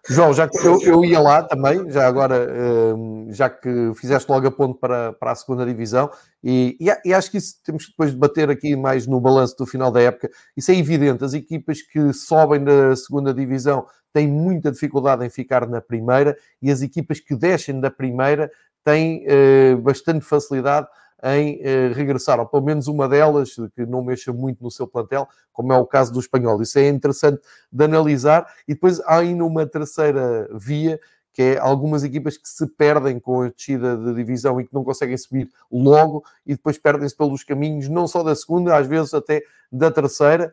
João, 0.09 0.33
já 0.33 0.49
que 0.49 0.57
eu, 0.59 0.81
eu 0.83 1.05
ia 1.05 1.21
lá 1.21 1.43
também, 1.43 1.91
já 1.91 2.07
agora, 2.07 2.47
uh, 2.49 3.27
já 3.31 3.51
que 3.51 3.93
fizeste 3.95 4.31
logo 4.31 4.47
a 4.47 4.51
ponto 4.51 4.79
para, 4.79 5.13
para 5.13 5.33
a 5.33 5.35
segunda 5.35 5.65
divisão, 5.67 6.11
e, 6.43 6.77
e, 7.05 7.13
acho 7.13 7.31
que 7.31 7.37
isso 7.37 7.57
temos 7.63 7.85
que 7.85 7.91
depois 7.91 8.13
debater 8.13 8.49
aqui 8.49 8.75
mais 8.75 9.07
no 9.07 9.21
balanço 9.21 9.55
do 9.59 9.67
final 9.67 9.91
da 9.91 10.01
época. 10.01 10.31
Isso 10.57 10.71
é 10.71 10.77
evidente, 10.77 11.23
as 11.23 11.35
equipas 11.35 11.83
que 11.83 12.15
sobem 12.15 12.65
da 12.65 12.97
segunda 12.97 13.35
divisão 13.35 13.87
têm 14.13 14.27
muita 14.27 14.73
dificuldade 14.73 15.25
em 15.25 15.29
ficar 15.29 15.69
na 15.69 15.83
primeira, 15.83 16.37
e 16.63 16.71
as 16.71 16.81
equipas 16.81 17.21
que 17.21 17.37
descem 17.37 17.79
da 17.79 17.91
primeira 17.91 18.51
têm 18.83 19.27
uh, 19.27 19.77
bastante 19.83 20.25
facilidade 20.25 20.87
em 21.23 21.61
eh, 21.63 21.93
regressar, 21.95 22.41
ou 22.41 22.47
pelo 22.47 22.65
menos 22.65 22.87
uma 22.87 23.09
delas, 23.09 23.55
que 23.75 23.85
não 23.87 24.03
mexa 24.03 24.33
muito 24.33 24.63
no 24.63 24.71
seu 24.71 24.87
plantel, 24.87 25.29
como 25.53 25.73
é 25.73 25.77
o 25.77 25.87
caso 25.87 26.13
do 26.13 26.21
espanhol. 26.21 26.61
Isso 26.63 26.79
é 26.79 26.89
interessante 26.89 27.41
de 27.71 27.85
analisar. 27.85 28.47
E 28.67 28.75
depois 28.75 29.01
há 29.01 29.19
ainda 29.19 29.45
uma 29.45 29.67
terceira 29.67 30.49
via, 30.55 30.99
que 31.33 31.43
é 31.43 31.59
algumas 31.59 32.03
equipas 32.03 32.37
que 32.37 32.49
se 32.49 32.67
perdem 32.67 33.21
com 33.21 33.43
a 33.43 33.49
descida 33.49 33.97
de 33.97 34.15
divisão 34.15 34.61
e 34.61 34.67
que 34.67 34.75
não 34.75 34.83
conseguem 34.83 35.17
subir 35.17 35.49
logo 35.71 36.25
e 36.45 36.55
depois 36.55 36.77
perdem-se 36.77 37.17
pelos 37.17 37.45
caminhos, 37.45 37.89
não 37.89 38.07
só 38.07 38.23
da 38.23 38.35
segunda, 38.35 38.77
às 38.77 38.87
vezes 38.87 39.15
até 39.15 39.43
da 39.71 39.91
terceira. 39.91 40.53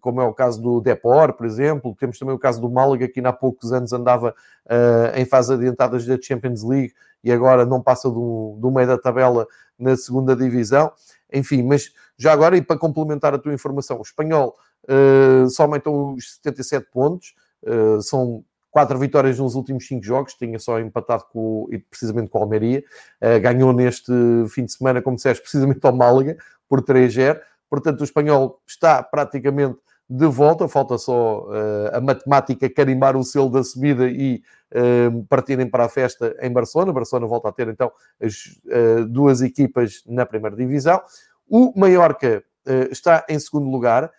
Como 0.00 0.20
é 0.20 0.24
o 0.24 0.34
caso 0.34 0.60
do 0.60 0.80
Depor, 0.80 1.32
por 1.34 1.46
exemplo. 1.46 1.94
Temos 1.98 2.18
também 2.18 2.34
o 2.34 2.38
caso 2.38 2.60
do 2.60 2.70
Málaga, 2.70 3.08
que 3.08 3.20
ainda 3.20 3.30
há 3.30 3.32
poucos 3.32 3.72
anos 3.72 3.92
andava 3.92 4.34
uh, 4.66 5.16
em 5.16 5.24
fase 5.24 5.52
adiantadas 5.52 6.04
da 6.04 6.18
Champions 6.20 6.62
League 6.62 6.92
e 7.22 7.32
agora 7.32 7.64
não 7.64 7.82
passa 7.82 8.08
do, 8.08 8.56
do 8.60 8.70
meio 8.70 8.86
da 8.86 8.98
tabela 8.98 9.46
na 9.78 9.96
segunda 9.96 10.34
divisão. 10.34 10.92
Enfim, 11.32 11.62
mas 11.62 11.92
já 12.16 12.32
agora, 12.32 12.56
e 12.56 12.62
para 12.62 12.78
complementar 12.78 13.34
a 13.34 13.38
tua 13.38 13.52
informação, 13.52 13.98
o 13.98 14.02
espanhol 14.02 14.56
uh, 14.84 15.48
só 15.48 15.64
aumentou 15.64 16.14
os 16.14 16.36
77 16.36 16.88
pontos, 16.90 17.34
uh, 17.62 18.00
são 18.02 18.44
quatro 18.70 18.98
vitórias 18.98 19.38
nos 19.38 19.54
últimos 19.54 19.86
cinco 19.86 20.04
jogos, 20.04 20.34
tinha 20.34 20.58
só 20.58 20.78
empatado 20.78 21.24
com, 21.32 21.68
precisamente 21.90 22.28
com 22.28 22.38
o 22.38 22.42
Almeria, 22.42 22.82
uh, 23.22 23.40
ganhou 23.40 23.72
neste 23.72 24.12
fim 24.48 24.64
de 24.64 24.72
semana, 24.72 25.02
como 25.02 25.16
disseste, 25.16 25.42
precisamente 25.42 25.84
ao 25.84 25.94
Málaga, 25.94 26.36
por 26.68 26.82
3-0, 26.82 27.40
portanto 27.68 28.00
o 28.00 28.04
espanhol 28.04 28.60
está 28.66 29.02
praticamente 29.02 29.78
de 30.10 30.26
volta, 30.26 30.66
falta 30.68 30.96
só 30.96 31.42
uh, 31.42 31.96
a 31.96 32.00
matemática 32.00 32.70
carimbar 32.70 33.14
o 33.14 33.22
selo 33.22 33.50
da 33.50 33.62
subida 33.62 34.08
e 34.08 34.42
uh, 34.72 35.24
partirem 35.28 35.68
para 35.68 35.84
a 35.84 35.88
festa 35.88 36.34
em 36.40 36.50
Barcelona. 36.50 36.92
Barcelona 36.92 37.26
volta 37.26 37.48
a 37.48 37.52
ter 37.52 37.68
então 37.68 37.92
as 38.20 38.58
uh, 38.66 39.04
duas 39.06 39.42
equipas 39.42 40.02
na 40.06 40.24
primeira 40.24 40.56
divisão. 40.56 41.00
O 41.46 41.78
Mallorca 41.78 42.42
está 42.90 43.24
em 43.30 43.38
segundo 43.38 43.70
lugar, 43.70 44.12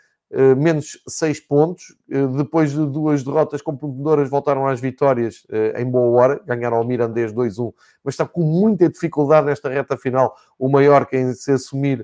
menos 0.58 1.00
seis 1.08 1.40
pontos. 1.40 1.96
depois 2.36 2.72
de 2.72 2.84
duas 2.88 3.24
derrotas 3.24 3.62
comprometedoras, 3.62 4.28
voltaram 4.28 4.66
às 4.66 4.80
vitórias 4.80 5.46
em 5.78 5.86
boa 5.86 6.20
hora, 6.20 6.42
ganharam 6.44 6.78
ao 6.78 6.84
Mirandês 6.84 7.32
2-1, 7.32 7.72
mas 8.04 8.16
está 8.16 8.26
com 8.26 8.42
muita 8.42 8.90
dificuldade 8.90 9.46
nesta 9.46 9.70
reta 9.70 9.96
final 9.96 10.36
o 10.58 10.68
Mallorca 10.68 11.16
em 11.16 11.32
se 11.34 11.52
assumir 11.52 12.04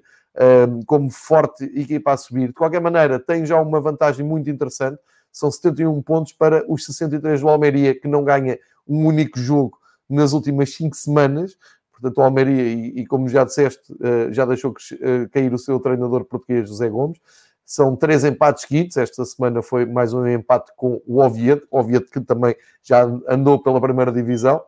como 0.86 1.10
forte 1.10 1.64
equipa 1.64 2.14
a 2.14 2.18
subir. 2.18 2.48
De 2.48 2.54
qualquer 2.54 2.82
maneira, 2.82 3.20
tem 3.20 3.46
já 3.46 3.60
uma 3.62 3.80
vantagem 3.80 4.26
muito 4.26 4.50
interessante. 4.50 5.00
São 5.32 5.52
71 5.52 6.02
pontos 6.02 6.34
para 6.34 6.64
os 6.72 6.86
63 6.86 7.42
do 7.42 7.50
Almeria, 7.50 8.00
que 8.00 8.08
não 8.08 8.24
ganha 8.24 8.58
um 8.88 9.06
único 9.06 9.40
jogo 9.40 9.78
nas 10.10 10.34
últimas 10.34 10.74
5 10.74 10.96
semanas. 10.96 11.58
Portanto, 11.92 12.18
o 12.18 12.22
Almeria, 12.22 12.64
e, 12.64 13.00
e 13.00 13.06
como 13.06 13.28
já 13.28 13.44
disseste, 13.44 13.92
uh, 13.94 14.32
já 14.32 14.46
deixou 14.46 14.72
uh, 14.72 15.30
cair 15.32 15.54
o 15.54 15.58
seu 15.58 15.80
treinador 15.80 16.26
português, 16.26 16.68
José 16.70 16.90
Gomes. 16.90 17.20
São 17.66 17.96
três 17.96 18.24
empates 18.24 18.64
seguidos. 18.64 18.96
Esta 18.98 19.26
semana 19.26 19.62
foi 19.62 19.86
mais 19.86 20.14
um 20.14 20.28
empate 20.28 20.72
com 20.76 21.02
o 21.08 21.20
Oviedo. 21.22 21.64
Oviedo 21.72 22.06
que 22.06 22.22
também 22.22 22.56
já 22.84 23.04
andou 23.28 23.62
pela 23.62 23.82
primeira 23.82 24.12
divisão. 24.12 24.62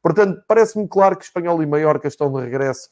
Portanto, 0.00 0.42
parece-me 0.46 0.88
claro 0.88 1.16
que 1.16 1.24
Espanhol 1.24 1.62
e 1.62 1.66
Maiorca 1.66 2.08
estão 2.08 2.32
de 2.32 2.40
regresso 2.40 2.88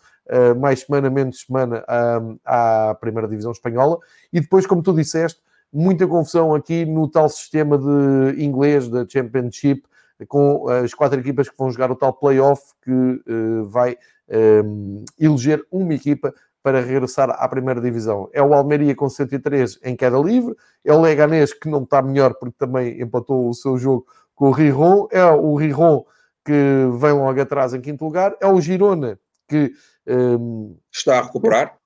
mais 0.60 0.80
semana, 0.80 1.10
menos 1.10 1.42
semana 1.42 1.84
uh, 1.84 2.38
à 2.44 2.96
primeira 3.00 3.28
divisão 3.28 3.52
espanhola. 3.52 3.98
E 4.32 4.40
depois, 4.40 4.66
como 4.66 4.82
tu 4.82 4.92
disseste, 4.92 5.40
muita 5.72 6.06
confusão 6.06 6.54
aqui 6.54 6.84
no 6.84 7.08
tal 7.08 7.28
sistema 7.28 7.78
de 7.78 8.42
inglês 8.42 8.88
da 8.88 9.06
Championship, 9.08 9.82
com 10.28 10.68
as 10.68 10.94
quatro 10.94 11.20
equipas 11.20 11.48
que 11.48 11.58
vão 11.58 11.70
jogar 11.70 11.90
o 11.90 11.96
tal 11.96 12.12
playoff 12.12 12.62
que 12.82 12.90
uh, 12.90 13.64
vai 13.66 13.96
eleger 15.20 15.64
uma 15.70 15.94
equipa 15.94 16.34
para 16.60 16.80
regressar 16.80 17.30
à 17.30 17.48
primeira 17.48 17.80
divisão. 17.80 18.28
É 18.32 18.42
o 18.42 18.52
Almeria 18.52 18.92
com 18.92 19.08
103 19.08 19.78
em 19.84 19.94
queda 19.94 20.18
livre, 20.18 20.56
é 20.84 20.92
o 20.92 21.00
Leganés 21.00 21.54
que 21.54 21.68
não 21.68 21.84
está 21.84 22.02
melhor 22.02 22.34
porque 22.34 22.56
também 22.58 23.00
empatou 23.00 23.48
o 23.48 23.54
seu 23.54 23.78
jogo 23.78 24.04
com 24.34 24.48
o 24.48 24.50
Riron, 24.50 25.06
é 25.12 25.24
o 25.24 25.54
Riron 25.54 26.04
que 26.46 26.88
vem 26.98 27.12
logo 27.12 27.40
atrás 27.40 27.74
em 27.74 27.80
quinto 27.80 28.04
lugar, 28.04 28.36
é 28.40 28.46
o 28.46 28.60
Girona, 28.60 29.18
que 29.48 29.72
um, 30.08 30.76
está 30.92 31.18
a 31.18 31.22
recuperar. 31.22 31.76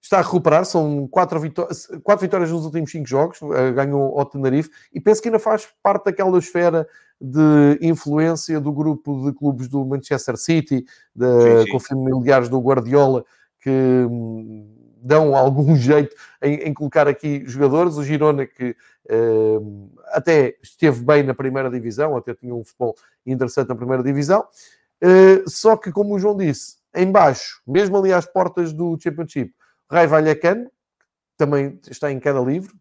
Está 0.00 0.18
a 0.18 0.22
recuperar, 0.22 0.64
são 0.64 1.08
quatro, 1.08 1.40
vitórias, 1.40 1.88
quatro 2.04 2.24
vitórias 2.24 2.50
nos 2.50 2.64
últimos 2.64 2.92
cinco 2.92 3.08
jogos, 3.08 3.40
uh, 3.42 3.72
ganhou 3.74 4.16
ao 4.18 4.24
Tenerife, 4.24 4.70
e 4.94 5.00
penso 5.00 5.20
que 5.20 5.28
ainda 5.28 5.40
faz 5.40 5.68
parte 5.82 6.04
daquela 6.04 6.38
esfera 6.38 6.86
de 7.20 7.78
influência 7.82 8.60
do 8.60 8.72
grupo 8.72 9.24
de 9.24 9.36
clubes 9.36 9.68
do 9.68 9.84
Manchester 9.84 10.36
City, 10.36 10.84
de, 11.14 11.42
sim, 11.42 11.64
sim. 11.64 11.72
com 11.72 11.80
familiares 11.80 12.48
do 12.48 12.60
Guardiola, 12.60 13.24
que 13.60 13.70
hum, 13.70 14.72
dão 15.02 15.34
algum 15.34 15.74
jeito 15.76 16.14
em, 16.42 16.54
em, 16.68 16.74
colocar 16.74 17.08
aqui 17.08 17.42
jogadores. 17.46 17.96
O 17.96 18.04
Girona, 18.04 18.46
que 18.46 18.76
uh, 19.10 19.90
até 20.12 20.56
esteve 20.62 21.02
bem 21.02 21.22
na 21.22 21.34
primeira 21.34 21.70
divisão, 21.70 22.16
até 22.16 22.34
tinha 22.34 22.54
um 22.54 22.64
futebol 22.64 22.94
interessante 23.24 23.68
na 23.68 23.74
primeira 23.74 24.02
divisão. 24.02 24.46
Uh, 25.02 25.48
só 25.48 25.76
que, 25.76 25.90
como 25.92 26.14
o 26.14 26.18
João 26.18 26.36
disse, 26.36 26.75
em 26.96 27.12
baixo, 27.12 27.60
mesmo 27.66 27.96
ali 27.98 28.12
às 28.12 28.26
portas 28.26 28.72
do 28.72 28.98
Championship, 29.00 29.52
Rai 29.90 30.06
Vallecano, 30.06 30.70
também 31.36 31.78
está 31.90 32.10
em 32.10 32.18
queda 32.18 32.40
livre, 32.40 32.72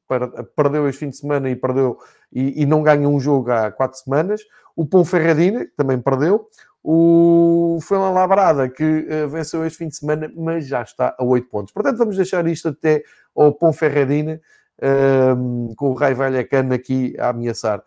perdeu 0.55 0.88
este 0.88 0.99
fim 0.99 1.09
de 1.09 1.18
semana 1.18 1.49
e 1.49 1.55
perdeu 1.55 1.97
e, 2.32 2.61
e 2.61 2.66
não 2.66 2.82
ganha 2.82 3.07
um 3.07 3.20
jogo 3.20 3.51
há 3.51 3.70
quatro 3.70 3.99
semanas. 3.99 4.41
O 4.76 4.86
Ponferradina, 4.86 5.66
que 5.66 5.76
também 5.76 5.99
perdeu. 5.99 6.47
O 6.84 7.80
Fuenla 7.82 8.11
Labrada, 8.11 8.70
que 8.70 8.84
uh, 8.84 9.28
venceu 9.28 9.66
este 9.66 9.80
fim 9.80 9.88
de 9.88 9.97
semana, 9.97 10.32
mas 10.36 10.68
já 10.68 10.82
está 10.84 11.16
a 11.18 11.24
8 11.24 11.49
pontos. 11.49 11.74
Portanto, 11.74 11.97
vamos 11.97 12.16
deixar 12.16 12.47
isto 12.47 12.70
até 12.70 13.03
ao 13.36 13.51
Ponferradina, 13.53 14.39
uh, 14.80 15.76
com 15.76 15.89
o 15.89 15.93
Rai 15.93 16.13
Vallecano 16.13 16.74
aqui 16.74 17.16
a 17.20 17.30
ameaçar. 17.30 17.84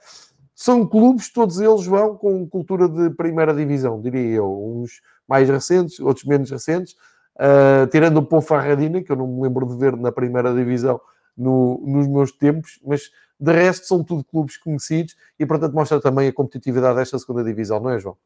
São 0.55 0.85
clubes, 0.85 1.33
todos 1.33 1.61
eles 1.61 1.87
vão 1.87 2.17
com 2.17 2.47
cultura 2.49 2.89
de 2.89 3.11
primeira 3.11 3.55
divisão, 3.55 4.01
diria 4.03 4.39
eu. 4.39 4.51
Uns 4.51 5.01
mais 5.29 5.49
recentes, 5.49 6.01
outros 6.01 6.25
menos 6.25 6.51
recentes. 6.51 6.95
Uh, 7.37 7.87
tirando 7.91 8.17
o 8.17 8.23
Ponferradina, 8.23 9.03
que 9.03 9.13
eu 9.13 9.17
não 9.17 9.27
me 9.27 9.43
lembro 9.43 9.67
de 9.67 9.77
ver 9.77 9.97
na 9.97 10.11
primeira 10.11 10.53
divisão 10.53 11.01
no, 11.37 11.81
nos 11.87 12.09
meus 12.09 12.33
tempos, 12.33 12.81
mas 12.85 13.13
de 13.39 13.53
resto 13.53 13.87
são 13.87 14.03
tudo 14.03 14.25
clubes 14.25 14.57
conhecidos 14.57 15.15
e, 15.39 15.47
portanto, 15.47 15.73
mostra 15.73 16.01
também 16.01 16.27
a 16.27 16.33
competitividade 16.33 16.97
desta 16.97 17.19
segunda 17.19 17.45
divisão, 17.45 17.79
não 17.79 17.91
é, 17.91 17.99
João? 18.01 18.17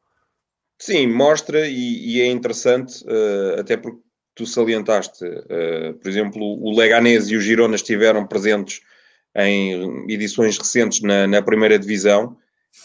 Sim, 0.79 1.07
mostra 1.07 1.67
e, 1.67 2.15
e 2.15 2.21
é 2.21 2.31
interessante, 2.31 3.03
uh, 3.05 3.59
até 3.59 3.77
porque 3.77 3.99
tu 4.33 4.47
salientaste, 4.47 5.23
uh, 5.23 5.93
por 6.01 6.09
exemplo, 6.09 6.41
o 6.41 6.75
Leganés 6.75 7.29
e 7.29 7.35
o 7.35 7.39
Girona 7.39 7.75
estiveram 7.75 8.25
presentes 8.25 8.81
em 9.35 10.11
edições 10.11 10.57
recentes 10.57 11.01
na, 11.01 11.27
na 11.27 11.41
primeira 11.41 11.77
divisão. 11.77 12.35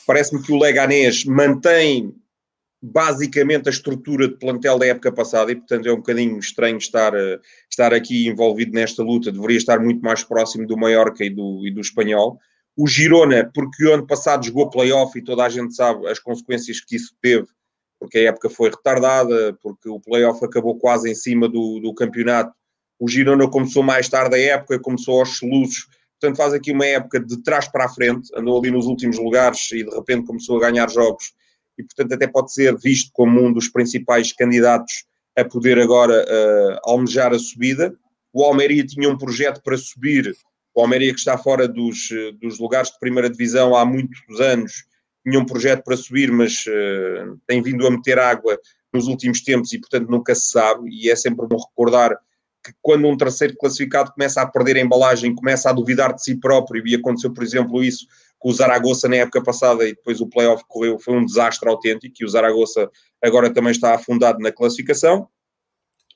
Parece-me 0.07 0.43
que 0.43 0.53
o 0.53 0.59
Leganés 0.59 1.25
mantém 1.25 2.15
basicamente 2.83 3.69
a 3.69 3.73
estrutura 3.73 4.29
de 4.29 4.37
plantel 4.37 4.79
da 4.79 4.87
época 4.87 5.13
passada 5.13 5.51
e, 5.51 5.57
portanto, 5.57 5.89
é 5.89 5.93
um 5.93 5.97
bocadinho 5.97 6.39
estranho 6.39 6.79
estar, 6.79 7.15
uh, 7.15 7.41
estar 7.71 7.93
aqui 7.93 8.29
envolvido 8.29 8.73
nesta 8.73 9.03
luta. 9.03 9.33
Deveria 9.33 9.57
estar 9.57 9.81
muito 9.81 10.01
mais 10.01 10.23
próximo 10.23 10.67
do 10.67 10.77
Mallorca 10.77 11.25
e 11.25 11.31
do, 11.31 11.67
e 11.67 11.73
do 11.73 11.81
Espanhol. 11.81 12.39
O 12.77 12.87
Girona, 12.87 13.51
porque 13.53 13.85
o 13.85 13.95
ano 13.95 14.07
passado 14.07 14.47
jogou 14.47 14.71
playoff 14.71 15.19
e 15.19 15.25
toda 15.25 15.45
a 15.45 15.49
gente 15.49 15.75
sabe 15.75 16.07
as 16.09 16.19
consequências 16.19 16.81
que 16.81 16.95
isso 16.97 17.15
teve 17.21 17.47
porque 17.99 18.19
a 18.19 18.29
época 18.29 18.49
foi 18.49 18.71
retardada, 18.71 19.59
porque 19.61 19.89
o 19.89 20.01
playoff 20.01 20.45
acabou 20.45 20.79
quase 20.79 21.11
em 21.11 21.15
cima 21.15 21.49
do, 21.49 21.81
do 21.81 21.93
campeonato. 21.95 22.53
O 22.99 23.09
Girona 23.09 23.49
começou 23.49 23.83
mais 23.83 24.09
tarde 24.09 24.37
a 24.37 24.39
época, 24.39 24.79
começou 24.79 25.21
aos 25.21 25.37
soluços, 25.37 25.87
portanto 26.21 26.37
faz 26.37 26.53
aqui 26.53 26.73
uma 26.73 26.87
época 26.87 27.21
de 27.21 27.43
trás 27.43 27.69
para 27.69 27.85
a 27.85 27.89
frente, 27.89 28.29
andou 28.37 28.59
ali 28.59 28.71
nos 28.71 28.87
últimos 28.87 29.19
lugares 29.19 29.71
e 29.73 29.85
de 29.85 29.91
repente 29.95 30.27
começou 30.27 30.57
a 30.57 30.71
ganhar 30.71 30.89
jogos 30.91 31.33
e 31.79 31.83
portanto 31.83 32.13
até 32.13 32.27
pode 32.27 32.53
ser 32.53 32.77
visto 32.77 33.11
como 33.13 33.41
um 33.41 33.53
dos 33.53 33.69
principais 33.69 34.33
candidatos 34.33 35.05
a 35.37 35.45
poder 35.45 35.79
agora 35.79 36.25
uh, 36.25 36.91
almejar 36.91 37.33
a 37.33 37.39
subida. 37.39 37.95
O 38.33 38.43
Almeria 38.43 38.85
tinha 38.85 39.09
um 39.09 39.17
projeto 39.17 39.63
para 39.63 39.77
subir, 39.77 40.37
o 40.75 40.81
Almeria 40.81 41.13
que 41.13 41.19
está 41.19 41.39
fora 41.39 41.67
dos, 41.67 42.11
eh, 42.13 42.33
dos 42.41 42.59
lugares 42.59 42.91
de 42.91 42.99
primeira 42.99 43.31
divisão 43.31 43.75
há 43.75 43.85
muitos 43.85 44.41
anos, 44.41 44.85
tinha 45.27 45.41
um 45.41 45.47
projeto 45.47 45.83
para 45.83 45.97
subir, 45.97 46.31
mas 46.31 46.65
uh, 46.67 47.39
tem 47.47 47.63
vindo 47.63 47.87
a 47.87 47.91
meter 47.91 48.19
água 48.19 48.59
nos 48.93 49.07
últimos 49.07 49.41
tempos 49.43 49.73
e, 49.73 49.79
portanto, 49.79 50.09
nunca 50.09 50.35
se 50.35 50.51
sabe. 50.51 50.89
E 50.91 51.11
é 51.11 51.17
sempre 51.17 51.47
bom 51.47 51.57
recordar 51.57 52.17
que 52.65 52.73
quando 52.81 53.07
um 53.09 53.17
terceiro 53.17 53.57
classificado 53.57 54.13
começa 54.13 54.41
a 54.41 54.47
perder 54.47 54.77
a 54.77 54.81
embalagem, 54.81 55.35
começa 55.35 55.69
a 55.69 55.73
duvidar 55.73 56.15
de 56.15 56.23
si 56.23 56.37
próprio, 56.37 56.87
e 56.87 56.95
aconteceu, 56.95 57.33
por 57.33 57.43
exemplo, 57.43 57.83
isso 57.83 58.07
com 58.39 58.51
o 58.51 58.53
Zaragoza 58.53 59.09
na 59.09 59.17
época 59.17 59.43
passada 59.43 59.85
e 59.87 59.95
depois 59.95 60.21
o 60.21 60.29
playoff 60.29 60.65
correu, 60.69 60.99
foi 60.99 61.15
um 61.15 61.25
desastre 61.25 61.69
autêntico 61.69 62.15
e 62.21 62.25
o 62.25 62.29
Zaragoza 62.29 62.91
agora 63.23 63.53
também 63.53 63.73
está 63.73 63.95
afundado 63.95 64.39
na 64.39 64.53
classificação. 64.53 65.29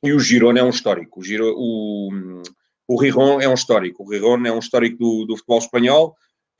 E 0.04 0.12
o 0.12 0.20
Girona 0.20 0.60
é 0.60 0.62
um 0.62 0.70
histórico. 0.70 1.20
O, 1.20 1.22
Giro, 1.22 1.54
o, 1.56 2.10
o 2.88 3.00
Riron 3.00 3.40
é 3.40 3.48
um 3.48 3.54
histórico. 3.54 4.02
O 4.02 4.10
Riron 4.10 4.44
é 4.44 4.52
um 4.52 4.58
histórico 4.58 4.98
do, 4.98 5.24
do 5.24 5.36
futebol 5.36 5.58
espanhol 5.58 6.16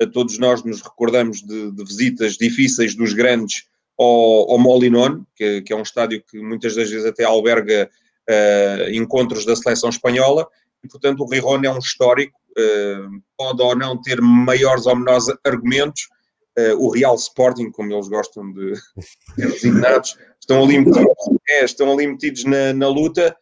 todos 0.07 0.39
nós 0.39 0.63
nos 0.65 0.81
recordamos 0.81 1.43
de, 1.43 1.71
de 1.71 1.85
visitas 1.85 2.37
difíceis 2.37 2.95
dos 2.95 3.13
grandes 3.13 3.65
ao, 3.99 4.53
ao 4.53 4.59
Molinón, 4.59 5.25
que, 5.37 5.63
que, 5.63 5.73
é 5.73 5.77
um 5.77 5.83
estádio 5.83 6.23
que 6.29 6.41
muitas 6.41 6.75
das 6.75 6.91
vezes 6.91 7.07
até 7.07 7.25
alberga 7.25 7.91
uh, 8.29 8.91
encontros 8.91 9.45
da 9.45 9.55
seleção 9.55 9.91
espanhola, 9.91 10.47
e 10.83 10.89
portanto 10.89 11.21
o 11.21 11.29
Rirone 11.29 11.67
é 11.67 11.71
um 11.71 11.79
histórico, 11.79 12.39
pode 13.37 13.63
ou 13.63 13.77
não 13.77 14.01
ter 14.01 14.21
maiores 14.21 14.87
ou 14.87 14.97
menores 14.97 15.27
argumentos, 15.45 16.09
uh, 16.59 16.77
o 16.79 16.91
Real 16.91 17.15
Sporting, 17.15 17.71
como 17.71 17.93
eles 17.93 18.09
gostam 18.09 18.53
de 18.53 18.75
ser 19.37 19.51
designados, 19.51 20.17
estão 20.41 20.65
ali 20.65 20.79
metidos, 20.79 21.15
é, 21.49 21.65
estão 21.65 21.93
ali 21.93 22.07
metidos 22.07 22.45
na, 22.45 22.73
na 22.73 22.89
luta, 22.89 23.37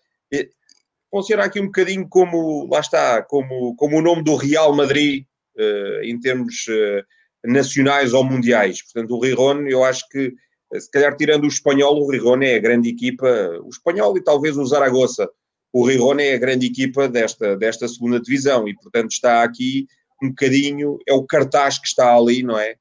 funciona 1.11 1.45
aqui 1.45 1.61
um 1.61 1.67
bocadinho 1.67 2.09
como, 2.09 2.69
lá 2.71 2.81
está, 2.81 3.23
como, 3.23 3.75
como 3.77 3.99
o 3.99 4.03
nome 4.03 4.23
do 4.23 4.37
Real 4.37 4.75
Madrid 4.75 5.25
uh, 5.57 6.05
em 6.05 6.19
termos 6.21 6.67
uh, 6.69 7.05
nacionais 7.45 8.13
ou 8.13 8.25
mundiais. 8.25 8.83
Portanto, 8.83 9.15
o 9.15 9.21
Riron, 9.21 9.67
eu 9.67 9.85
acho 9.85 10.09
que, 10.09 10.33
se 10.79 10.91
calhar 10.91 11.17
tirando 11.17 11.45
o 11.45 11.49
espanhol, 11.49 12.01
o 12.01 12.09
Riron 12.09 12.43
é 12.43 12.55
a 12.55 12.61
grande 12.61 12.89
equipa, 12.89 13.27
o 13.65 13.69
espanhol 13.69 14.17
e 14.17 14.23
talvez 14.23 14.57
o 14.57 14.65
Zaragoza. 14.65 15.29
O 15.73 15.87
Riron 15.87 16.19
é 16.19 16.35
a 16.35 16.39
grande 16.39 16.67
equipa 16.67 17.09
desta, 17.09 17.57
desta 17.57 17.87
segunda 17.87 18.21
divisão 18.21 18.69
e, 18.69 18.75
portanto, 18.75 19.11
está 19.13 19.43
aqui 19.43 19.87
um 20.23 20.29
bocadinho, 20.29 20.99
é 21.09 21.13
o 21.13 21.25
cartaz 21.25 21.79
que 21.79 21.87
está 21.87 22.15
ali, 22.15 22.43
não 22.43 22.59
é? 22.59 22.77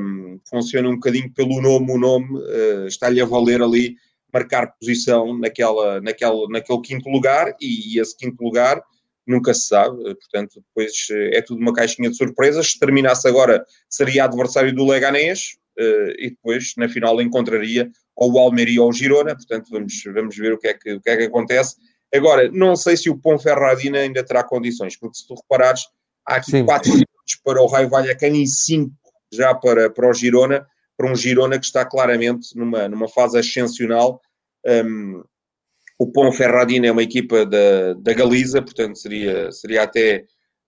Um, 0.00 0.40
funciona 0.48 0.88
um 0.88 0.94
bocadinho 0.94 1.32
pelo 1.32 1.60
nome, 1.60 1.92
o 1.92 1.98
nome 1.98 2.38
uh, 2.38 2.86
está-lhe 2.86 3.20
a 3.20 3.26
valer 3.26 3.62
ali 3.62 3.94
marcar 4.32 4.74
posição 4.78 5.36
naquela, 5.38 6.00
naquela, 6.00 6.48
naquele 6.48 6.80
quinto 6.80 7.08
lugar 7.10 7.54
e, 7.60 7.94
e 7.94 8.00
esse 8.00 8.16
quinto 8.16 8.42
lugar 8.42 8.82
nunca 9.26 9.54
se 9.54 9.66
sabe, 9.68 9.96
portanto, 10.02 10.62
depois 10.68 10.92
eh, 11.10 11.38
é 11.38 11.42
tudo 11.42 11.60
uma 11.60 11.72
caixinha 11.72 12.10
de 12.10 12.16
surpresas. 12.16 12.72
Se 12.72 12.78
terminasse 12.78 13.28
agora, 13.28 13.64
seria 13.88 14.24
adversário 14.24 14.74
do 14.74 14.86
Leganés 14.86 15.56
uh, 15.78 16.10
e 16.18 16.30
depois, 16.30 16.72
na 16.76 16.88
final, 16.88 17.20
encontraria 17.20 17.90
ou 18.16 18.32
o 18.32 18.38
Almeria 18.38 18.82
ou 18.82 18.88
o 18.88 18.92
Girona, 18.92 19.36
portanto, 19.36 19.68
vamos, 19.70 20.02
vamos 20.12 20.36
ver 20.36 20.52
o 20.52 20.58
que, 20.58 20.68
é 20.68 20.74
que, 20.74 20.94
o 20.94 21.00
que 21.00 21.10
é 21.10 21.16
que 21.16 21.24
acontece. 21.24 21.76
Agora, 22.14 22.50
não 22.50 22.74
sei 22.74 22.96
se 22.96 23.08
o 23.08 23.16
Ponferradina 23.16 23.98
ainda 23.98 24.24
terá 24.24 24.42
condições, 24.42 24.96
porque 24.96 25.18
se 25.18 25.26
tu 25.26 25.34
reparares, 25.34 25.82
há 26.26 26.36
aqui 26.36 26.50
Sim. 26.50 26.64
quatro 26.64 26.90
pontos 26.90 27.40
para 27.44 27.62
o 27.62 27.66
Raio 27.66 27.88
Vallecano 27.88 28.36
e 28.36 28.46
cinco 28.46 28.92
já 29.32 29.54
para, 29.54 29.88
para 29.88 30.08
o 30.08 30.12
Girona, 30.12 30.66
para 30.96 31.10
um 31.10 31.14
Girona 31.14 31.58
que 31.58 31.64
está 31.64 31.84
claramente 31.84 32.56
numa, 32.56 32.88
numa 32.88 33.08
fase 33.08 33.38
ascensional. 33.38 34.20
Um, 34.66 35.22
o 35.98 36.10
Ponferradina 36.10 36.88
é 36.88 36.92
uma 36.92 37.02
equipa 37.02 37.46
da, 37.46 37.94
da 37.94 38.12
Galiza, 38.12 38.60
portanto 38.60 38.98
seria, 38.98 39.52
seria 39.52 39.82
até 39.82 40.24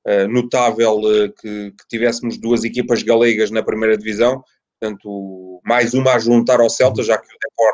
uh, 0.06 0.28
notável 0.28 0.98
uh, 0.98 1.32
que, 1.32 1.72
que, 1.72 1.88
tivéssemos 1.88 2.38
duas 2.38 2.64
equipas 2.64 3.02
galegas 3.02 3.50
na 3.50 3.62
primeira 3.62 3.96
divisão, 3.96 4.44
portanto 4.78 5.60
mais 5.64 5.94
uma 5.94 6.12
a 6.12 6.18
juntar 6.18 6.60
ao 6.60 6.70
Celta, 6.70 7.02
já 7.02 7.18
que 7.18 7.26
o 7.26 7.38
Depor 7.38 7.72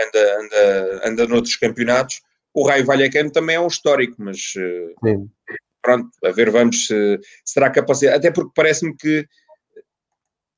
anda, 0.00 0.40
anda, 0.40 1.08
anda 1.08 1.26
noutros 1.26 1.56
campeonatos. 1.56 2.20
O 2.58 2.66
Raio 2.66 2.84
Vallecano 2.84 3.30
também 3.30 3.54
é 3.54 3.60
um 3.60 3.68
histórico, 3.68 4.16
mas 4.18 4.38
uh, 4.56 5.30
pronto, 5.80 6.10
a 6.24 6.30
ver 6.32 6.50
vamos 6.50 6.88
se 6.88 7.20
será 7.44 7.70
capacidade, 7.70 8.18
até 8.18 8.32
porque 8.32 8.50
parece-me 8.52 8.96
que 8.96 9.24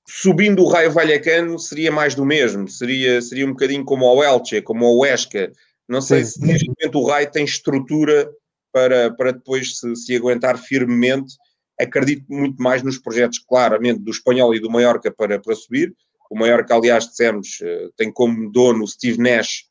subindo 0.09 0.62
o 0.62 0.68
Raio 0.68 0.90
Vallecano 0.90 1.59
seria 1.59 1.92
mais 1.92 2.14
do 2.14 2.24
mesmo, 2.24 2.66
seria, 2.68 3.20
seria 3.20 3.44
um 3.44 3.51
bocadinho 3.51 3.84
como 3.84 4.07
o 4.07 4.24
Elche, 4.24 4.62
como 4.62 4.86
o 4.86 5.01
Huesca, 5.01 5.53
não 5.86 6.01
sei 6.01 6.24
Sim. 6.24 6.30
se 6.30 6.46
neste 6.46 6.68
momento 6.68 6.98
o 6.98 7.07
Rai 7.07 7.30
tem 7.30 7.44
estrutura 7.44 8.30
para, 8.72 9.12
para 9.12 9.32
depois 9.32 9.76
se, 9.76 9.94
se, 9.96 10.16
aguentar 10.16 10.57
firmemente. 10.57 11.34
Acredito 11.78 12.24
muito 12.28 12.62
mais 12.62 12.82
nos 12.82 12.96
projetos, 12.96 13.40
claramente, 13.40 14.01
do 14.01 14.11
Espanhol 14.11 14.55
e 14.55 14.61
do 14.61 14.70
Mallorca 14.70 15.11
para, 15.11 15.38
para 15.38 15.55
subir. 15.55 15.92
O 16.30 16.38
Mallorca, 16.38 16.76
aliás, 16.76 17.09
dissemos, 17.09 17.59
eh, 17.61 17.88
tem 17.96 18.12
como 18.12 18.51
dono 18.53 18.84
o 18.84 18.86
Steve 18.86 19.18
Nash 19.18 19.64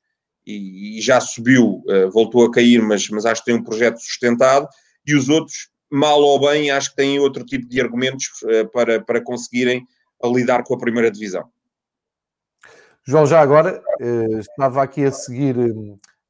e, 0.45 0.97
e 0.97 1.01
já 1.01 1.19
subiu, 1.19 1.83
eh, 1.87 2.07
voltou 2.07 2.45
a 2.45 2.51
cair, 2.51 2.81
mas, 2.81 3.07
mas 3.09 3.25
acho 3.25 3.43
que 3.43 3.51
tem 3.51 3.59
um 3.59 3.63
projeto 3.63 3.99
sustentado. 3.99 4.67
E 5.05 5.15
os 5.15 5.29
outros, 5.29 5.69
mal 5.91 6.19
ou 6.21 6.39
bem, 6.39 6.71
acho 6.71 6.89
que 6.91 6.95
têm 6.95 7.19
outro 7.19 7.45
tipo 7.45 7.67
de 7.67 7.79
argumentos 7.79 8.27
eh, 8.47 8.65
para, 8.65 9.01
para 9.01 9.23
conseguirem 9.23 9.85
lidar 10.23 10.63
com 10.63 10.73
a 10.73 10.79
primeira 10.79 11.09
divisão. 11.09 11.45
João, 13.05 13.25
já 13.25 13.39
agora, 13.39 13.81
estava 14.39 14.83
aqui 14.83 15.05
a 15.05 15.11
seguir 15.11 15.55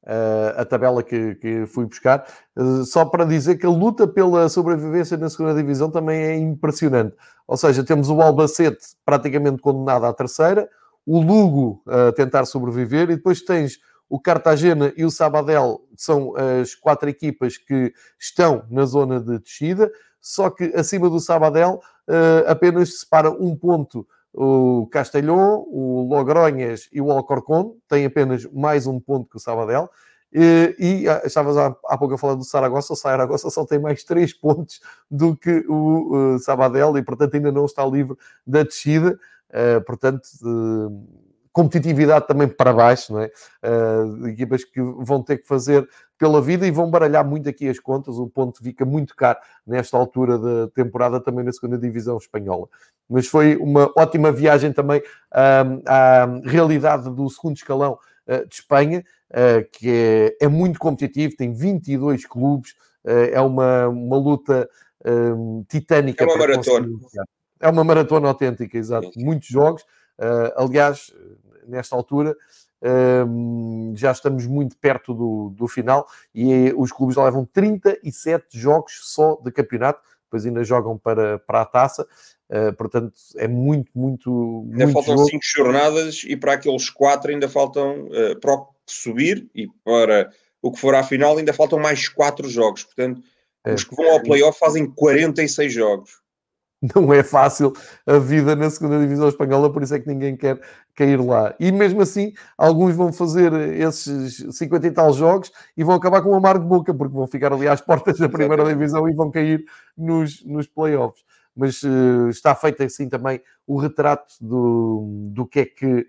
Uh, 0.02 0.56
a 0.58 0.64
tabela 0.64 1.02
que, 1.02 1.34
que 1.34 1.66
fui 1.66 1.84
buscar, 1.84 2.26
uh, 2.56 2.84
só 2.86 3.04
para 3.04 3.26
dizer 3.26 3.58
que 3.58 3.66
a 3.66 3.68
luta 3.68 4.08
pela 4.08 4.48
sobrevivência 4.48 5.14
na 5.18 5.28
segunda 5.28 5.54
divisão 5.54 5.90
também 5.90 6.18
é 6.18 6.36
impressionante. 6.38 7.14
Ou 7.46 7.54
seja, 7.54 7.84
temos 7.84 8.08
o 8.08 8.20
Albacete 8.22 8.78
praticamente 9.04 9.60
condenado 9.60 10.06
à 10.06 10.12
terceira, 10.14 10.70
o 11.04 11.20
Lugo 11.20 11.82
a 11.86 12.12
tentar 12.12 12.46
sobreviver, 12.46 13.10
e 13.10 13.16
depois 13.16 13.42
tens 13.42 13.78
o 14.10 14.20
Cartagena 14.20 14.92
e 14.96 15.04
o 15.04 15.10
Sabadell, 15.10 15.80
são 15.96 16.34
as 16.60 16.74
quatro 16.74 17.08
equipas 17.08 17.56
que 17.56 17.94
estão 18.18 18.64
na 18.68 18.84
zona 18.84 19.20
de 19.20 19.38
descida, 19.38 19.90
só 20.20 20.50
que 20.50 20.64
acima 20.74 21.08
do 21.08 21.20
Sabadell 21.20 21.80
uh, 22.08 22.50
apenas 22.50 22.98
separa 22.98 23.30
um 23.30 23.56
ponto 23.56 24.06
o 24.32 24.86
Castelhão, 24.92 25.66
o 25.68 26.06
Logronhas 26.08 26.88
e 26.92 27.00
o 27.00 27.10
Alcorcón 27.10 27.74
têm 27.88 28.04
apenas 28.04 28.46
mais 28.52 28.86
um 28.86 29.00
ponto 29.00 29.28
que 29.28 29.36
o 29.36 29.40
Sabadell. 29.40 29.90
E, 30.32 30.76
e 30.78 31.08
ah, 31.08 31.22
estavas 31.24 31.56
há, 31.56 31.74
há 31.88 31.98
pouco 31.98 32.14
a 32.14 32.18
falar 32.18 32.36
do 32.36 32.44
Saragossa, 32.44 32.92
o 32.92 32.96
Saragossa 32.96 33.50
só 33.50 33.66
tem 33.66 33.80
mais 33.80 34.04
3 34.04 34.32
pontos 34.34 34.80
do 35.10 35.36
que 35.36 35.64
o 35.68 36.34
uh, 36.34 36.38
Sabadell 36.38 36.96
e, 36.96 37.02
portanto, 37.02 37.34
ainda 37.34 37.50
não 37.50 37.64
está 37.64 37.84
livre 37.84 38.16
da 38.46 38.62
descida. 38.62 39.18
Uh, 39.50 39.84
portanto, 39.84 40.28
uh, 40.44 41.29
competitividade 41.60 42.26
também 42.26 42.48
para 42.48 42.72
baixo, 42.72 43.12
não 43.12 43.20
é? 43.20 43.30
Uh, 43.62 44.28
equipas 44.28 44.64
que 44.64 44.80
vão 44.80 45.22
ter 45.22 45.36
que 45.36 45.46
fazer 45.46 45.86
pela 46.18 46.40
vida 46.40 46.66
e 46.66 46.70
vão 46.70 46.90
baralhar 46.90 47.22
muito 47.22 47.48
aqui 47.50 47.68
as 47.68 47.78
contas. 47.78 48.16
O 48.16 48.26
ponto 48.28 48.62
fica 48.62 48.84
muito 48.86 49.14
caro 49.14 49.38
nesta 49.66 49.94
altura 49.96 50.38
da 50.38 50.68
temporada, 50.68 51.20
também 51.20 51.44
na 51.44 51.52
segunda 51.52 51.76
divisão 51.76 52.16
espanhola. 52.16 52.66
Mas 53.08 53.26
foi 53.26 53.56
uma 53.56 53.92
ótima 53.94 54.32
viagem 54.32 54.72
também 54.72 55.00
uh, 55.00 55.82
à 55.86 56.26
realidade 56.44 57.10
do 57.10 57.28
segundo 57.28 57.56
escalão 57.56 57.98
uh, 58.26 58.48
de 58.48 58.54
Espanha, 58.54 59.04
que 59.70 59.88
é, 60.40 60.44
é, 60.46 60.48
muito 60.48 60.76
competitivo, 60.80 61.36
tem 61.36 61.52
22 61.52 62.26
clubes, 62.26 62.74
é 63.04 63.40
uma, 63.40 63.86
uma 63.86 64.16
luta 64.16 64.68
titânica. 65.68 66.24
É 66.24 66.26
uma 66.26 66.36
maratona. 66.36 66.88
É 67.60 67.68
uma 67.68 67.84
maratona 67.84 68.26
autêntica, 68.26 68.76
exato. 68.76 69.12
Muitos 69.16 69.46
jogos. 69.46 69.84
Uh, 70.20 70.52
aliás, 70.54 71.10
nesta 71.70 71.96
altura, 71.96 72.36
uh, 72.82 73.96
já 73.96 74.10
estamos 74.12 74.46
muito 74.46 74.76
perto 74.76 75.14
do, 75.14 75.50
do 75.56 75.68
final 75.68 76.06
e 76.34 76.72
os 76.76 76.92
clubes 76.92 77.16
já 77.16 77.24
levam 77.24 77.44
37 77.44 78.58
jogos 78.58 79.00
só 79.02 79.36
de 79.42 79.50
campeonato, 79.50 80.00
depois 80.24 80.44
ainda 80.44 80.62
jogam 80.64 80.98
para, 80.98 81.38
para 81.38 81.62
a 81.62 81.66
taça. 81.66 82.06
Uh, 82.50 82.72
portanto, 82.76 83.14
é 83.36 83.46
muito, 83.46 83.90
muito. 83.94 84.66
Ainda 84.72 84.86
muito 84.86 85.04
faltam 85.04 85.24
5 85.24 85.40
jornadas 85.42 86.22
e 86.26 86.36
para 86.36 86.54
aqueles 86.54 86.90
4 86.90 87.30
ainda 87.30 87.48
faltam 87.48 88.08
para 88.40 88.54
o 88.54 88.68
subir 88.86 89.48
e 89.54 89.68
para 89.84 90.30
o 90.60 90.72
que 90.72 90.80
for 90.80 90.94
à 90.94 91.02
final 91.02 91.38
ainda 91.38 91.52
faltam 91.52 91.78
mais 91.78 92.08
4 92.08 92.48
jogos. 92.48 92.84
Portanto, 92.84 93.22
é. 93.64 93.74
os 93.74 93.84
que 93.84 93.94
vão 93.94 94.10
ao 94.10 94.22
playoff 94.22 94.58
fazem 94.58 94.90
46 94.90 95.72
jogos. 95.72 96.19
não 96.94 97.12
é 97.12 97.22
fácil 97.22 97.72
a 98.06 98.18
vida 98.18 98.56
na 98.56 98.70
segunda 98.70 98.98
divisão 98.98 99.28
espanhola, 99.28 99.72
por 99.72 99.82
isso 99.82 99.94
é 99.94 100.00
que 100.00 100.08
ninguém 100.08 100.36
quer 100.36 100.60
cair 100.94 101.20
lá. 101.20 101.54
E 101.60 101.70
mesmo 101.70 102.00
assim, 102.00 102.32
alguns 102.56 102.94
vão 102.94 103.12
fazer 103.12 103.52
esses 103.52 104.46
50 104.56 104.86
e 104.86 104.90
tal 104.90 105.12
jogos 105.12 105.52
e 105.76 105.84
vão 105.84 105.94
acabar 105.94 106.22
com 106.22 106.30
um 106.30 106.34
amargo 106.34 106.64
boca, 106.66 106.94
porque 106.94 107.14
vão 107.14 107.26
ficar 107.26 107.52
ali 107.52 107.68
às 107.68 107.80
portas 107.80 108.18
da 108.18 108.28
primeira 108.28 108.64
divisão 108.64 109.08
e 109.08 109.14
vão 109.14 109.30
cair 109.30 109.64
nos, 109.96 110.44
nos 110.44 110.66
playoffs. 110.66 111.22
Mas 111.54 111.82
uh, 111.82 112.28
está 112.30 112.54
feito 112.54 112.82
assim 112.82 113.08
também 113.08 113.40
o 113.66 113.76
retrato 113.76 114.32
do, 114.40 115.28
do 115.32 115.46
que 115.46 115.60
é 115.60 115.64
que 115.66 116.06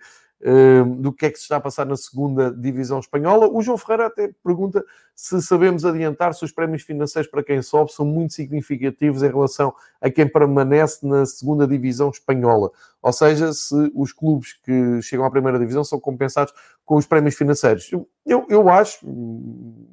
do 0.97 1.13
que 1.13 1.25
é 1.25 1.29
que 1.29 1.37
se 1.37 1.43
está 1.43 1.57
a 1.57 1.61
passar 1.61 1.85
na 1.85 1.95
segunda 1.95 2.51
divisão 2.51 2.99
espanhola. 2.99 3.47
O 3.47 3.61
João 3.61 3.77
Ferreira 3.77 4.07
até 4.07 4.31
pergunta 4.43 4.83
se 5.15 5.39
sabemos 5.41 5.85
adiantar 5.85 6.33
se 6.33 6.43
os 6.43 6.51
prémios 6.51 6.81
financeiros 6.81 7.29
para 7.29 7.43
quem 7.43 7.61
sobe 7.61 7.91
são 7.91 8.05
muito 8.05 8.33
significativos 8.33 9.21
em 9.21 9.27
relação 9.27 9.73
a 10.01 10.09
quem 10.09 10.27
permanece 10.27 11.05
na 11.05 11.25
segunda 11.25 11.67
divisão 11.67 12.09
espanhola. 12.09 12.71
Ou 13.01 13.13
seja, 13.13 13.53
se 13.53 13.91
os 13.93 14.11
clubes 14.11 14.53
que 14.53 15.01
chegam 15.01 15.25
à 15.25 15.29
primeira 15.29 15.59
divisão 15.59 15.83
são 15.83 15.99
compensados 15.99 16.53
com 16.83 16.95
os 16.95 17.05
prémios 17.05 17.35
financeiros. 17.35 17.89
Eu, 18.25 18.45
eu 18.49 18.69
acho, 18.69 18.99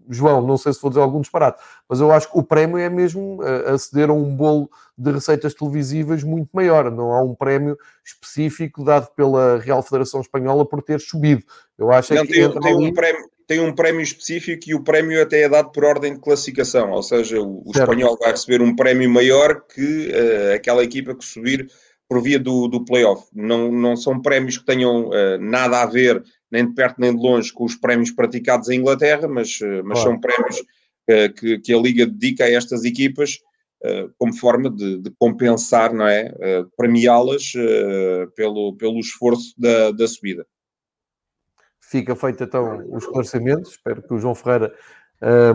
João, 0.08 0.42
não 0.42 0.56
sei 0.56 0.72
se 0.72 0.80
vou 0.80 0.90
dizer 0.90 1.00
algum 1.00 1.20
disparate, 1.20 1.62
mas 1.88 2.00
eu 2.00 2.10
acho 2.10 2.30
que 2.30 2.38
o 2.38 2.42
prémio 2.42 2.78
é 2.78 2.88
mesmo 2.88 3.42
eh, 3.42 3.70
aceder 3.70 4.10
a 4.10 4.12
um 4.12 4.34
bolo 4.34 4.68
de 4.98 5.12
receitas 5.12 5.54
televisivas 5.54 6.24
muito 6.24 6.50
maior. 6.52 6.90
Não 6.90 7.12
há 7.12 7.22
um 7.22 7.34
prémio 7.34 7.78
específico 8.04 8.84
dado 8.84 9.08
pela 9.14 9.58
Real 9.58 9.82
Federação 9.82 10.20
Espanhola 10.20 10.68
por 10.68 10.82
ter 10.82 11.00
subido. 11.00 11.44
Eu 11.78 11.92
acho 11.92 12.12
não, 12.12 12.26
que 12.26 12.32
tem, 12.32 12.60
tem 12.60 12.74
um 12.74 12.92
prémio, 12.92 13.30
tem 13.46 13.60
um 13.60 13.74
prémio 13.74 14.02
específico 14.02 14.64
e 14.66 14.74
o 14.74 14.82
prémio 14.82 15.22
até 15.22 15.42
é 15.42 15.48
dado 15.48 15.70
por 15.70 15.84
ordem 15.84 16.14
de 16.14 16.20
classificação, 16.20 16.90
ou 16.90 17.02
seja, 17.02 17.40
o, 17.40 17.62
o 17.64 17.70
espanhol 17.70 18.18
vai 18.20 18.32
receber 18.32 18.60
um 18.60 18.76
prémio 18.76 19.08
maior 19.08 19.62
que 19.62 20.10
uh, 20.10 20.54
aquela 20.54 20.82
equipa 20.82 21.14
que 21.14 21.24
subir 21.24 21.70
por 22.08 22.20
via 22.22 22.38
do, 22.38 22.68
do 22.68 22.84
playoff. 22.84 23.26
Não, 23.32 23.70
não 23.70 23.96
são 23.96 24.20
prémios 24.20 24.58
que 24.58 24.66
tenham 24.66 25.08
uh, 25.08 25.38
nada 25.40 25.82
a 25.82 25.86
ver, 25.86 26.22
nem 26.50 26.66
de 26.66 26.74
perto 26.74 27.00
nem 27.00 27.14
de 27.14 27.22
longe, 27.22 27.52
com 27.52 27.64
os 27.64 27.74
prémios 27.74 28.10
praticados 28.10 28.68
em 28.68 28.80
Inglaterra, 28.80 29.28
mas, 29.28 29.60
uh, 29.60 29.82
mas 29.84 30.00
são 30.00 30.20
prémios 30.20 30.62
que, 31.38 31.58
que 31.60 31.72
a 31.72 31.78
Liga 31.78 32.04
dedica 32.04 32.44
a 32.44 32.50
estas 32.50 32.84
equipas 32.84 33.38
como 34.18 34.34
forma 34.34 34.70
de, 34.70 34.98
de, 34.98 35.10
compensar, 35.18 35.92
não 35.92 36.06
é? 36.06 36.32
Premiá-las 36.76 37.52
pelo, 38.34 38.76
pelo 38.76 38.98
esforço 38.98 39.54
da, 39.56 39.92
da 39.92 40.06
subida. 40.06 40.46
Fica 41.80 42.14
feito 42.14 42.44
então 42.44 42.84
o 42.86 42.98
esclarecimento. 42.98 43.70
Espero 43.70 44.02
que 44.02 44.12
o 44.12 44.18
João 44.18 44.34
Ferreira 44.34 44.74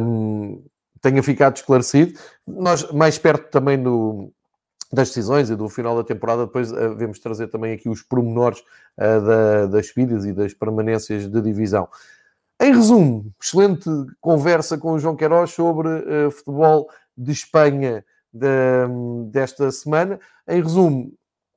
um, 0.01 0.63
tenha 0.99 1.21
ficado 1.21 1.57
esclarecido. 1.57 2.19
Nós, 2.47 2.91
mais 2.91 3.19
perto 3.19 3.51
também 3.51 3.81
do, 3.81 4.31
das 4.91 5.09
decisões 5.09 5.49
e 5.49 5.55
do 5.55 5.69
final 5.69 5.95
da 5.95 6.03
temporada, 6.03 6.45
depois 6.45 6.71
uh, 6.71 6.89
devemos 6.89 7.19
trazer 7.19 7.47
também 7.47 7.73
aqui 7.73 7.89
os 7.89 8.01
pormenores 8.01 8.59
uh, 8.97 9.21
da, 9.25 9.65
das 9.67 9.89
subidas 9.89 10.25
e 10.25 10.33
das 10.33 10.53
permanências 10.53 11.29
de 11.29 11.41
divisão. 11.41 11.87
Em 12.59 12.73
resumo, 12.73 13.31
excelente 13.41 13.89
conversa 14.21 14.77
com 14.77 14.93
o 14.93 14.99
João 14.99 15.15
Queiroz 15.15 15.51
sobre 15.51 15.89
uh, 15.89 16.31
futebol 16.31 16.89
de 17.17 17.31
Espanha 17.31 18.03
de, 18.33 19.27
desta 19.31 19.71
semana. 19.71 20.19
Em 20.47 20.61
resumo, 20.61 21.13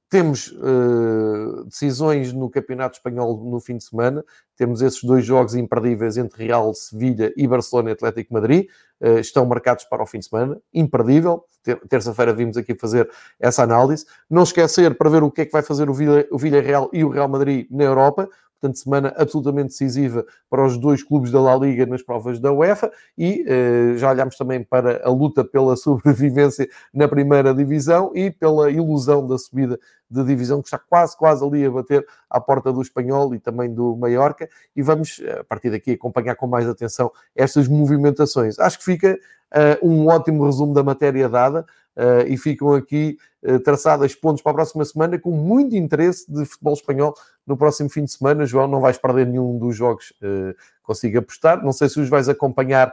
temos 0.09 0.53
uh, 0.53 1.65
decisões 1.65 2.33
no 2.33 2.49
Campeonato 2.49 2.97
Espanhol 2.97 3.43
no 3.45 3.59
fim 3.59 3.77
de 3.77 3.85
semana. 3.85 4.25
Temos 4.57 4.81
esses 4.81 5.03
dois 5.03 5.25
jogos 5.25 5.57
imperdíveis 5.57 6.17
entre 6.17 6.45
Real 6.45 6.73
Sevilha 6.75 7.33
e 7.37 7.47
Barcelona 7.47 7.91
e 7.91 7.93
Atlético 7.93 8.33
Madrid. 8.33 8.69
Uh, 9.01 9.19
estão 9.19 9.45
marcados 9.45 9.85
para 9.85 10.03
o 10.03 10.07
fim 10.07 10.21
de 10.21 10.27
semana. 10.27 10.61
Imperdível. 10.73 11.45
Terça-feira 11.89 12.33
vimos 12.33 12.57
aqui 12.57 12.77
fazer 12.77 13.11
essa 13.41 13.65
análise. 13.65 14.07
Não 14.31 14.45
esquecer 14.45 14.97
para 14.97 15.11
ver 15.11 15.25
o 15.25 15.31
que 15.31 15.41
é 15.41 15.45
que 15.45 15.53
vai 15.53 15.63
fazer 15.63 15.91
o, 15.91 15.95
Villa, 15.95 16.25
o 16.31 16.39
Villarreal 16.39 16.89
e 16.93 17.03
o 17.03 17.09
Real 17.09 17.29
Madrid 17.29 17.67
na 17.69 17.83
Europa 17.83 18.29
portanto, 18.61 18.79
semana 18.79 19.15
absolutamente 19.17 19.69
decisiva 19.69 20.25
para 20.49 20.65
os 20.65 20.79
dois 20.79 21.03
clubes 21.03 21.31
da 21.31 21.41
La 21.41 21.57
Liga 21.57 21.87
nas 21.87 22.03
provas 22.03 22.39
da 22.39 22.53
UEFA 22.53 22.91
e 23.17 23.45
eh, 23.47 23.95
já 23.97 24.11
olhamos 24.11 24.37
também 24.37 24.63
para 24.65 25.07
a 25.07 25.11
luta 25.11 25.45
pela 25.45 25.77
sobrevivência 25.77 26.69
na 26.93 27.07
primeira 27.09 27.55
divisão 27.55 28.13
e 28.15 28.31
pela 28.31 28.71
ilusão 28.71 29.27
da 29.27 29.39
subida 29.39 29.79
de 30.11 30.25
divisão 30.25 30.61
que 30.61 30.69
está 30.69 30.79
quase, 30.79 31.17
quase 31.17 31.45
ali 31.45 31.65
a 31.65 31.71
bater 31.71 32.07
à 32.31 32.41
porta 32.41 32.73
do 32.73 32.81
Espanhol 32.81 33.35
e 33.35 33.39
também 33.39 33.73
do 33.73 33.97
Mallorca 33.97 34.49
e 34.75 34.83
vamos, 34.83 35.21
a 35.39 35.45
partir 35.45 35.71
daqui, 35.71 35.93
acompanhar 35.93 36.37
com 36.37 36.47
mais 36.47 36.69
atenção 36.69 37.11
estas 37.35 37.67
movimentações. 37.69 38.59
Acho 38.59 38.79
que 38.79 38.85
fica 38.85 39.19
uh, 39.53 39.87
um 39.87 40.07
ótimo 40.07 40.45
resumo 40.45 40.73
da 40.73 40.83
matéria 40.83 41.29
dada 41.29 41.67
uh, 41.97 42.27
e 42.27 42.37
ficam 42.37 42.73
aqui 42.73 43.17
uh, 43.43 43.59
traçadas 43.61 44.15
pontos 44.15 44.43
para 44.43 44.53
a 44.53 44.55
próxima 44.55 44.85
semana 44.85 45.19
com 45.19 45.33
muito 45.33 45.75
interesse 45.75 46.31
de 46.31 46.45
futebol 46.45 46.75
espanhol 46.75 47.15
no 47.47 47.57
próximo 47.57 47.89
fim 47.89 48.05
de 48.05 48.13
semana. 48.13 48.45
João, 48.45 48.67
não 48.67 48.81
vais 48.81 48.99
perder 48.99 49.27
nenhum 49.27 49.59
dos 49.59 49.77
jogos 49.77 50.13
uh, 50.23 50.55
consigo 50.83 51.19
apostar. 51.19 51.63
Não 51.65 51.73
sei 51.73 51.89
se 51.89 52.01
os 52.01 52.09
vais 52.09 52.29
acompanhar 52.29 52.93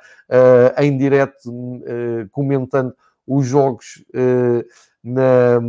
em 0.79 0.97
direto, 0.97 1.51
comentando 2.31 2.95
os 3.27 3.45
jogos 3.45 4.03
na, 5.03 5.59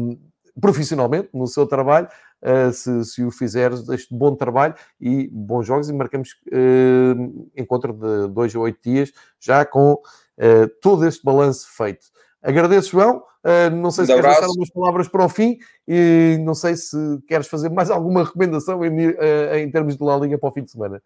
profissionalmente, 0.60 1.28
no 1.34 1.46
seu 1.46 1.66
trabalho. 1.66 2.08
Uh, 2.44 2.70
se, 2.70 3.04
se, 3.06 3.24
o 3.24 3.30
fizeres, 3.30 3.88
este 3.88 4.14
bom 4.14 4.36
trabalho 4.36 4.74
e 5.00 5.28
bons 5.32 5.66
jogos. 5.66 5.88
E 5.88 5.94
marcamos 5.94 6.32
uh, 6.48 7.50
encontro 7.56 7.94
de 7.94 8.28
dois 8.34 8.54
a 8.54 8.58
oito 8.58 8.78
dias, 8.82 9.12
já 9.40 9.64
com 9.64 9.94
uh, 9.94 10.68
todo 10.82 11.06
este 11.06 11.24
balanço 11.24 11.66
feito. 11.74 12.06
Agradeço, 12.44 12.90
João. 12.90 13.22
Uh, 13.42 13.74
não 13.74 13.90
sei 13.90 14.04
se 14.04 14.12
queres 14.12 14.26
deixar 14.26 14.44
algumas 14.44 14.70
palavras 14.70 15.08
para 15.08 15.24
o 15.24 15.28
fim 15.28 15.58
e 15.88 16.38
não 16.40 16.54
sei 16.54 16.76
se 16.76 16.96
queres 17.26 17.46
fazer 17.46 17.70
mais 17.70 17.90
alguma 17.90 18.24
recomendação 18.24 18.84
em, 18.84 19.08
uh, 19.08 19.56
em 19.56 19.70
termos 19.70 19.96
de 19.96 20.04
La 20.04 20.16
Liga 20.18 20.38
para 20.38 20.48
o 20.48 20.52
fim 20.52 20.62
de 20.62 20.70
semana. 20.70 21.02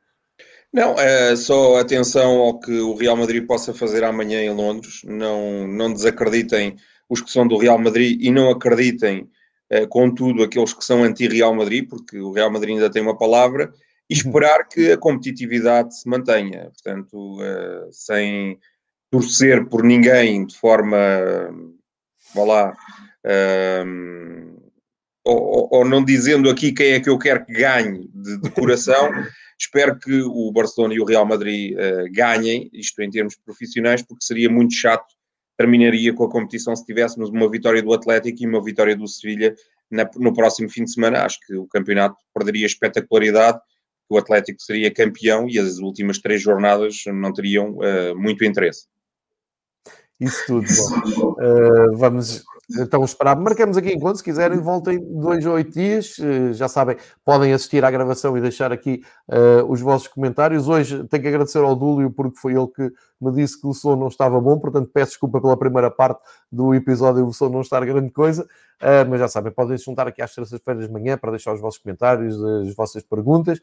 Não, 0.72 0.94
é 0.98 1.34
só 1.34 1.78
atenção 1.78 2.38
ao 2.40 2.58
que 2.58 2.72
o 2.80 2.94
Real 2.94 3.16
Madrid 3.16 3.46
possa 3.46 3.72
fazer 3.72 4.04
amanhã 4.04 4.42
em 4.42 4.50
Londres. 4.50 5.00
Não, 5.04 5.66
não 5.66 5.92
desacreditem 5.92 6.76
os 7.08 7.20
que 7.20 7.30
são 7.30 7.46
do 7.46 7.56
Real 7.56 7.78
Madrid 7.78 8.20
e 8.20 8.30
não 8.30 8.50
acreditem, 8.50 9.28
uh, 9.72 9.88
contudo, 9.88 10.42
aqueles 10.42 10.72
que 10.72 10.84
são 10.84 11.04
anti-Real 11.04 11.54
Madrid, 11.54 11.88
porque 11.88 12.18
o 12.18 12.32
Real 12.32 12.50
Madrid 12.50 12.74
ainda 12.74 12.90
tem 12.90 13.00
uma 13.00 13.16
palavra, 13.16 13.72
e 14.10 14.14
esperar 14.14 14.66
que 14.68 14.92
a 14.92 14.98
competitividade 14.98 15.98
se 15.98 16.08
mantenha. 16.08 16.70
Portanto, 16.72 17.40
uh, 17.40 17.92
sem 17.92 18.58
torcer 19.10 19.66
por 19.66 19.82
ninguém 19.82 20.46
de 20.46 20.56
forma, 20.56 20.98
vá 22.34 22.44
lá, 22.44 22.76
um, 23.86 24.56
ou, 25.24 25.68
ou, 25.70 25.84
não 25.84 26.04
dizendo 26.04 26.48
aqui 26.48 26.72
quem 26.72 26.92
é 26.92 27.00
que 27.00 27.10
eu 27.10 27.18
quero 27.18 27.44
que 27.44 27.52
ganhe 27.52 28.08
de, 28.14 28.40
de 28.40 28.50
coração, 28.50 29.10
espero 29.58 29.98
que 29.98 30.22
o 30.22 30.50
Barcelona 30.52 30.94
e 30.94 31.00
o 31.00 31.04
Real 31.04 31.26
Madrid 31.26 31.74
uh, 31.74 32.10
ganhem, 32.12 32.70
isto 32.72 33.02
em 33.02 33.10
termos 33.10 33.36
profissionais, 33.36 34.02
porque 34.02 34.24
seria 34.24 34.48
muito 34.48 34.74
chato, 34.74 35.06
terminaria 35.56 36.14
com 36.14 36.24
a 36.24 36.30
competição 36.30 36.74
se 36.74 36.86
tivéssemos 36.86 37.30
uma 37.30 37.50
vitória 37.50 37.82
do 37.82 37.92
Atlético 37.92 38.42
e 38.42 38.46
uma 38.46 38.62
vitória 38.62 38.96
do 38.96 39.06
Sevilha 39.06 39.54
na, 39.90 40.08
no 40.16 40.32
próximo 40.32 40.70
fim 40.70 40.84
de 40.84 40.92
semana. 40.92 41.24
Acho 41.24 41.38
que 41.46 41.54
o 41.56 41.66
campeonato 41.66 42.16
perderia 42.32 42.66
espetacularidade, 42.66 43.58
o 44.08 44.16
Atlético 44.16 44.62
seria 44.62 44.90
campeão 44.90 45.48
e 45.48 45.58
as 45.58 45.78
últimas 45.78 46.18
três 46.18 46.40
jornadas 46.40 47.02
não 47.06 47.32
teriam 47.32 47.76
uh, 47.78 48.16
muito 48.16 48.44
interesse. 48.44 48.86
Isso 50.20 50.44
tudo. 50.46 50.66
Bom, 51.16 51.30
uh, 51.32 51.96
vamos 51.96 52.44
então 52.76 53.04
esperar. 53.04 53.36
Marcamos 53.36 53.76
aqui 53.76 53.92
enquanto, 53.92 54.16
se 54.16 54.24
quiserem, 54.24 54.58
voltem 54.58 54.98
dois 54.98 55.46
ou 55.46 55.54
oito 55.54 55.72
dias. 55.72 56.18
Uh, 56.18 56.52
já 56.52 56.66
sabem, 56.66 56.96
podem 57.24 57.52
assistir 57.52 57.84
à 57.84 57.90
gravação 57.90 58.36
e 58.36 58.40
deixar 58.40 58.72
aqui 58.72 59.02
uh, 59.28 59.64
os 59.70 59.80
vossos 59.80 60.08
comentários. 60.08 60.66
Hoje 60.66 61.04
tenho 61.04 61.22
que 61.22 61.28
agradecer 61.28 61.58
ao 61.58 61.76
Dúlio, 61.76 62.10
porque 62.10 62.36
foi 62.36 62.54
ele 62.54 62.66
que 62.66 62.92
me 63.20 63.32
disse 63.32 63.60
que 63.60 63.66
o 63.68 63.72
som 63.72 63.94
não 63.94 64.08
estava 64.08 64.40
bom, 64.40 64.58
portanto 64.58 64.90
peço 64.92 65.12
desculpa 65.12 65.40
pela 65.40 65.56
primeira 65.56 65.90
parte 65.90 66.20
do 66.50 66.74
episódio 66.74 67.24
o 67.24 67.32
som 67.32 67.48
não 67.48 67.60
estar 67.60 67.84
grande 67.84 68.12
coisa, 68.12 68.46
mas 69.10 69.18
já 69.18 69.26
sabem, 69.26 69.50
podem 69.50 69.76
se 69.76 69.86
juntar 69.86 70.06
aqui 70.06 70.22
às 70.22 70.32
terças-feiras 70.32 70.86
de 70.86 70.92
manhã 70.92 71.18
para 71.18 71.32
deixar 71.32 71.52
os 71.52 71.60
vossos 71.60 71.80
comentários, 71.80 72.40
as 72.40 72.72
vossas 72.76 73.02
perguntas, 73.02 73.60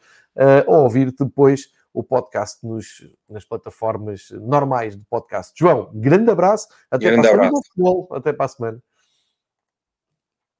ou 0.68 0.84
ouvir 0.84 1.16
depois 1.18 1.70
o 1.96 2.04
podcast 2.04 2.60
nos, 2.68 3.10
nas 3.30 3.46
plataformas 3.46 4.28
normais 4.32 4.98
de 4.98 5.04
podcast. 5.10 5.54
João, 5.58 5.89
grande 5.93 6.30
abraço. 6.30 6.68
Até 6.91 7.06
grande 7.06 7.30
para 7.30 7.48
a 7.48 7.52
semana. 7.74 8.08
Até 8.12 8.34
para 8.34 8.46
a 8.46 8.50
semana. 8.50 8.84